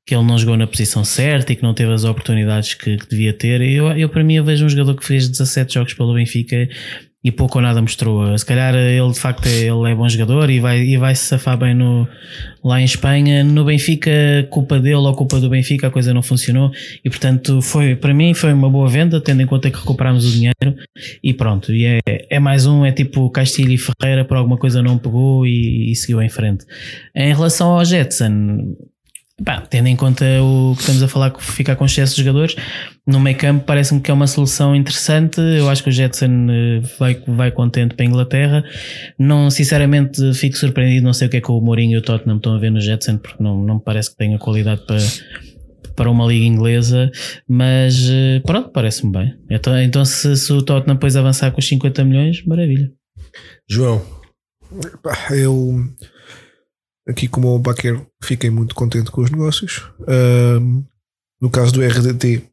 [0.05, 3.09] que ele não jogou na posição certa e que não teve as oportunidades que, que
[3.09, 3.59] devia ter.
[3.61, 6.69] Eu, eu para mim eu vejo um jogador que fez 17 jogos pelo Benfica
[7.25, 8.37] e pouco ou nada mostrou.
[8.37, 11.23] Se calhar ele de facto é, ele é bom jogador e vai, e vai se
[11.23, 12.07] safar bem no,
[12.63, 13.43] lá em Espanha.
[13.43, 14.11] No Benfica,
[14.51, 16.71] culpa dele ou culpa do Benfica, a coisa não funcionou
[17.03, 20.31] e portanto foi, para mim foi uma boa venda, tendo em conta que recuperámos o
[20.31, 20.77] dinheiro
[21.23, 21.73] e pronto.
[21.73, 21.99] E é,
[22.29, 25.95] é mais um, é tipo Castilho e Ferreira, por alguma coisa não pegou e, e
[25.95, 26.63] seguiu em frente.
[27.15, 28.75] Em relação ao Jetson,
[29.69, 32.55] tendo em conta o que estamos a falar, que fica com excesso de jogadores,
[33.05, 35.41] no meio campo parece-me que é uma solução interessante.
[35.41, 38.63] Eu acho que o Jetson eh, vai, vai contente para a Inglaterra.
[39.19, 41.05] Não, sinceramente, fico surpreendido.
[41.05, 42.79] Não sei o que é que o Mourinho e o Tottenham estão a ver no
[42.79, 44.97] Jetson, porque não, não me parece que tenha qualidade para,
[45.95, 47.11] para uma liga inglesa.
[47.47, 49.35] Mas eh, pronto, parece-me bem.
[49.51, 52.89] Então, então se, se o Tottenham depois avançar com os 50 milhões, maravilha.
[53.69, 54.01] João,
[55.29, 55.83] eu
[57.07, 59.83] aqui como o Baquer fiquei muito contente com os negócios.
[60.07, 60.83] Um,
[61.39, 62.43] no caso do RDT,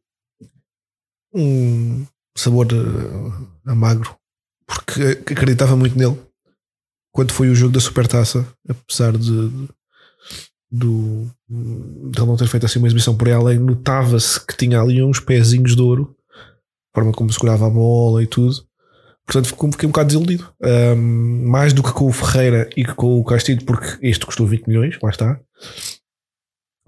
[1.35, 4.15] um sabor uh, amagro,
[4.67, 6.21] porque acreditava muito nele.
[7.13, 9.51] Quando foi o jogo da Supertaça, apesar de,
[10.71, 15.03] de, de ele não ter feito assim uma exibição por ela, notava-se que tinha ali
[15.03, 18.67] uns pezinhos de ouro, a forma como segurava a bola e tudo.
[19.27, 20.53] Portanto, fiquei um bocado desiludido.
[20.61, 24.47] Um, mais do que com o Ferreira e que com o Castilho, porque este custou
[24.47, 25.41] 20 milhões, lá está.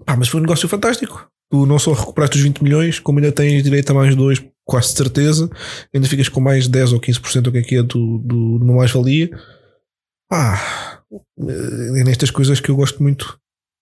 [0.05, 1.29] Pá, mas foi um negócio fantástico.
[1.49, 4.93] Tu não só recuperaste os 20 milhões, como ainda tens direito a mais dois, quase
[4.93, 5.49] certeza.
[5.93, 8.65] Ainda ficas com mais 10 ou 15% o que é que é do, do, do
[8.65, 9.29] mais-valia.
[10.29, 11.01] Pá,
[11.39, 13.39] é nestas coisas que eu gosto muito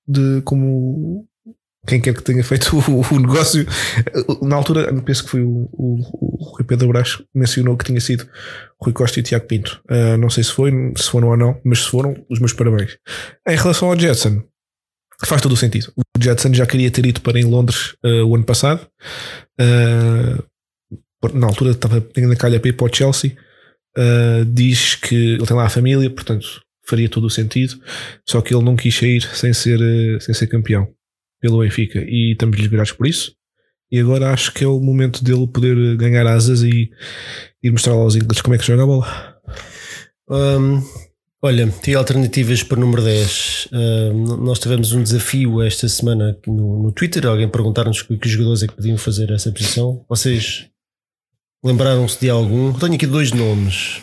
[0.07, 1.25] de como
[1.85, 3.65] quem quer que tenha feito o, o negócio.
[4.41, 7.99] Na altura, penso que foi o, o, o Rui Pedro Brás que mencionou que tinha
[7.99, 8.27] sido
[8.81, 9.81] Rui Costa e Tiago Pinto.
[9.89, 12.97] Uh, não sei se foi, se foram ou não, mas se foram, os meus parabéns.
[13.47, 14.43] Em relação ao Jetson,
[15.25, 15.91] faz todo o sentido.
[15.97, 18.87] O Jetson já queria ter ido para em Londres uh, o ano passado.
[19.59, 20.43] Uh,
[21.33, 23.37] na altura estava na calha para ir para o Chelsea.
[24.47, 27.79] diz que ele tem lá a família, portanto faria todo o sentido.
[28.27, 29.79] Só que ele não quis sair sem ser,
[30.21, 30.85] sem ser campeão
[31.43, 33.35] pelo Benfica e estamos-lhe gratos por isso.
[33.91, 36.89] E agora acho que é o momento dele poder ganhar asas e
[37.61, 39.37] ir mostrar aos ingleses como é que joga a bola.
[40.29, 40.81] Um,
[41.43, 43.67] olha, tem alternativas para o número 10.
[43.73, 47.27] Um, nós tivemos um desafio esta semana no, no Twitter.
[47.27, 50.03] Alguém perguntar-nos que, que jogadores é que podiam fazer essa posição.
[50.07, 50.69] Vocês
[51.63, 52.71] lembraram-se de algum?
[52.71, 54.01] Tenho aqui dois nomes.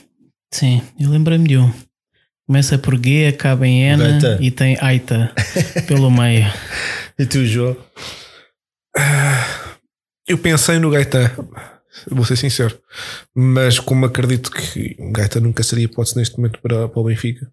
[0.52, 1.72] Sim, eu lembrei-me de um.
[2.50, 4.38] Começa por G, acaba em N Gaita.
[4.40, 5.32] e tem Aita
[5.86, 6.44] pelo meio.
[7.16, 7.76] E tu, João?
[10.26, 11.32] Eu pensei no Gaeta,
[12.10, 12.76] vou ser sincero,
[13.32, 17.46] mas como acredito que o Gaeta nunca seria hipótese neste momento para, para o Benfica,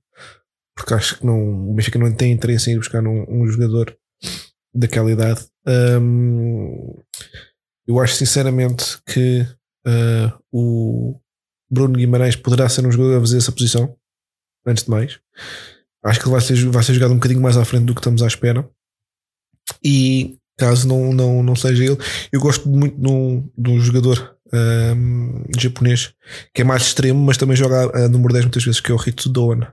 [0.75, 3.95] porque acho que não, o Benfica não tem interesse em ir buscar um, um jogador
[4.73, 5.45] daquela idade.
[5.67, 7.03] Um,
[7.85, 9.45] eu acho sinceramente que
[9.85, 11.19] uh, o
[11.69, 13.95] Bruno Guimarães poderá ser um jogador a fazer essa posição,
[14.68, 15.20] antes de mais.
[16.03, 18.01] Acho que ele vai ser, vai ser jogado um bocadinho mais à frente do que
[18.01, 18.68] estamos à espera.
[19.84, 21.97] E caso não, não, não seja ele,
[22.32, 26.13] eu gosto muito de um, de um jogador um, japonês
[26.53, 28.95] que é mais extremo, mas também joga a, a número 10 muitas vezes, que é
[28.95, 29.68] o Ritsu Doan.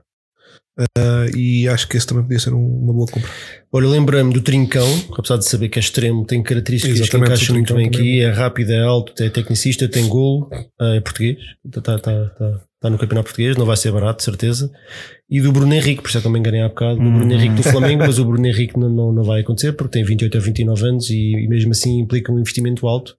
[0.77, 3.29] Uh, e acho que esse também podia ser um, uma boa compra.
[3.71, 4.87] Olha, lembrei-me do Trincão,
[5.17, 8.21] apesar de saber que é extremo, tem características Exatamente, que encaixam muito bem aqui.
[8.21, 12.89] É rápido, é alto, é tecnicista, tem gol, é português, está tá, tá, tá, tá
[12.89, 14.71] no campeonato português, não vai ser barato, certeza.
[15.29, 17.33] E do Bruno Henrique, por isso é que eu me enganei há bocado, do Bruno
[17.33, 17.71] Henrique do hum.
[17.71, 20.87] Flamengo, mas o Bruno Henrique não, não, não vai acontecer porque tem 28 ou 29
[20.87, 23.17] anos e, e mesmo assim implica um investimento alto.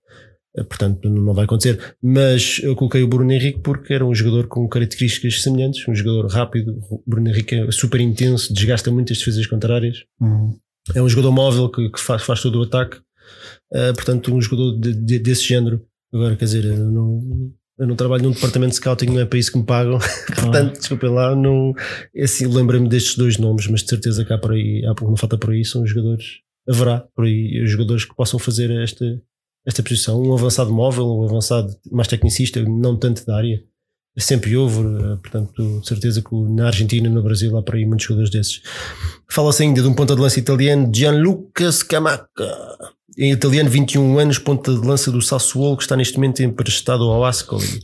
[0.57, 1.97] Eh, portanto não vai acontecer.
[2.03, 6.27] Mas eu coloquei o Bruno Henrique porque era um jogador com características semelhantes, um jogador
[6.29, 6.79] rápido.
[6.91, 10.05] O Bruno Henrique é super intenso, desgasta muitas defesas contrárias.
[10.21, 10.57] Uhum.
[10.95, 12.99] É um jogador móvel que, que faz, faz todo o ataque.
[13.73, 15.83] Uh, portanto, um jogador de, de, desse género.
[16.15, 19.53] Agora, quer dizer, não, eu não trabalho num departamento de scouting, não é para isso
[19.53, 19.99] que me pagam.
[20.35, 21.75] portanto, desculpem lá, não,
[22.15, 25.17] é assim, lembrei-me destes dois nomes, mas de certeza que há por aí, há, não
[25.17, 29.05] falta por aí, são jogadores, haverá por aí jogadores que possam fazer esta,
[29.67, 33.63] esta posição, um avançado móvel, um avançado mais tecnicista, não tanto da área.
[34.19, 38.07] Sempre houve, eh, portanto, de certeza que na Argentina, no Brasil, há por aí muitos
[38.07, 38.63] jogadores desses.
[39.29, 42.96] Fala-se ainda de um ponta de lança italiano, Gianluca Scamacca.
[43.19, 47.25] Em italiano, 21 anos, ponta de lança do Sassuolo, que está neste momento emprestado ao
[47.25, 47.81] Ascoli.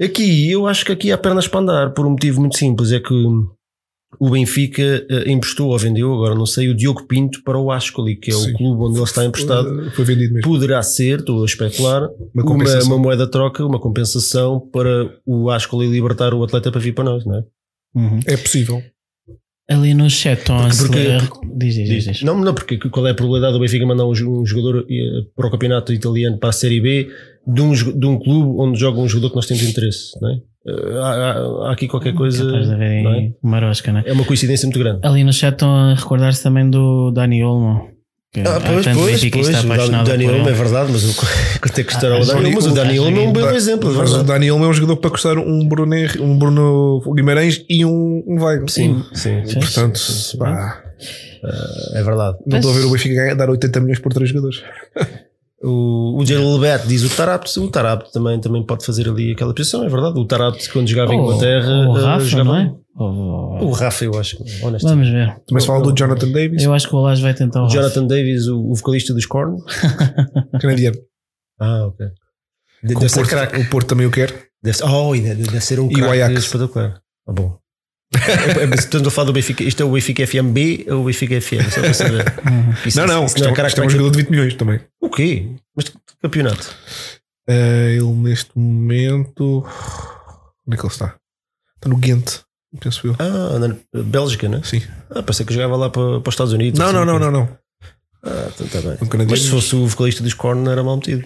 [0.00, 2.98] Aqui, eu acho que aqui há pernas para andar, por um motivo muito simples, é
[2.98, 3.14] que
[4.18, 8.16] o Benfica uh, emprestou ou vendeu, agora não sei, o Diogo Pinto para o Ascoli,
[8.16, 8.52] que é Sim.
[8.52, 9.90] o clube onde ele está emprestado.
[9.92, 10.48] Foi vendido mesmo.
[10.48, 15.88] Poderá ser, estou a especular, uma, uma, uma moeda troca, uma compensação para o Ascoli
[15.88, 17.44] libertar o atleta para vir para nós, não é?
[17.94, 18.20] Uhum.
[18.26, 18.82] É possível.
[19.68, 23.52] Ali no chat estão a diz, diz, diz, Não, não, porque qual é a probabilidade
[23.52, 27.08] do Benfica mandar um, jogador eh, para o campeonato italiano para a Série B
[27.44, 30.40] de um, de um clube onde joga um jogador que nós temos interesse, não é?
[30.68, 32.44] Eh, há, há, aqui qualquer coisa.
[32.44, 33.32] não é?
[33.42, 34.04] Marosca, né?
[34.06, 35.00] é uma coisa muito grande.
[35.02, 37.95] Ali no chat estão a recordar-se também do Dani Olmo.
[38.44, 41.16] Ah, pois, pois, pois, o Dani Olmo é verdade, mas
[41.58, 42.54] quanto é que custará ah, o Dani Olmo?
[42.54, 43.94] Mas o Dani Olmo é um bom exemplo.
[43.94, 47.84] Mas o Dani Olmo é um jogador para custar um Bruno, um Bruno Guimarães e
[47.84, 48.68] um, um Weigl.
[48.68, 49.46] Sim, sim.
[49.46, 49.54] sim.
[49.54, 50.82] Portanto, sim, pá,
[51.94, 52.36] é verdade.
[52.46, 54.62] Não estou a ver o Benfica dar 80 milhões por três jogadores.
[55.62, 59.82] O, o Jalilbert diz o Tarapte, o Tarapte também, também pode fazer ali aquela posição,
[59.82, 60.18] é verdade.
[60.18, 62.74] O Tarapte, quando jogava em Inglaterra, o Rafa, jogava, não é?
[62.98, 64.82] O, o Rafa, eu acho, honestamente.
[64.82, 65.36] Vamos ver.
[65.52, 66.62] Mas fala do Jonathan Davis.
[66.62, 69.26] Eu acho que o Olás vai tentar o, o Jonathan Davis, o, o vocalista dos
[69.26, 69.58] Korn.
[70.60, 70.96] Canadiano.
[71.60, 72.06] Ah, ok.
[72.82, 73.60] Deve, ser craque.
[73.60, 74.48] O Porto também o quer.
[74.62, 77.00] Deve, oh, deve, deve ser um craque espetacular.
[77.28, 77.58] Ah, bom.
[78.16, 79.64] É, é, estamos a falar do Benfica.
[79.64, 81.68] Isto é o Benfica FMB ou o Benfica FM?
[81.70, 82.24] Só para saber.
[82.86, 83.26] Isso, não, não.
[83.26, 84.80] Isto, não, é, isto é um jogador de 20 milhões também.
[85.02, 85.48] O quê?
[85.74, 85.92] Mas
[86.22, 86.72] campeonato?
[87.48, 89.66] Uh, ele neste momento.
[90.66, 91.16] Onde é que ele está?
[91.76, 92.45] Está no Ghent,
[92.80, 93.16] penso eu.
[93.18, 94.60] Ah, na Bélgica, né?
[94.64, 94.82] Sim.
[95.10, 96.78] Ah, pensei que jogava lá para, para os Estados Unidos.
[96.78, 97.48] Não, assim, não, não, não, não.
[98.26, 98.98] Ah, então tá bem.
[99.00, 101.24] Um Mas se fosse o vocalista dos Korn, não era mal metido.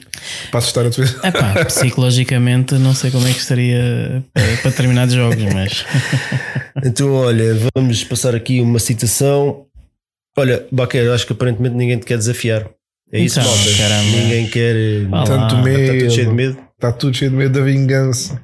[0.53, 1.19] Passo estar a ver.
[1.25, 5.85] Epá, psicologicamente, não sei como é que estaria para, para determinados jogos, mas.
[6.85, 9.67] então, olha, vamos passar aqui uma citação.
[10.37, 12.69] Olha, Baquer, acho que aparentemente ninguém te quer desafiar.
[13.13, 14.03] É isso, então, malta.
[14.03, 14.77] Ninguém quer.
[15.27, 15.81] Tanto medo.
[15.81, 16.59] Está tudo cheio de medo.
[16.75, 18.41] Está tudo cheio de medo da vingança.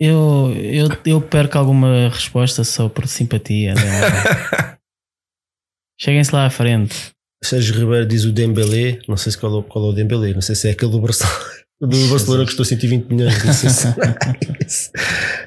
[0.00, 3.74] Eu, eu, eu perco alguma resposta só por simpatia.
[3.74, 3.80] Né?
[6.00, 7.12] Cheguem-se lá à frente.
[7.42, 10.32] Sérgio Ribeiro diz o Dembélé, não sei se qual, é o- qual é o Dembélé,
[10.32, 11.36] não sei se é aquele do Barcelona.
[11.80, 13.44] Do Barcelona que custou 120 milhões.
[13.44, 13.94] não sei se é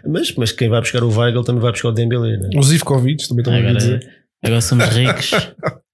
[0.08, 2.38] mas, mas quem vai buscar o Weigl também vai buscar o Dembélé.
[2.38, 2.50] Né?
[2.56, 4.26] O Zivkovic também estão a Agora, dizer.
[4.44, 5.32] agora somos ricos.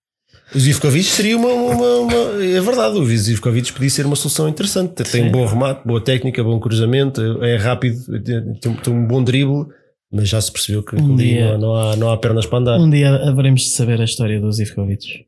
[0.56, 4.94] O Zivkovic seria uma, uma, uma- É verdade, o Zivkovic podia ser uma solução interessante.
[4.96, 5.22] Tem Sim.
[5.24, 9.66] um bom remate, boa técnica, bom cruzamento, é rápido, tem, tem um bom drible,
[10.12, 12.80] mas já se percebeu que Um dia- não, não há, não há pernas para andar.
[12.80, 15.26] Um dia haveremos de saber a história dos Ivkovic.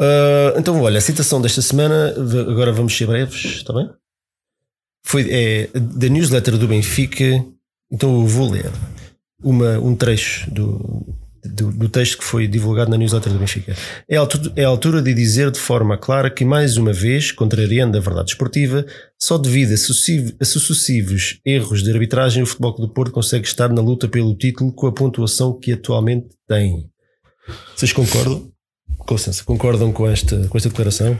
[0.00, 2.12] Uh, então, olha, a citação desta semana,
[2.50, 3.88] agora vamos ser breves, está bem?
[5.06, 7.44] Foi é, da newsletter do Benfica.
[7.92, 8.70] Então, eu vou ler
[9.42, 11.14] uma, um trecho do,
[11.44, 13.76] do, do texto que foi divulgado na newsletter do Benfica.
[14.08, 17.30] É a, altura, é a altura de dizer de forma clara que, mais uma vez,
[17.32, 18.84] contrariando a verdade esportiva,
[19.20, 23.68] só devido a, sucessivo- a sucessivos erros de arbitragem, o Futebol do Porto consegue estar
[23.68, 26.90] na luta pelo título com a pontuação que atualmente tem.
[27.76, 28.50] Vocês concordam?
[28.98, 31.18] Com licença, concordam com esta, com esta declaração?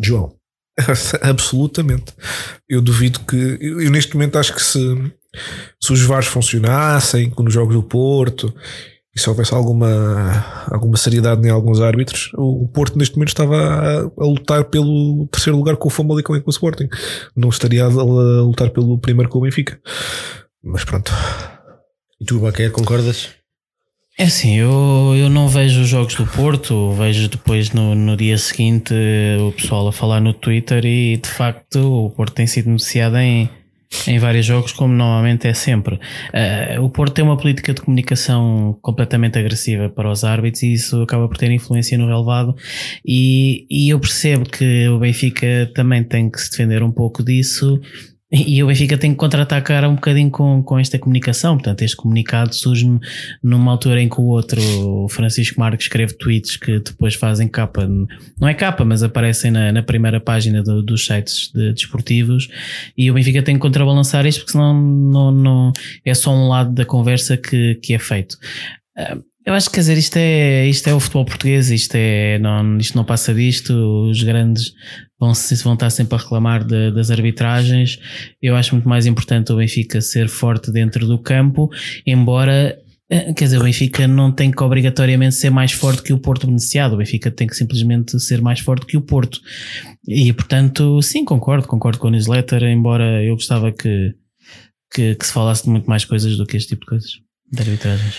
[0.00, 0.34] João.
[1.20, 2.12] Absolutamente.
[2.68, 3.36] Eu duvido que.
[3.60, 4.78] Eu, eu neste momento acho que se,
[5.82, 8.54] se os VARs funcionassem nos jogos do Porto
[9.14, 13.98] e se houvesse alguma, alguma seriedade em alguns árbitros, o, Porto neste momento estava a,
[14.00, 16.88] a lutar pelo terceiro lugar com o Famalicão e com o Sporting.
[17.36, 19.78] Não estaria a, a lutar pelo primeiro com o Benfica.
[20.62, 21.12] Mas pronto.
[22.20, 23.28] E tu, Baquer, concordas?
[24.18, 28.38] É assim, eu, eu não vejo os jogos do Porto, vejo depois no, no dia
[28.38, 32.70] seguinte eh, o pessoal a falar no Twitter e de facto o Porto tem sido
[32.70, 33.50] noticiado em,
[34.06, 35.98] em vários jogos, como normalmente é sempre.
[36.32, 41.02] Eh, o Porto tem uma política de comunicação completamente agressiva para os árbitros e isso
[41.02, 42.54] acaba por ter influência no relevado.
[43.06, 47.80] E, e eu percebo que o Benfica também tem que se defender um pouco disso.
[48.36, 51.54] E o Benfica tem que contra-atacar um bocadinho com, com esta comunicação.
[51.56, 52.84] Portanto, este comunicado surge
[53.40, 57.86] numa altura em que o outro, o Francisco Marques, escreve tweets que depois fazem capa,
[57.86, 62.48] não é capa, mas aparecem na, na primeira página do- dos sites de- desportivos.
[62.98, 65.72] E o Benfica tem que contrabalançar isto, porque senão não, não,
[66.04, 68.36] é só um lado da conversa que, que é feito.
[68.96, 69.16] Ah,
[69.46, 72.78] Eu acho que quer dizer, isto é, isto é o futebol português, isto, é, não,
[72.78, 73.72] isto não passa disto,
[74.10, 74.72] os grandes
[75.24, 77.98] vão, se- vão estar sempre a reclamar de- das arbitragens.
[78.42, 81.70] Eu acho muito mais importante o Benfica ser forte dentro do campo,
[82.06, 82.78] embora
[83.10, 86.46] eh, Quer dizer, o Benfica não tem que obrigatoriamente ser mais forte que o Porto
[86.46, 86.94] beneficiado.
[86.94, 89.40] O Benfica tem que simplesmente ser mais forte que o Porto.
[90.08, 94.14] E portanto, sim, concordo, concordo com a newsletter, embora eu gostava que,
[94.92, 97.10] que, que se falasse de muito mais coisas do que este tipo de coisas,
[97.52, 98.14] de arbitragens.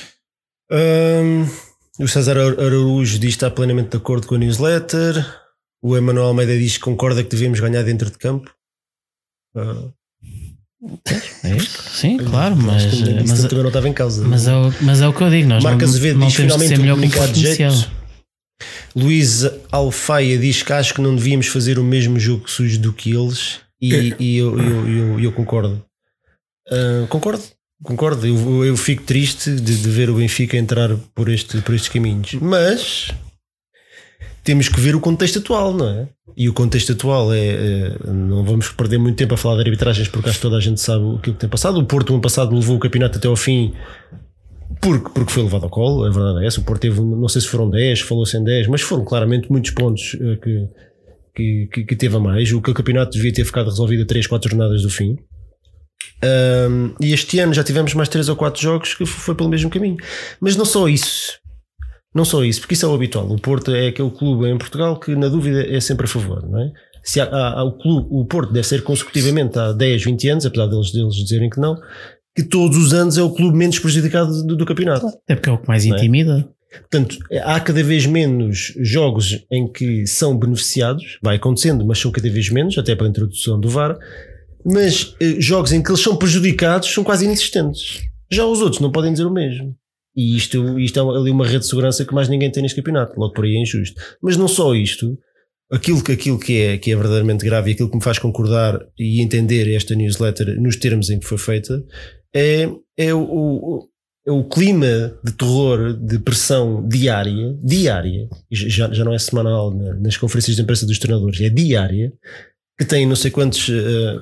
[0.71, 1.45] Hum,
[1.99, 5.15] o César Ar- Araújo diz que está plenamente de acordo com a newsletter.
[5.87, 8.49] O Emanuel Almeida diz que concorda que devemos ganhar dentro de campo.
[9.55, 9.83] Ah,
[11.43, 11.83] É isto?
[11.91, 12.85] Sim, claro, mas,
[13.27, 14.27] mas, também não estava em causa.
[14.27, 16.35] mas, é o, mas é o que eu digo, nós Marco não, Azevedo diz temos
[16.35, 17.91] que finalmente ser um melhor que o de jeito.
[18.95, 23.15] Luís Alfaia diz que acho que não devíamos fazer o mesmo jogo sujo do que
[23.15, 25.85] eles e, e eu, eu, eu, eu concordo.
[26.67, 27.43] Ah, concordo,
[27.83, 28.25] concordo.
[28.65, 33.13] Eu fico triste de, de ver o Benfica entrar por, este, por estes caminhos, mas
[34.45, 36.07] temos que ver o contexto atual, não é?
[36.37, 40.07] E o contexto atual é, é- Não vamos perder muito tempo a falar de arbitragens
[40.07, 41.79] porque acho que toda a gente sabe o que tem passado.
[41.79, 43.73] O Porto, no ano passado, levou o campeonato até ao fim
[44.81, 46.59] porque, porque foi levado ao colo, a verdade é essa.
[46.59, 49.71] O Porto teve, não sei se foram 10, falou-se em 10, mas foram claramente muitos
[49.71, 50.67] pontos eh, que,
[51.35, 52.51] que, que, que teve a mais.
[52.51, 55.17] O que o campeonato devia ter ficado resolvido a 3, 4 jornadas do fim.
[56.21, 59.69] Ahm, e este ano já tivemos mais 3 ou 4 jogos que foi pelo mesmo
[59.69, 59.97] caminho.
[60.39, 61.39] Mas não só isso.
[62.15, 63.29] Não só isso, porque isso é o habitual.
[63.29, 66.59] O Porto é aquele clube em Portugal que, na dúvida, é sempre a favor, não
[66.61, 66.71] é?
[67.03, 70.45] Se há, há- há o, clube, o Porto deve ser consecutivamente há 10, 20 anos,
[70.45, 71.75] apesar deles, deles dizerem que não,
[72.35, 75.05] que todos os anos é o clube menos prejudicado do, do campeonato.
[75.07, 75.89] Até porque é o que mais é?
[75.89, 76.47] intimida.
[76.71, 82.29] Portanto, há cada vez menos jogos em que são beneficiados, vai acontecendo, mas são cada
[82.29, 83.97] vez menos, até para a introdução do VAR.
[84.65, 88.01] Mas eh, jogos em que eles são prejudicados são quase inexistentes.
[88.31, 89.75] Já os outros não podem dizer o mesmo.
[90.15, 93.19] E isto, isto é ali uma rede de segurança que mais ninguém tem neste campeonato.
[93.19, 94.01] Logo por aí é injusto.
[94.21, 95.17] Mas não só isto,
[95.71, 98.79] aquilo que, aquilo que, é, que é verdadeiramente grave e aquilo que me faz concordar
[98.97, 101.83] e entender esta newsletter nos termos em que foi feita
[102.33, 103.89] é, é o, o,
[104.27, 109.93] é o clima de terror, de pressão diária, diária, já, já não é semanal na-
[109.95, 112.11] nas conferências de imprensa dos treinadores, é diária,
[112.77, 114.17] que tem não sei quantos eh,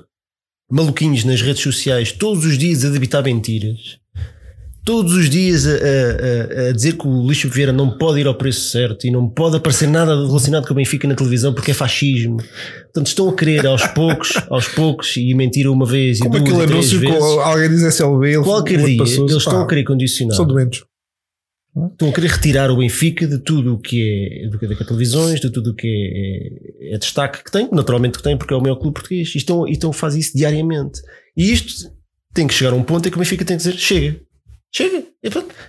[0.71, 3.97] maluquinhos nas redes sociais todos os dias a debitar mentiras,
[4.85, 8.35] todos os dias a, a- a- dizer que o Lixo Vieira não pode ir ao
[8.35, 11.73] preço certo e não pode aparecer nada relacionado com o Benfica na televisão porque é
[11.73, 12.37] fascismo.
[12.37, 16.63] Portanto, estão a querer aos poucos, aos poucos, e mentir uma vez Como e duas
[16.63, 17.17] e três vezes.
[17.17, 20.83] que alguém diz SLB, ele Qualquer dia, passou-se, eles estão a querer condicionar São doentes.
[21.91, 25.39] Estão a querer retirar o Benfica de tudo o que é, do que é televisões,
[25.41, 28.57] de tudo o que é, é, é, destaque que tem, naturalmente que tem, porque é
[28.57, 29.33] o maior clube português.
[29.33, 31.01] E estão, e estão a fazer isso diariamente.
[31.35, 31.89] E isto
[32.31, 34.19] tem que chegar a um ponto em que o Benfica tem que dizer: chega,
[34.75, 35.03] chega.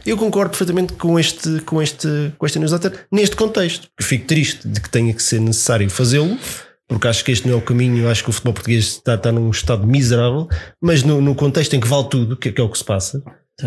[0.05, 3.89] Eu concordo perfeitamente com este, com este, com esta newsletter neste contexto.
[3.99, 6.37] Eu fico triste de que tenha que ser necessário fazê-lo,
[6.89, 8.09] porque acho que este não é o caminho.
[8.09, 10.49] Acho que o futebol português está, está num estado miserável,
[10.83, 13.23] mas no, no contexto em que vale tudo, que, que é o que se passa.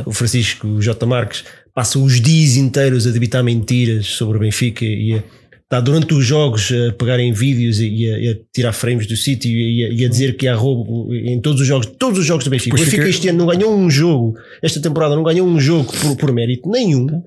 [0.06, 1.06] O Francisco o J.
[1.06, 5.24] Marques passa os dias inteiros a debitar mentiras sobre o Benfica e a,
[5.68, 9.52] está durante os jogos a pegar em vídeos e a, a tirar frames do sítio
[9.52, 12.46] e a, e a, dizer que há roubo em todos os jogos, todos os jogos
[12.46, 12.76] do Benfica.
[12.76, 13.10] O Benfica fica...
[13.10, 16.70] este ano não ganhou um jogo, esta temporada não ganhou um jogo por, por mérito
[16.70, 17.22] nenhum.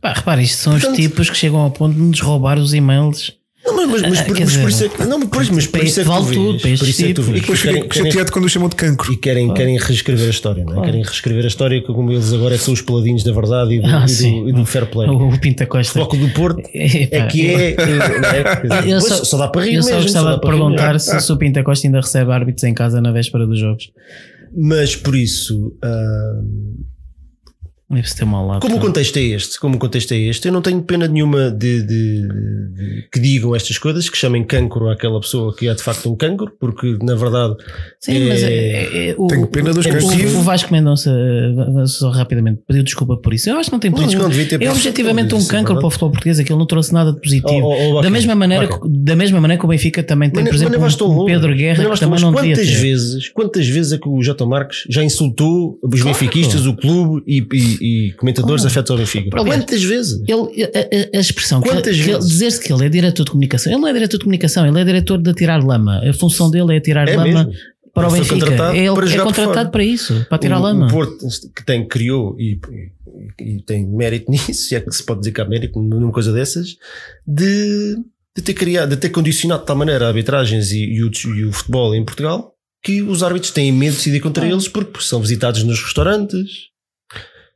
[0.00, 2.74] Pá, repare, isto são Portanto, os tipos que chegam ao ponto de nos roubar os
[2.74, 3.32] e-mails
[3.64, 5.04] não, mas, mas, mas, ah, por, mas por isso é que.
[5.04, 7.14] Não, mas, mas por isso é que vale tu tudo, vês, por isso é que
[7.14, 7.38] tu vês.
[7.38, 9.12] E depois fiquei chateado quando o chamam de cancro.
[9.12, 10.84] E querem, querem reescrever a história, não é?
[10.84, 13.80] Querem reescrever a história como eles agora é que são os paladinhos da verdade e
[13.80, 15.08] do, ah, e do, e do fair play.
[15.08, 16.02] O Pinta Costa.
[16.02, 17.76] O do Porto é que é.
[17.76, 19.90] é, só, só, dá para rir eu mesmo.
[19.90, 23.12] Só gostava de perguntar se, se o Pinta Costa ainda recebe árbitros em casa na
[23.12, 23.90] véspera dos jogos.
[24.56, 25.68] Mas por isso.
[25.84, 26.91] Uh, mal
[28.60, 31.50] Como o contexto é este, como o contexto é este, eu não tenho pena nenhuma
[31.50, 35.82] de, de, de, que digam estas coisas, que chamem cancro àquela pessoa que é de
[35.82, 37.54] facto um cancro, porque na verdade.
[38.00, 40.34] Sim, é, mas é, é, é, o, tenho pena dos é, cancros.
[40.34, 41.12] O, o Vasco Mendonça,
[41.86, 43.50] só rapidamente, pediu desculpa por isso.
[43.50, 44.30] Eu acho que não tem não, não
[44.60, 47.66] É objetivamente um cancro para o futebol português, aquilo não trouxe nada de positivo.
[47.66, 50.54] Oh, oh, oh, da, mesma maneira, da mesma maneira que o Benfica também tem, por
[50.54, 54.46] exemplo, um, Pedro Guerra, que também não quantas vezes, quantas vezes é que o J.
[54.46, 56.18] Marques já insultou os claro.
[56.18, 57.46] benfiquistas, o clube e,
[57.82, 59.30] e, comentadores jogadores afetos ao Benfica.
[59.30, 60.22] Quantas vezes?
[60.26, 62.28] Ele, a, a expressão Quantas que, vezes?
[62.28, 64.84] dizer-se que ele é diretor de comunicação, ele não é diretor de comunicação, ele é
[64.84, 66.00] diretor de tirar lama.
[66.08, 67.44] A função dele é tirar é lama.
[67.44, 67.52] Mesmo?
[67.92, 70.86] Para ele o Benfica, ele para é contratado para isso, para tirar o, lama.
[70.86, 72.58] O Porto que tem, criou e,
[73.38, 76.32] e, e, tem mérito nisso, é que se pode dizer que há mérito numa coisa
[76.32, 76.76] dessas,
[77.26, 77.96] de,
[78.34, 81.52] de ter criado, de ter condicionado de tal maneira arbitragens e, e, o, e o
[81.52, 82.52] futebol em Portugal
[82.82, 84.50] que os árbitros têm medo de decidir contra ah.
[84.50, 86.71] eles porque são visitados nos restaurantes,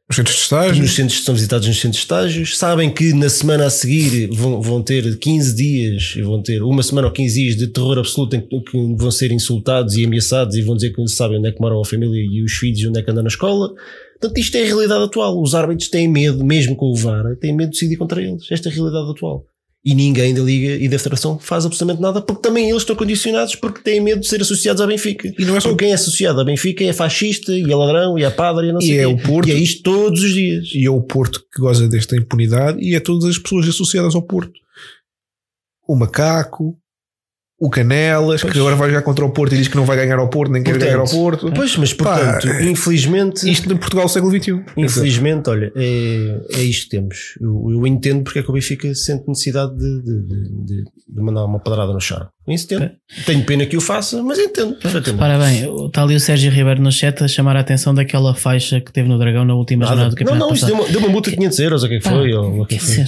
[0.09, 0.83] nos centros de estágio.
[0.83, 2.59] Nos centros, são visitados nos centros de estágios.
[2.59, 7.09] Sabem que na semana a seguir vão, vão ter 15 dias, vão ter uma semana
[7.09, 10.77] ou 15 dias de terror absoluto em que, vão ser insultados e ameaçados e vão
[10.77, 13.03] dizer que sabem onde é que moram a família e os filhos e onde é
[13.03, 13.75] que andam na escola.
[14.21, 15.43] Portanto, isto é a realidade atual.
[15.43, 18.51] Os árbitros têm medo, mesmo com o VAR, têm medo de decidir contra eles.
[18.51, 19.45] Esta é a realidade atual
[19.87, 23.55] e ninguém da Liga e da Federação faz absolutamente nada porque também eles estão condicionados
[23.55, 25.33] porque têm medo de ser associados ao Benfica.
[25.39, 28.25] E não é só quem é associado ao Benfica é fascista e é ladrão e
[28.25, 30.75] é padre e não sei e é o Porto, e é isto todos os dias.
[30.75, 34.23] E é o Porto que goza desta impunidade e é todas as pessoas associadas ao
[34.23, 34.59] Porto.
[35.87, 36.77] O macaco,
[37.59, 38.53] o Canelas, pois.
[38.53, 40.53] que agora vai jogar contra o Porto e diz que não vai ganhar ao Porto,
[40.53, 41.51] nem quer ganhar ao Porto.
[41.55, 43.51] Pois, mas portanto, Pá, infelizmente.
[43.51, 44.63] Isto no Portugal do século XXI.
[44.77, 47.35] Infelizmente, olha, é, é isto que temos.
[47.41, 50.23] Eu, eu entendo porque é que o Benfica sente necessidade de, de,
[50.65, 52.29] de, de mandar uma padrada no chão.
[52.49, 52.95] Isso tempo.
[53.25, 54.77] Tenho pena que o faça, mas entendo.
[55.19, 58.81] Para bem, está ali o Sérgio Ribeiro no chat a chamar a atenção daquela faixa
[58.81, 59.97] que teve no Dragão na última Nada.
[59.97, 60.41] jornada do campeonato.
[60.41, 62.09] Não, não, isso deu uma, deu uma multa de 500 euros, o que é que
[62.09, 62.33] foi?
[62.33, 63.05] ou, que foi.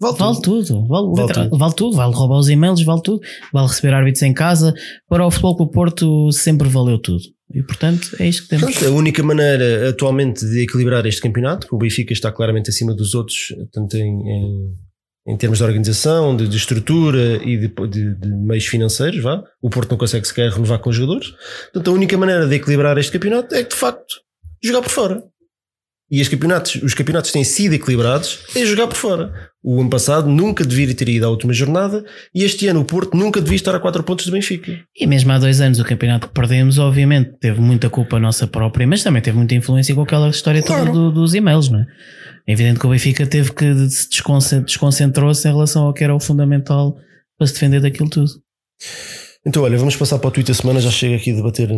[0.00, 1.58] Vale, vale, tudo, vale, vale, tudo.
[1.58, 3.20] vale tudo, vale roubar os e-mails, vale tudo,
[3.52, 4.74] vale receber árbitros em casa.
[5.08, 7.22] Para o futebol o Porto sempre valeu tudo.
[7.54, 8.64] E portanto é isto que temos.
[8.64, 12.94] Portanto, a única maneira atualmente de equilibrar este campeonato, que o Benfica está claramente acima
[12.94, 14.74] dos outros, tanto em, em
[15.26, 19.42] em termos de organização, de, de estrutura e de, de, de, meios financeiros, vá.
[19.60, 21.30] O Porto não consegue sequer renovar com os jogadores.
[21.72, 24.16] Portanto, a única maneira de equilibrar este campeonato é de facto
[24.62, 25.24] jogar por fora.
[26.10, 29.32] E os campeonatos, os campeonatos têm sido equilibrados é jogar por fora.
[29.62, 33.16] O ano passado nunca deveria ter ido à última jornada e este ano o Porto
[33.16, 34.78] nunca devia estar a 4 pontos do Benfica.
[34.94, 38.86] E mesmo há dois anos o campeonato que perdemos, obviamente, teve muita culpa nossa própria,
[38.86, 40.86] mas também teve muita influência com aquela história claro.
[40.86, 41.86] toda do, dos e-mails, não é?
[42.46, 44.10] É evidente que o Benfica teve que se
[44.60, 46.94] desconcentrou-se em relação ao que era o fundamental
[47.38, 48.30] para se defender daquilo tudo.
[49.46, 50.80] Então, olha, vamos passar para o Twitter semana.
[50.80, 51.68] Já chega aqui a debater.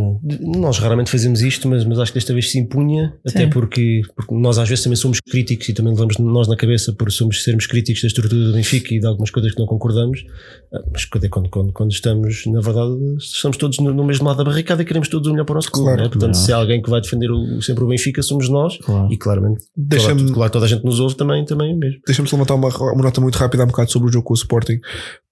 [0.41, 3.39] Nós raramente fazemos isto, mas, mas acho que desta vez se impunha, Sim.
[3.39, 6.93] até porque, porque nós às vezes também somos críticos e também levamos nós na cabeça
[6.93, 10.25] por somos, sermos críticos da estrutura do Benfica e de algumas coisas que não concordamos.
[10.73, 14.45] Ah, mas quando, quando, quando estamos, na verdade, estamos todos no, no, mesmo lado da
[14.45, 15.89] barricada e queremos todos o melhor para o nosso clube.
[15.89, 16.09] Claro, né?
[16.09, 19.13] Portanto, se há alguém que vai defender o, sempre o Benfica, somos nós claro.
[19.13, 22.01] e claramente, toda, claro, toda a gente nos ouve também, também mesmo.
[22.07, 24.37] Deixa-me levantar uma, uma nota muito rápida há um bocado sobre o jogo com o
[24.37, 24.79] Sporting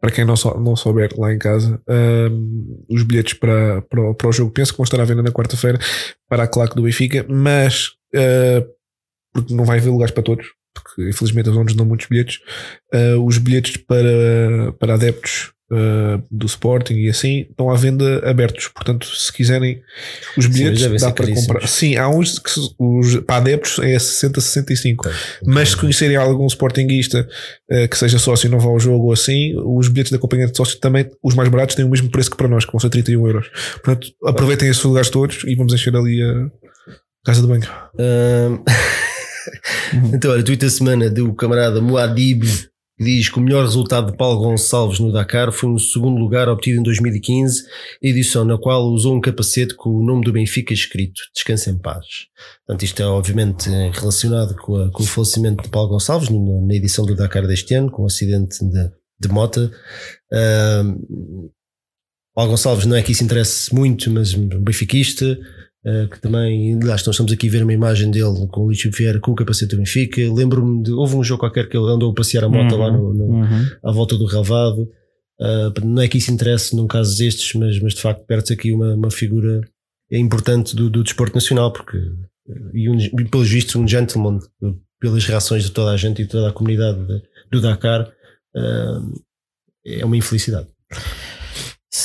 [0.05, 4.33] para quem não, não souber lá em casa, um, os bilhetes para, para, para, o
[4.33, 5.79] jogo penso que vão estar à venda na quarta-feira
[6.29, 8.69] para a claque do Benfica, mas uh,
[9.33, 12.41] porque não vai haver lugares para todos, porque infelizmente as não dão muitos bilhetes.
[12.95, 18.68] Uh, os bilhetes para, para adeptos uh, do Sporting e assim estão à venda abertos.
[18.68, 19.83] Portanto, se quiserem
[20.37, 21.47] os bilhetes, devem dá para caríssimos.
[21.47, 21.68] comprar.
[21.68, 25.11] Sim, há uns que os, para adeptos é 60, 65.
[25.45, 27.29] Mas se conhecerem algum Sportingista
[27.70, 30.53] uh, que seja sócio e não vá ao jogo ou assim, os bilhetes de acompanhamento
[30.53, 32.81] de sócio também, os mais baratos, têm o mesmo preço que para nós, que vão
[32.81, 33.51] ser 31 euros.
[33.83, 36.51] Portanto, aproveitem esses lugares todos e vamos encher ali a
[37.25, 37.68] casa de banho.
[37.99, 38.62] Ahm,
[40.14, 42.45] então, olha, tweet da semana do camarada Moadib
[42.99, 46.78] diz que o melhor resultado de Paulo Gonçalves no Dakar foi um segundo lugar obtido
[46.78, 47.64] em 2015,
[48.01, 52.07] edição na qual usou um capacete com o nome do Benfica escrito Descansa em paz.
[52.66, 56.74] Portanto, isto é obviamente relacionado com, a- com o falecimento de Paulo Gonçalves no- na
[56.74, 58.90] edição do Dakar deste ano, com o acidente de,
[59.20, 59.70] de mota.
[60.32, 60.97] Ahm,
[62.34, 65.38] Paulo Gonçalves não é que isso interesse muito, mas um benfiquista,
[65.87, 68.91] Uh, que também, lá nós estamos aqui a ver uma imagem dele com o Lixo
[68.91, 70.20] Vieira com o capacete do Benfica.
[70.32, 72.91] Lembro-me de, houve um jogo qualquer que ele andou a passear a moto Uhum, lá
[72.91, 73.66] no, no- uhum.
[73.85, 74.89] à volta do relvado.
[75.39, 78.72] Uh, não é que isso interesse num caso destes, mas, mas de facto perde-se aqui
[78.72, 79.61] uma, uma figura
[80.11, 84.39] importante do, do desporto nacional, porque, uh, e, um, e pelos vistos, um gentleman,
[84.99, 88.09] pelas reações de toda a gente e toda a comunidade de- do Dakar,
[88.57, 89.22] uh,
[89.85, 90.66] é uma infelicidade.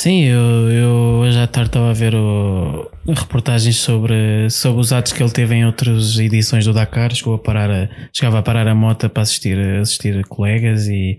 [0.02, 0.90] Sim, eu, eu
[1.20, 5.54] hoje à tarde estava a ver o, reportagens sobre, sobre os atos que ele teve
[5.54, 7.14] em outras edições do Dakar.
[7.14, 11.18] Chegou a parar a, chegava a parar a moto para assistir, assistir colegas e,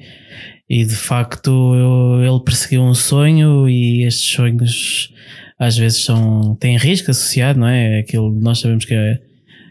[0.67, 5.13] e de facto eu- ele perseguiu um sonho e estes sonhos
[5.59, 7.99] às vezes são, têm risco associado, não é?
[7.99, 9.19] Aquilo nós sabemos que é,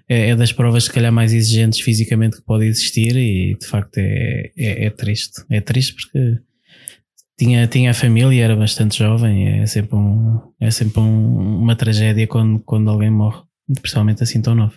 [0.08, 3.98] é, é das provas se calhar mais exigentes fisicamente que pode existir e de facto
[3.98, 5.42] é, é, é triste.
[5.50, 6.38] É triste porque
[7.44, 12.26] tinha, tinha a família, era bastante jovem, é sempre, um, é sempre um- uma tragédia
[12.26, 13.40] quando, quando alguém morre,
[13.80, 14.74] principalmente assim tão novo.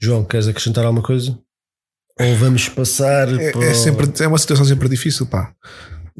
[0.00, 1.36] João, queres acrescentar alguma coisa?
[2.20, 3.64] Ou vamos passar É, para.
[3.64, 5.52] é sempre, é uma situação sempre difícil, pá.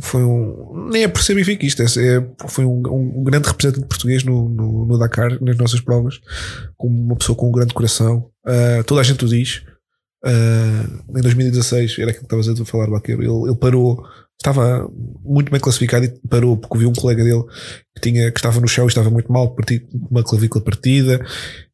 [0.01, 0.89] Foi um.
[0.93, 1.87] Nem é por ser benfiquista, é,
[2.19, 2.83] é- foi um,
[3.21, 6.21] um grande representante português no, no, no Dakar, nas nossas provas,
[6.77, 8.31] como uma pessoa com um grande coração.
[8.47, 9.63] Ah, toda a gente o diz.
[10.25, 10.85] Ah,
[11.17, 13.23] em 2016, era aquilo que estavas a falar, Baqueiro.
[13.23, 14.05] Ele, ele parou,
[14.41, 14.89] estava
[15.25, 17.43] muito bem classificado e parou porque viu um colega dele
[17.95, 21.25] que, tinha, que estava no chão e estava muito mal, partido, uma clavícula partida.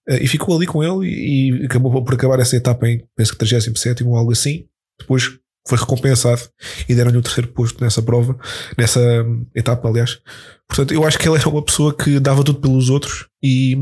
[0.08, 3.32] ah, e ficou ali com ele e, e acabou por acabar essa etapa em, penso
[3.32, 4.64] que 37 ou algo assim.
[4.98, 6.42] Depois foi recompensado
[6.88, 8.36] e deram-lhe o terceiro posto nessa prova,
[8.76, 10.18] nessa hum, etapa, aliás.
[10.68, 13.76] Portanto, eu acho que ele era uma pessoa que dava tudo pelos outros e,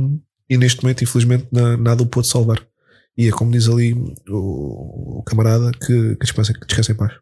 [0.49, 2.61] e neste momento, infelizmente, na- nada o pôde salvar.
[3.17, 3.93] E é como diz ali
[4.29, 7.13] o, o camarada que, que, que descansa em paz.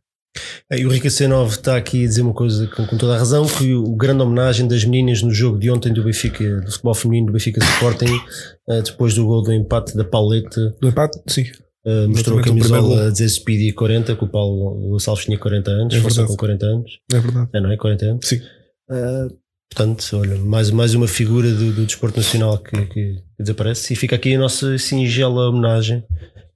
[0.73, 3.47] E o Rica C9 está aqui a dizer uma coisa com, com toda a razão:
[3.47, 7.27] que o grande homenagem das meninas no jogo de ontem do Benfica, do futebol feminino
[7.27, 8.21] do Benfica Sporting,
[8.69, 11.47] eh, depois do gol do empate da Pauleta, Do empate, sim.
[11.85, 15.95] eh, mostrou a camisola a dizer Speedy 40, que o Paulo Gonçalves tinha 40 anos,
[15.95, 17.49] É força com 40 anos, É verdade.
[17.53, 17.77] é, não é?
[17.77, 18.29] 40 anos.
[18.29, 18.41] Sim.
[18.89, 19.27] Eh,
[19.75, 23.93] portanto, olha, mais, mais uma figura do, do desporto nacional que, que- desaparece.
[23.93, 26.05] E fica aqui a nossa singela homenagem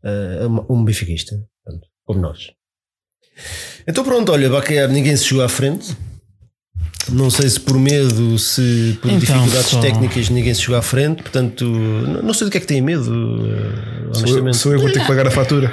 [0.05, 2.53] eh, a um benfiquista, portanto, como nós.
[3.87, 5.97] Então pronto, olha, Baquer, ninguém se chegou à frente.
[7.13, 9.83] Não sei se por medo, se por Então, dificuldades pessoal.
[9.83, 13.03] técnicas ninguém se chegou à frente, portanto, não sei do que é que tem medo,
[13.47, 14.57] eh, Sou eu, honestamente.
[14.57, 15.71] sou eu que vou ter que pagar a fatura.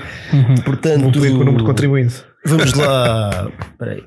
[0.66, 2.16] Portanto, Vou pedir com o número de contribuinte.
[2.46, 3.50] vamos lá.
[3.72, 4.04] Espera aí.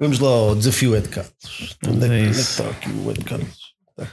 [0.00, 1.32] Vamos lá ao desafio Ed Carlos.
[1.86, 3.62] Onde é, que- onde é que está aqui o Ed Carlos?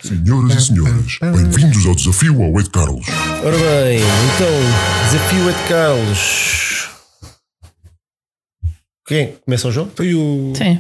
[0.03, 3.07] Senhoras e senhores, bem-vindos ao desafio ao Ed Carlos.
[3.43, 6.68] Ora bem, então, desafio Ed Carlos.
[9.09, 9.91] Quem começa o jogo?
[9.95, 10.53] Foi o.
[10.55, 10.79] Sim.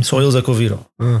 [0.00, 0.78] Só eles é que ouviram.
[1.00, 1.20] Ah,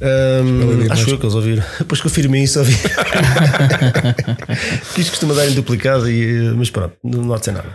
[0.00, 1.08] Ela diz acho mais.
[1.08, 1.64] eu que eles ouviram.
[1.80, 2.76] Depois confirmem isso, ouvi.
[4.94, 7.74] que isto costuma dar em duplicado, e, mas pronto, não, há de ser nada.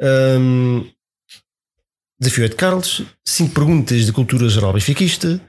[0.00, 0.84] Ahm,
[2.20, 3.02] desafio é de Carlos.
[3.26, 5.40] Cinco perguntas de cultura geral benfiquista.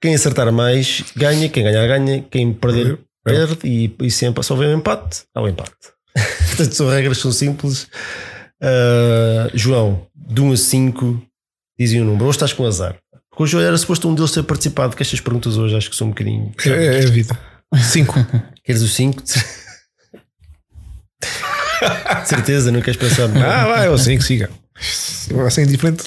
[0.00, 4.74] Quem acertar mais ganha, quem ganhar ganha, quem perder perde e, e sempre se houver
[4.74, 5.72] um empate, há o empate.
[6.48, 7.86] Portanto, são regras, são simples.
[8.60, 11.22] Ah, João, de 1 a 5,
[11.78, 12.26] dizem o número.
[12.26, 12.96] Hoje estás com azar.
[13.30, 16.08] Porque hoje era suposto um deles ter participado, que estas perguntas hoje acho que são
[16.08, 16.52] um bocadinho.
[16.66, 17.38] é, é a vida.
[17.82, 18.14] Cinco.
[18.64, 19.22] Queres o 5?
[22.26, 24.50] Certeza, não queres pensar ah, vai, eu sei que siga.
[25.30, 26.04] Vai ser indiferente.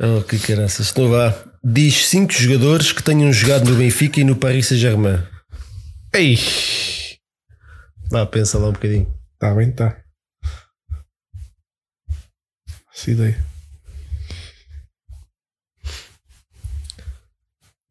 [0.00, 0.90] Oh, que caraças.
[0.90, 1.34] Então vá.
[1.62, 5.22] Diz 5 jogadores que tenham jogado no Benfica e no Paris Saint-Germain.
[6.12, 6.38] Ei!
[8.10, 9.06] Vá, pensa lá um bocadinho.
[9.38, 9.96] Tá bem, tá.
[13.04, 13.36] Essa ideia.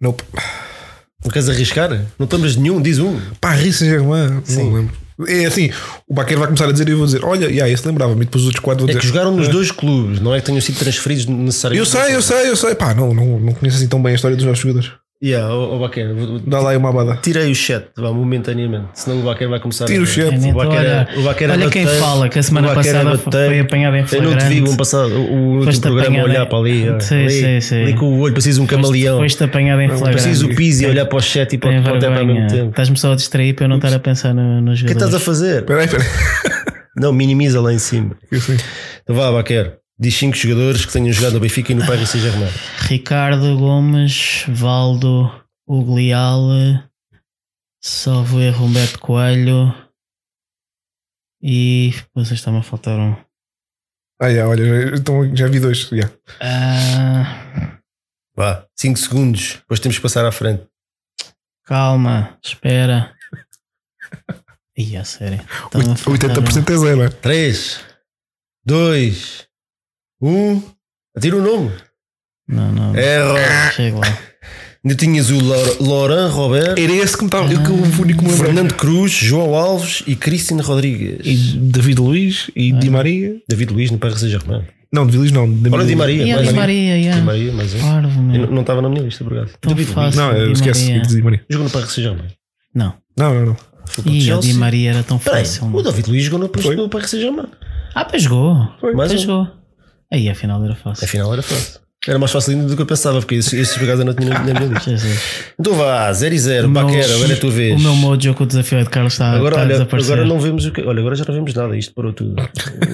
[0.01, 0.23] Nope.
[1.23, 1.89] Não queres arriscar?
[2.17, 3.19] Não estamos nenhum, diz um.
[3.39, 4.41] Paris Saint-Germain.
[4.43, 4.63] Sim.
[4.63, 5.03] Não lembro.
[5.27, 5.69] É assim,
[6.07, 8.25] o Baquer vai começar a dizer e eu vou dizer: Olha, yeah, esse lembrava-me.
[8.25, 10.47] Depois os outros quatro vão É dizer: que jogaram nos dois clubes, não é que
[10.47, 11.91] tenham sido transferidos Eu necessariamente.
[11.91, 12.73] sei, eu sei, eu sei.
[12.73, 14.91] Pá, não, não, não conheço assim tão bem a história dos nossos jogadores.
[15.25, 16.09] Yeah, oh, oh, Baquer,
[16.45, 17.15] Dá lá aí uma abada.
[17.21, 18.87] tirei o chat, vá, momentaneamente.
[18.93, 20.33] Senão o Baquer vai começar Tira a o chat.
[20.45, 21.09] Eu O Baquer é- olhar.
[21.17, 24.05] o Baquer é Olha quem fala, que a semana o é passada foi apanhado em
[24.11, 24.69] Eu não te vi flagrante.
[24.73, 27.01] o passado, o último programa a olhar em- para ali.
[27.01, 27.81] Sim, ali, sim, sim.
[27.83, 29.19] ali com o olho, preciso um camaleão.
[29.19, 30.11] Foste apanhado em flagrante.
[30.11, 32.69] Preciso o Pizzi olhar para o chat e para Tem o pontapé ao mesmo tempo.
[32.71, 35.13] Estás-me só a distrair para eu não estar a pensar no, nos O que estás
[35.13, 35.25] a jogadores.
[35.25, 35.59] fazer?
[35.61, 36.03] Espera aí, espera
[36.97, 38.15] Não, minimiza lá em cima.
[38.31, 38.57] Assim.
[39.03, 39.77] Então vá, Baquer.
[40.03, 42.51] Diz 5 jogadores que tenham jogado no Benfica e no Paris Saint-Germain.
[42.89, 45.31] Ricardo Gomes, Valdo,
[45.65, 46.41] Hugo Leal,
[47.81, 49.73] salvo erro, Humberto Coelho
[51.41, 53.15] e depois está-me a faltar um.
[54.21, 55.89] Ah, yeah, olha, já, então, já vi dois.
[55.89, 56.13] yeah.
[56.41, 57.79] Ah,
[58.35, 59.53] Vá, 5 segundos.
[59.61, 60.67] Depois temos que passar à frente.
[61.63, 63.15] calma, espera.
[64.77, 65.39] Ih, a sério.
[65.65, 66.43] Está-me a faltar um.
[66.43, 67.03] 80% é zero.
[67.03, 67.09] é?
[67.09, 67.79] 3,
[68.65, 69.47] 2,
[70.23, 70.61] 1.
[71.17, 71.71] Atira o nome.
[72.47, 72.95] Não, não.
[72.95, 73.71] Erra.
[73.71, 74.17] Chega lá.
[74.85, 77.51] Ainda tinhas o Laur- Laurent Robert, Era esse que me estava.
[77.53, 78.31] eu que o único me.
[78.33, 81.19] Fernando Cruz, João Alves e Cristiano Rodrigues.
[81.25, 83.35] E David Luiz e Di Maria.
[83.47, 84.63] David Luiz no Paris Saint-Germain.
[84.91, 85.49] Não, David Luiz não.
[85.49, 86.23] David Olha, Di Maria.
[86.25, 86.57] E a mais Di um.
[86.57, 87.23] Maria, Di yeah.
[87.23, 87.57] Maria, um.
[87.81, 88.41] Parvo, Eu meu.
[88.47, 89.23] não- Não estava na minha lista.
[89.23, 89.89] Tão David Luiz.
[89.89, 90.19] fácil.
[90.21, 90.87] Não, eu Di esquece.
[90.89, 91.01] Maria.
[91.01, 91.45] Di Maria.
[91.49, 92.27] Jogou no Paris Saint-Germain.
[92.75, 92.93] Não.
[93.17, 93.57] Não, não, não.
[93.85, 94.53] Foi o E a Di.
[94.53, 95.63] Maria era tão Peraí, fácil.
[95.63, 95.83] o mano.
[95.83, 96.75] David Luiz jogou no, Foi.
[96.75, 97.47] no Paris Saint-Germain.
[97.95, 98.67] Ah, pois jogou.
[98.81, 99.17] Pois um.
[99.17, 99.47] jogou.
[100.13, 101.03] Aí afinal era fácil.
[101.05, 101.81] Afinal era fácil.
[102.05, 104.13] Era mais fácil ainda do que eu pensava, porque esses, esses por acaso eu não
[104.13, 104.91] tinha na na minha lista.
[105.57, 106.67] Então vá, 0 e 0.
[106.67, 107.79] O meu- Baquera, agora é a tua vez.
[107.79, 110.13] O meu mojo com o desafio de Carlos está, Agora, está a olha, desaparecer.
[110.13, 110.81] agora não vemos o que.
[110.81, 111.77] Olha, agora já não vemos nada.
[111.77, 112.35] Isto parou tudo.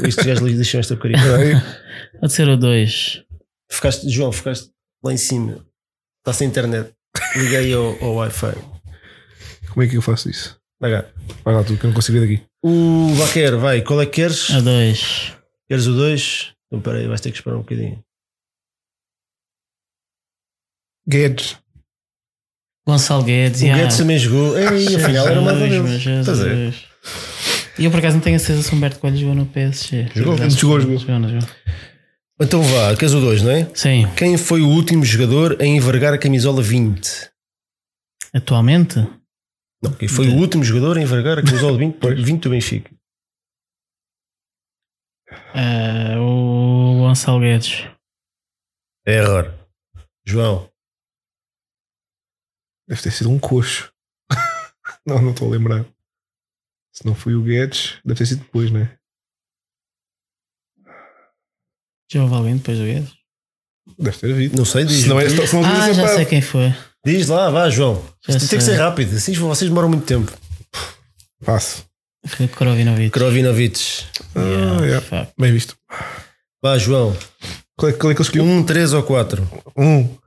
[0.08, 1.18] Isto já deixou esta porcaria.
[2.22, 3.24] Pode ser o 2.
[3.72, 4.70] Ficaste, João, ficaste
[5.04, 5.58] lá em cima.
[6.22, 6.92] Está sem internet.
[7.36, 8.54] Liguei ao, ao Wi-Fi.
[9.70, 10.56] Como é que eu faço isso?
[10.80, 11.06] Vai cá.
[11.44, 12.44] Vai lá, tu que eu não consigo ver daqui.
[12.64, 13.82] O Baquer, vai.
[13.82, 14.52] Qual é que queres?
[14.52, 15.34] A 2.
[15.68, 16.52] Queres o 2?
[16.70, 18.00] Então peraí, vais ter que esperar um bocadinho.
[21.08, 21.58] Guedes.
[22.88, 23.62] Gonçalo Guedes.
[23.62, 23.82] O yeah.
[23.82, 24.58] Guedes também jogou.
[24.58, 26.76] Ei, afinal era meu Estás a ver?
[27.78, 30.10] E eu por acaso não tenho a certeza se o Humberto Coelho jogou no PSG.
[30.14, 30.38] Jogou?
[30.50, 31.20] Jogou, jogou.
[31.20, 31.50] não jogou.
[32.42, 33.68] Então vá, queres o 2, não é?
[33.74, 34.08] Sim.
[34.16, 37.30] Quem foi o último jogador a envergar a camisola 20?
[38.34, 39.06] Atualmente?
[39.82, 42.92] Não, quem foi o último jogador a envergar a camisola 20, 20 do Benfica?
[45.60, 47.86] Eh, o Gonçalo Guedes.
[49.06, 49.54] É error.
[50.26, 50.70] João.
[52.88, 53.92] Deve ter sido um coxo.
[55.06, 55.86] não, não estou a lembrar.
[56.94, 58.98] Se não foi o Guedes, deve ter sido depois, né?
[62.12, 63.14] Já houve alguém depois do Guedes?
[63.98, 64.58] Deve ter havido.
[64.58, 65.04] Não sei, diz.
[65.04, 66.74] Se não é, se não Ah, já sei quem foi.
[67.06, 68.04] Diz lá, vá, João.
[68.28, 69.16] Já tem que ser rápido.
[69.16, 70.32] Assim vocês demoram muito tempo.
[71.44, 71.89] Passo.
[72.56, 73.12] Krovinovic.
[73.12, 73.80] Krovinovic.
[74.36, 75.32] Ah, Yeah, yeah.
[75.38, 75.76] Bem visto.
[76.62, 77.16] Vá, João.
[77.78, 78.46] Qual é, qual é que ele escolheu?
[78.46, 79.48] Um, três ou quatro.
[79.78, 80.18] Um.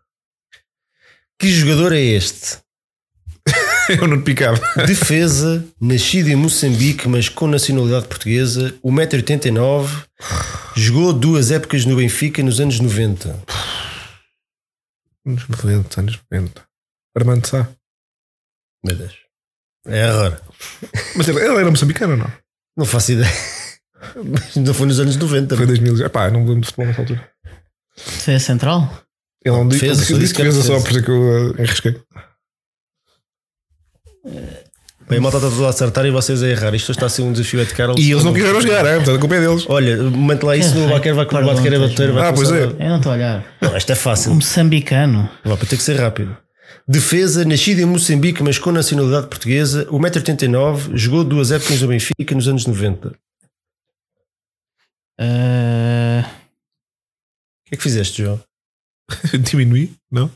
[1.39, 2.59] Que jogador é este?
[4.01, 4.59] Eu não te picava.
[4.86, 10.06] Defesa, nascido em Moçambique, mas com nacionalidade portuguesa, 1,89m,
[10.77, 13.43] jogou duas épocas no Benfica nos anos 90.
[15.27, 16.62] Anos 90, anos 90.
[17.16, 17.69] Armando Sá.
[18.85, 19.14] Meu Deus.
[19.86, 20.40] É error.
[21.16, 22.32] Mas ele, ele era moçambicano ou não?
[22.76, 23.30] Não faço ideia.
[24.24, 25.56] Mas Não foi nos anos 90.
[25.56, 26.06] Foi 2000.
[26.06, 27.28] Epá, não me lembro de futebol nessa altura.
[27.96, 29.02] Foi central?
[29.44, 32.00] Ele não Defesa, disse que era defesa só, por isso é que eu uh, arrisquei.
[35.09, 36.74] Bem, a malta está toda a acertar e vocês a errar.
[36.74, 38.00] Isto está a ser um desafio a de Carlos.
[38.00, 38.96] E eles não quiseram jogar, é?
[38.96, 39.64] Portanto, a culpa é deles.
[39.68, 42.62] Olha, mete lá isso no Baquer vai Perdão, bater, vai bater, vai Ah, pois é.
[42.64, 43.44] Eu não estou a olhar.
[43.60, 44.30] a- Não, isto é fácil.
[44.30, 45.28] Um moçambicano.
[45.44, 46.36] Vai ter que ser rápido.
[46.86, 52.49] Defesa, nascido em Moçambique, mas com nacionalidade portuguesa, 1,89m, jogou duas épocas no Benfica nos
[52.49, 53.09] anos 90.
[53.09, 53.15] O
[55.19, 56.24] Eh,
[57.66, 58.43] que é que fizeste, João?
[59.49, 60.31] Diminui, não?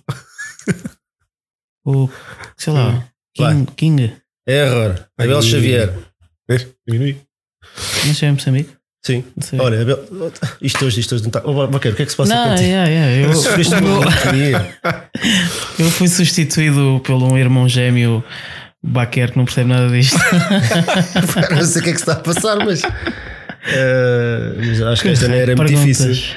[1.84, 2.08] o.
[2.56, 3.08] Sei lá.
[3.36, 3.54] Vai.
[3.54, 3.72] King.
[3.74, 4.16] King.
[4.46, 5.08] Error.
[5.18, 5.42] Abel.
[5.42, 5.92] Xavier.
[6.48, 6.66] Vês?
[6.86, 7.20] Diminui.
[8.06, 8.76] Não sei em Moçambique?
[9.06, 9.22] Sim.
[9.40, 9.60] Sei.
[9.60, 10.04] Olha, Abel...
[10.60, 11.40] isto hoje, isto hoje não está.
[11.44, 12.68] Oh, Baquer, o que é que se passa Não, contigo?
[12.68, 14.78] yeah, yeah, eu, o monotonia.
[15.78, 18.24] eu fui substituído por um irmão gêmeo
[18.82, 20.18] Baquer que não percebe nada disto.
[21.54, 22.82] não sei o que é que se está a passar, mas.
[22.82, 25.96] eh, mas acho que esta não era muito Perguntas.
[26.16, 26.36] difícil.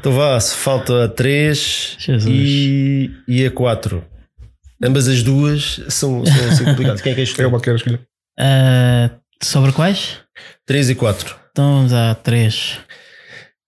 [0.00, 2.24] Então vá, se falta a 3 Jesus.
[2.34, 4.02] e, e a 4.
[4.82, 7.02] Ambas as duas são, são assim complicadas.
[7.02, 7.46] Quem é que é É escolher?
[7.48, 8.00] uma que era escolher.
[8.38, 9.10] Ah,
[9.42, 10.18] sobre quais?
[10.66, 11.36] 3 e 4.
[11.56, 12.76] Então vamos a três.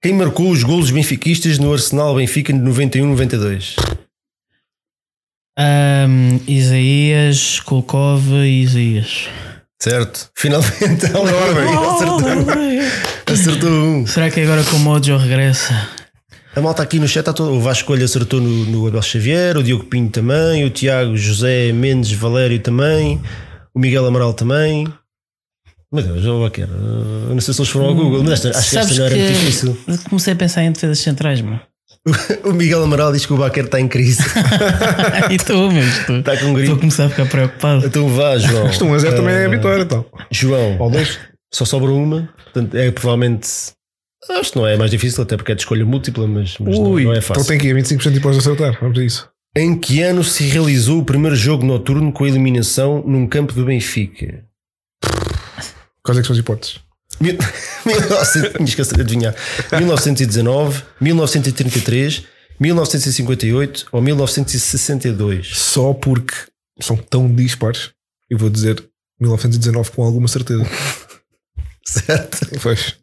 [0.03, 3.77] Quem marcou os golos benfiquistas no Arsenal Benfica de 91-92?
[5.59, 9.31] Ahm, Isaías, Kulkov e Isaías.
[9.81, 10.29] Certo.
[10.37, 11.75] Finalmente ela Ora bem.
[11.75, 14.07] acertou, acertou um.
[14.07, 15.89] Será que agora com o Mojo regressa?
[16.55, 17.53] A malta aqui no chat está todo.
[17.55, 21.73] O Vasco Coelho acertou no, no Abel Xavier, o Diogo Pinho também, o Tiago José
[21.73, 23.19] Mendes Valério também,
[23.75, 24.87] o Miguel Amaral também.
[25.93, 26.71] Meu Deus, eu vou quero.
[26.73, 29.07] Eu não sei se eles foram ao Google, mas esta, acho que esta Sabes não
[29.07, 29.79] era muito que difícil.
[30.11, 31.59] comecei a pensar em defesas centrais, meu.
[32.45, 34.23] O Miguel Amaral diz que o Baquer está em crise.
[35.31, 37.87] e tu, meu, estou, Está com estou a começar a ficar preocupado.
[37.87, 38.69] Então vá, João.
[38.69, 40.05] Isto 1 a 0 também é a Eh, vitória, então.
[40.31, 40.77] João,
[41.53, 42.29] só sobra uma.
[42.45, 43.49] Portanto, é provavelmente.
[44.31, 46.91] Acho que não é mais difícil, até porque é de escolha múltipla, mas, mas não,
[46.91, 47.47] Ui, não é então fácil.
[47.47, 48.77] tem que ir a 25% e podes acertar.
[48.81, 49.29] Vamos a isso.
[49.57, 53.65] Em que ano se realizou o primeiro jogo noturno com a eliminação num campo do
[53.65, 54.45] Benfica?
[56.09, 56.77] Quais é que são as hipóteses?
[57.21, 57.37] Mil-
[57.85, 59.35] 1900 tinha esquecido de adivinhar.
[59.77, 62.23] 1919, 1933,
[62.59, 65.51] 1958 ou 1962?
[65.55, 66.35] Só porque
[66.81, 67.91] são tão dispares.
[68.31, 68.83] Eu vou dizer
[69.21, 70.65] 1919 com alguma certeza.
[71.85, 72.47] Certo?
[72.63, 72.95] Pois.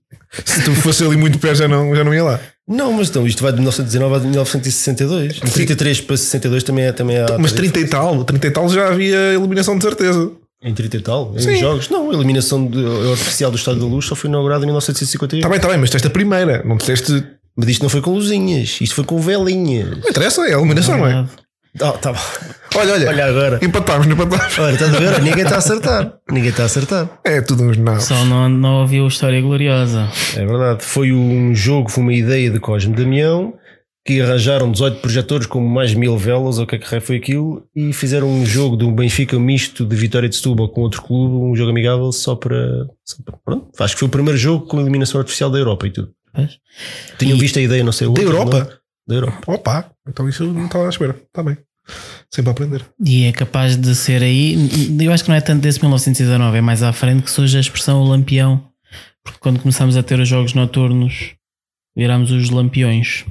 [0.46, 2.40] Se tu fosse ali muito perto, já não, já não ia lá.
[2.68, 5.34] Não, mas então isto vai de 1919 a 1962.
[5.36, 6.92] De 33 para 62 também é.
[6.92, 10.32] Também há Mas 30 e tal, 30 e tal já havia eliminação de certeza.
[10.64, 11.34] Em 30 e tal?
[11.36, 11.56] Em Sim.
[11.58, 11.90] jogos?
[11.90, 15.40] Não, a eliminação de- oficial do Estádio da Luz só foi inaugurada em 1958.
[15.42, 16.64] Está bem, está bem, mas disseste a primeira.
[16.66, 17.24] Não disseste.
[17.56, 19.90] Mas isto não foi com luzinhas, isto foi com velinhas.
[20.00, 21.26] Não interessa, é a eliminação, não é?
[21.82, 22.20] Ah, tá bom.
[22.78, 23.08] Olha, olha.
[23.10, 23.60] Olha agora.
[23.62, 24.58] Empatámos, não empatámos.
[24.60, 25.22] Olha, estás a ver?
[25.22, 26.14] Ninguém está a acertar.
[26.32, 27.10] Ninguém está a acertar.
[27.24, 28.00] É tudo uns não.
[28.00, 30.10] Só não, não ouviu a história gloriosa.
[30.38, 30.84] É verdade.
[30.86, 33.54] Foi um jogo, foi uma ideia de Cosme Damião
[34.06, 37.68] que arranjaram 18 projetores com mais mil velas, ou o que é que foi aquilo,
[37.76, 41.34] e fizeram um jogo de um Benfica misto de Vitória de Setúbal com outro clube,
[41.36, 42.86] um jogo amigável só para.
[43.04, 43.68] só para- pronto.
[43.80, 46.12] Acho que foi o primeiro jogo com eliminação artificial da Europa e tudo.
[47.18, 48.60] Tinham visto a ideia, não sei Da outros, Europa?
[48.60, 48.68] não?
[49.08, 49.52] Da Europa.
[49.54, 51.16] Opa, então isso eu não estava à espera.
[51.28, 51.58] Está bem.
[52.30, 52.86] Sempre a aprender.
[53.04, 54.56] E é capaz de ser aí.
[55.00, 57.60] Eu acho que não é tanto desse 1919, é mais à frente que surge a
[57.62, 58.62] expressão o lampião.
[59.24, 61.32] Porque quando começamos a ter os jogos noturnos,
[61.96, 63.24] viramos os lampiões.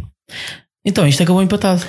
[0.87, 1.83] Então, isto acabou empatado.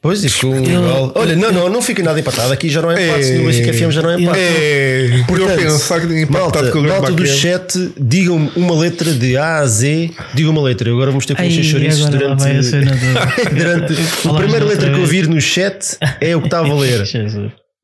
[0.00, 1.12] Pois, e ficou um Eu- igual.
[1.16, 2.52] Olha, não, não, não fica nada empatado.
[2.52, 3.26] Aqui já não é empate.
[3.32, 3.38] É.
[3.38, 4.38] No Benfica FM já não é empate.
[4.40, 9.12] É, por eu pensar que tinha empatado com o malta do chat, digam uma letra
[9.12, 10.10] de A a Z.
[10.34, 10.88] Digam uma letra.
[10.90, 12.70] Agora vamos ter que chouriços agora lá durante.
[13.54, 13.94] durante
[14.28, 15.10] a primeira letra que eu vez.
[15.10, 17.04] vir no chat é o que está a valer.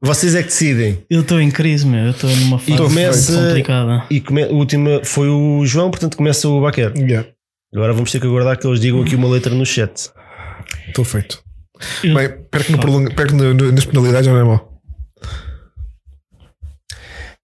[0.00, 0.98] Vocês é que decidem.
[1.10, 2.04] Eu estou em crise, meu.
[2.04, 4.04] Eu estou numa fase começa- complicada.
[4.10, 6.92] E come, a última foi o João, portanto começa o Baquer.
[6.96, 7.26] Yeah,
[7.74, 10.10] Agora vamos ter que aguardar que eles digam aqui uma letra no chat.
[10.88, 11.42] Estou feito.
[12.02, 14.72] Eu- Bem, perto, no prolonga, perto no, no, nas penalidades não é mau.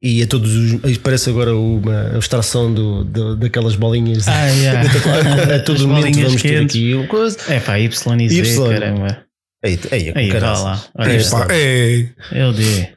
[0.03, 0.97] E a todos os.
[0.99, 4.27] Parece agora uma abstração do, do- daquelas bolinhas.
[4.29, 4.83] Ah, yeah.
[5.57, 6.77] a todo momento bolinhas vamos ter quentes.
[6.77, 7.37] aqui uma coisa.
[7.49, 8.69] É pá, Y e Z, Y.
[8.71, 9.25] caramba.
[9.63, 10.65] Ei, ei, Aí, caraças.
[10.65, 10.85] lá.
[10.99, 12.09] Olha, É, pá, é.
[12.33, 12.89] é o D.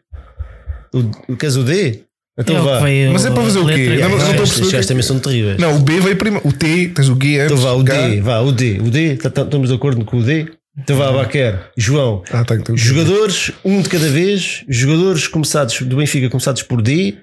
[0.94, 2.04] O, o, queres o D?
[2.38, 2.80] Então É vá.
[3.14, 3.98] Mas é para fazer o a quê?
[4.02, 5.58] Não, não estou a Estes perceber gajos que- também são terríveis.
[5.60, 6.48] Não, o B veio primeiro.
[6.48, 7.52] O T, tens o G antes.
[7.52, 7.84] Então vá, o.
[7.84, 10.48] D, vá, o D, o D, tá- tá- estamos de acordo com o D?
[10.80, 15.96] Então vá, Baquer, João, Ah, tá, então, jogadores, um de cada vez, jogadores começados do
[15.98, 17.16] Benfica começados por D,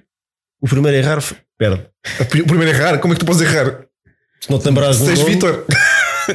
[0.62, 1.20] o primeiro a errar
[1.58, 1.82] perde.
[2.20, 2.98] A O primeiro é errar.
[2.98, 3.80] Como é que tu podes errar?
[4.40, 5.64] Se não te lembrares do és nome- Vitor.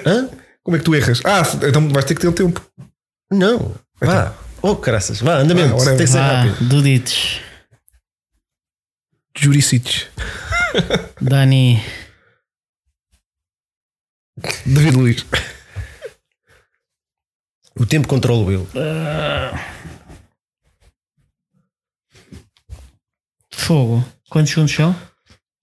[0.06, 0.28] Hã?
[0.62, 1.22] Como é que tu erras?
[1.24, 2.62] Ah, então vais ter que ter um tempo.
[3.32, 6.66] Não, vá, oh caraças, vá, andamento, Vá, ora, tem que ser rápido.
[6.68, 7.40] Dudites.
[9.38, 10.08] Juricic.
[11.22, 11.80] Dani.
[14.66, 15.26] David Luiz.
[17.80, 18.68] O tempo controlo eu.
[23.54, 24.04] Fogo.
[24.30, 24.96] Quantos segundos são?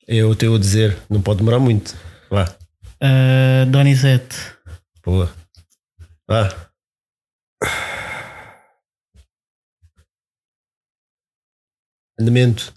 [0.06, 1.94] Eu tenho a dizer, não pode demorar muito.
[2.30, 2.56] Vá,
[3.04, 4.36] Uh, Donizete.
[5.04, 5.34] boa.
[6.28, 6.70] Vá.
[12.18, 12.72] Andamento.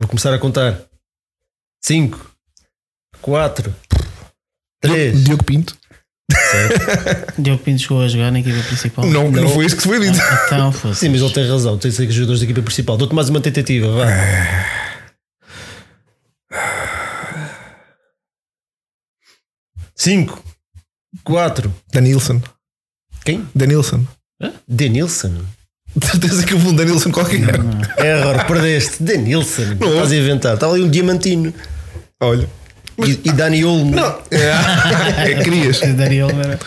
[0.00, 0.80] Vou começar a contar.
[1.84, 2.30] 5,
[3.20, 3.74] 4,
[4.80, 5.24] 3.
[5.24, 5.76] Diogo Pinto.
[7.38, 9.06] Diogo Pinto chegou a jogar na equipa principal.
[9.06, 10.18] Não, não, foi isso que se foi dito.
[10.46, 11.00] Então, fosse.
[11.00, 11.78] Sim, mas ele tem razão.
[11.78, 12.96] Tem que ser que os jogadores da equipa principal.
[12.96, 13.90] Dou-te mais uma tentativa.
[13.90, 14.06] Vá.
[19.96, 20.42] Cinco,
[21.24, 21.74] quatro.
[21.92, 22.40] Danilson.
[23.24, 23.48] Quem?
[23.54, 24.06] Danilson.
[24.66, 25.44] Denilson.
[25.96, 27.40] De certeza que eu vou um Danilson qualquer.
[27.98, 29.02] Error, perdeste.
[29.02, 29.62] Denilson.
[29.80, 29.88] Não.
[29.94, 30.54] Estás a inventar.
[30.54, 31.52] Está ali um diamantino.
[32.20, 32.48] Olha.
[33.04, 33.94] E, e Dani Olmo.
[33.96, 34.18] Não.
[34.30, 35.80] É, é querias.
[35.96, 36.58] Daria Oliveira.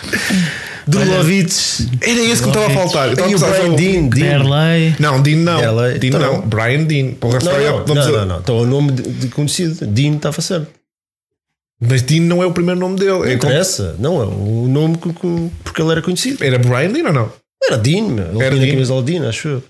[0.88, 1.54] Drulovic.
[2.02, 3.08] Era esse que me estava a faltar.
[3.18, 4.08] E a o Brian Dean.
[4.08, 4.10] Dean.
[4.10, 4.96] Derlei.
[5.00, 5.58] Não, Dean não.
[5.62, 6.34] Dean então não.
[6.34, 6.42] não.
[6.48, 7.12] Brian Dean.
[7.14, 8.40] Porra, Não, não, vamos não, a- não, não.
[8.40, 9.86] Então o nome de, de conhecido.
[9.86, 10.68] Dean estava certo.
[11.80, 13.12] Mas Dean não é o primeiro nome dele.
[13.12, 13.96] Não É como- interessa.
[14.00, 16.44] Não, é o nome que- que- porque ele era conhecido.
[16.44, 17.32] Era Brian Dean ou não?
[17.64, 18.26] Era Dean, meu.
[18.32, 18.74] Ele Era tinha Dean.
[18.74, 19.64] camisola Dean, acho eu.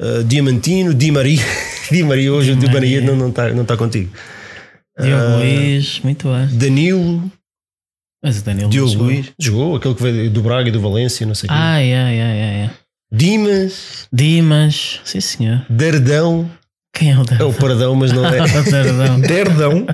[0.00, 1.42] Uh, Diamantino, Di Maria.
[1.90, 4.10] Di Maria hoje, o Di Maria não está não tá, não tá contigo.
[5.00, 6.46] Diogo Ah, Luiz, muito bem.
[6.58, 7.30] Danilo,
[8.22, 9.06] Mas o Danilo Diogo jogou.
[9.06, 11.58] Luiz, jogou, aquele que veio do Braga e do Valência, não sei o quê.
[11.58, 12.70] Ah, é, é, é, é.
[13.12, 15.64] Dimas, Dimas, sim senhor.
[15.68, 16.50] Dardão,
[16.94, 17.48] Quem é o é Dardão?
[17.50, 18.38] o Paradão, mas não é.
[18.70, 19.20] Dardão.
[19.20, 19.86] Derdão.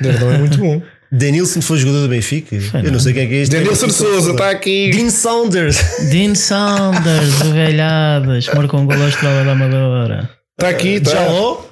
[0.00, 0.82] Derdão é muito bom.
[1.10, 2.54] Denilson foi jogador do Benfica.
[2.56, 3.56] Eu não sei quem é que é este.
[3.56, 4.90] Denilson Souza está aqui.
[4.90, 5.78] Dean Saunders.
[6.10, 10.30] Dean Saunders, o velhadas, marcou um gol à Estrela da Amadora.
[10.58, 11.12] Está aqui, está.
[11.12, 11.62] Jaló.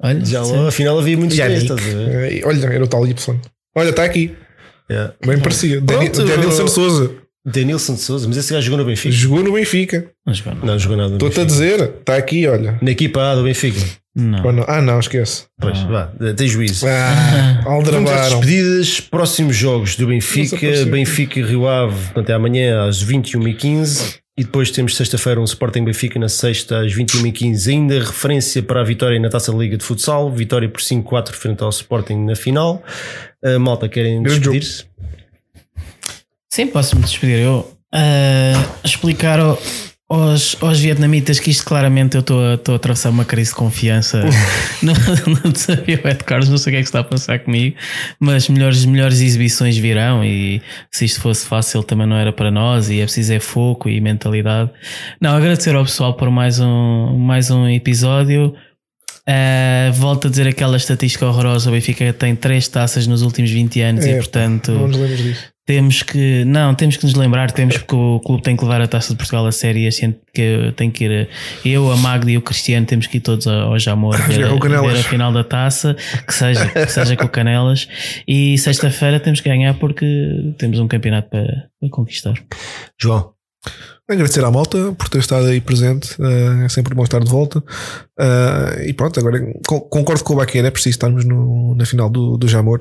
[0.00, 1.80] Olha, Jaló, afinal havia muitos três, estás
[2.44, 3.40] Olha, era o tal Y.
[3.76, 4.34] Olha, está aqui.
[4.90, 5.14] Yeah.
[5.24, 5.80] Bem parecia.
[5.80, 6.24] Dani- Pronto.
[6.28, 7.10] Denilson Souza.
[7.44, 9.14] Denilson de Souza, mas esse gajo jogou no Benfica.
[9.14, 10.06] Jogou no Benfica.
[10.26, 10.66] Não jogou, não.
[10.66, 11.80] Não jogou nada Estou-te a dizer.
[12.00, 12.78] Está aqui, olha.
[12.80, 13.80] Na equipa A do Benfica.
[14.14, 14.44] Não.
[14.44, 14.64] Ou não?
[14.68, 15.44] Ah, não, esquece.
[15.58, 16.86] Pois, vá, tem juízo.
[16.86, 18.40] Ah, aldrabaram.
[18.40, 19.00] despedidas.
[19.00, 20.56] Próximos jogos do Benfica.
[20.86, 24.18] Benfica e Rio Ave, portanto, é amanhã às 21h15.
[24.36, 27.68] E depois temos sexta-feira um Sporting Benfica na sexta às 21h15.
[27.70, 30.30] Ainda referência para a vitória na Taça da Liga de Futsal.
[30.30, 32.82] Vitória por 5-4 frente ao Sporting na final.
[33.44, 34.84] A malta querem despedir-se?
[36.50, 37.70] Sim, posso-me despedir eu.
[37.94, 38.52] Ah,
[38.84, 39.58] explicar ao-
[40.12, 44.22] aos, aos vietnamitas que isto claramente eu estou a, atravessar uma crise de confiança
[44.82, 44.92] no,
[45.44, 47.76] no desafio Ed Carlos, não sei o que é que está a passar comigo,
[48.20, 50.60] mas melhores, melhores exibições virão e
[50.90, 54.00] se isto fosse fácil também não era para nós e é preciso é foco e
[54.00, 54.70] mentalidade.
[55.20, 58.54] Não, agradecer ao pessoal por mais um, mais um episódio.
[59.26, 63.80] Ah, volto a dizer aquela estatística horrorosa: o Benfica tem três taças nos últimos 20
[63.80, 64.72] anos e É, portanto
[65.72, 68.86] Temos que, não, temos que nos lembrar, temos que o clube tem que levar a
[68.86, 71.30] taça de Portugal a sério e a gente que tem que ir,
[71.64, 75.02] eu, a Magda e o Cristiano, temos que ir todos ao Jamor ver, ver a
[75.02, 75.96] final da taça,
[76.26, 77.88] que seja, que seja com o Canelas.
[78.28, 82.34] E sexta-feira temos que ganhar porque temos um campeonato para, para conquistar.
[83.00, 83.32] João.
[84.12, 86.14] Agradecer à malta por ter estado aí presente.
[86.20, 87.62] eh, é sempre bom estar de volta.
[88.18, 90.68] Eh, e pronto, agora con- concordo com o Baqueira.
[90.68, 92.80] É preciso estarmos no- na final do, do Jamor.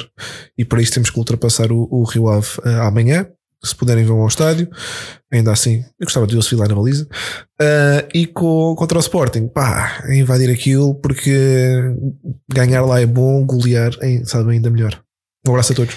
[0.58, 3.26] E para isso temos que ultrapassar o, o Rio Ave eh, amanhã.
[3.64, 4.68] Se puderem, vão ao estádio.
[5.32, 7.08] Ainda assim, eu gostava de ver-se lá na baliza.
[8.14, 11.78] E com, contra o Sporting, pá, invadir aquilo porque
[12.52, 13.92] ganhar lá é bom, golear
[14.26, 15.00] sabe ainda melhor.
[15.48, 15.94] Um abraço a todos.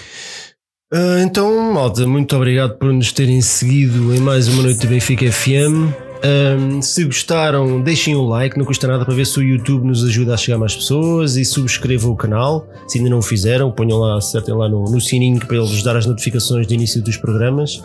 [0.97, 5.27] Ah, então, malta, muito obrigado por nos terem seguido em mais uma noite do Benfica
[5.27, 5.91] FM.
[6.23, 10.05] Ahm, se gostaram, deixem o like, não custa nada para ver se o YouTube nos
[10.05, 12.69] ajuda a chegar mais pessoas e subscrevam o canal.
[12.87, 15.97] Se ainda não o fizeram, ponham lá, acertem lá no, no sininho para eles dar
[15.97, 17.83] as notificações de início dos programas.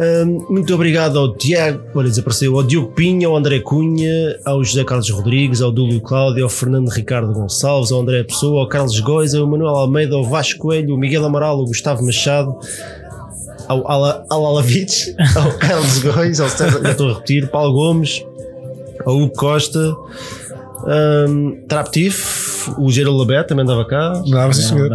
[0.00, 4.84] Ahm, muito obrigado ao Tiago, olha, desapareceu, ao Diogo Pinha, ao André Cunha, ao José
[4.84, 9.34] Carlos Rodrigues, ao Dúlio Cláudio, ao Fernando Ricardo Gonçalves, ao André Pessoa, ao Carlos Góis,
[9.34, 12.56] ao Manuel Almeida, ao Vasco Coelho, ao Miguel Amaral, ao Gustavo Machado,
[13.66, 14.24] ao Ala-
[15.34, 18.24] ao Carlos Góis, ao César, já estou a repetir, Paulo Gomes,
[19.04, 19.96] ao Hugo Costa,
[21.28, 24.22] um, Traptif, o Geraldo Labete também andava cá.
[24.28, 24.88] Nada, sim, senhor.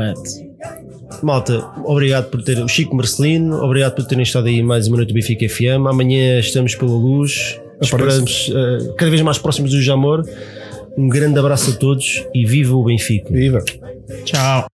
[1.22, 5.10] Malta, obrigado por ter o Chico Marcelino, obrigado por terem estado aí mais uma noite
[5.10, 5.88] do Benfica FM.
[5.88, 10.23] Amanhã estamos pela luz, esperamos eh, cada vez mais próximos do Jamor.
[10.98, 13.31] Um grande abraço a todos e viva o Benfica.
[13.31, 13.64] Viva!
[14.26, 14.73] Tchau.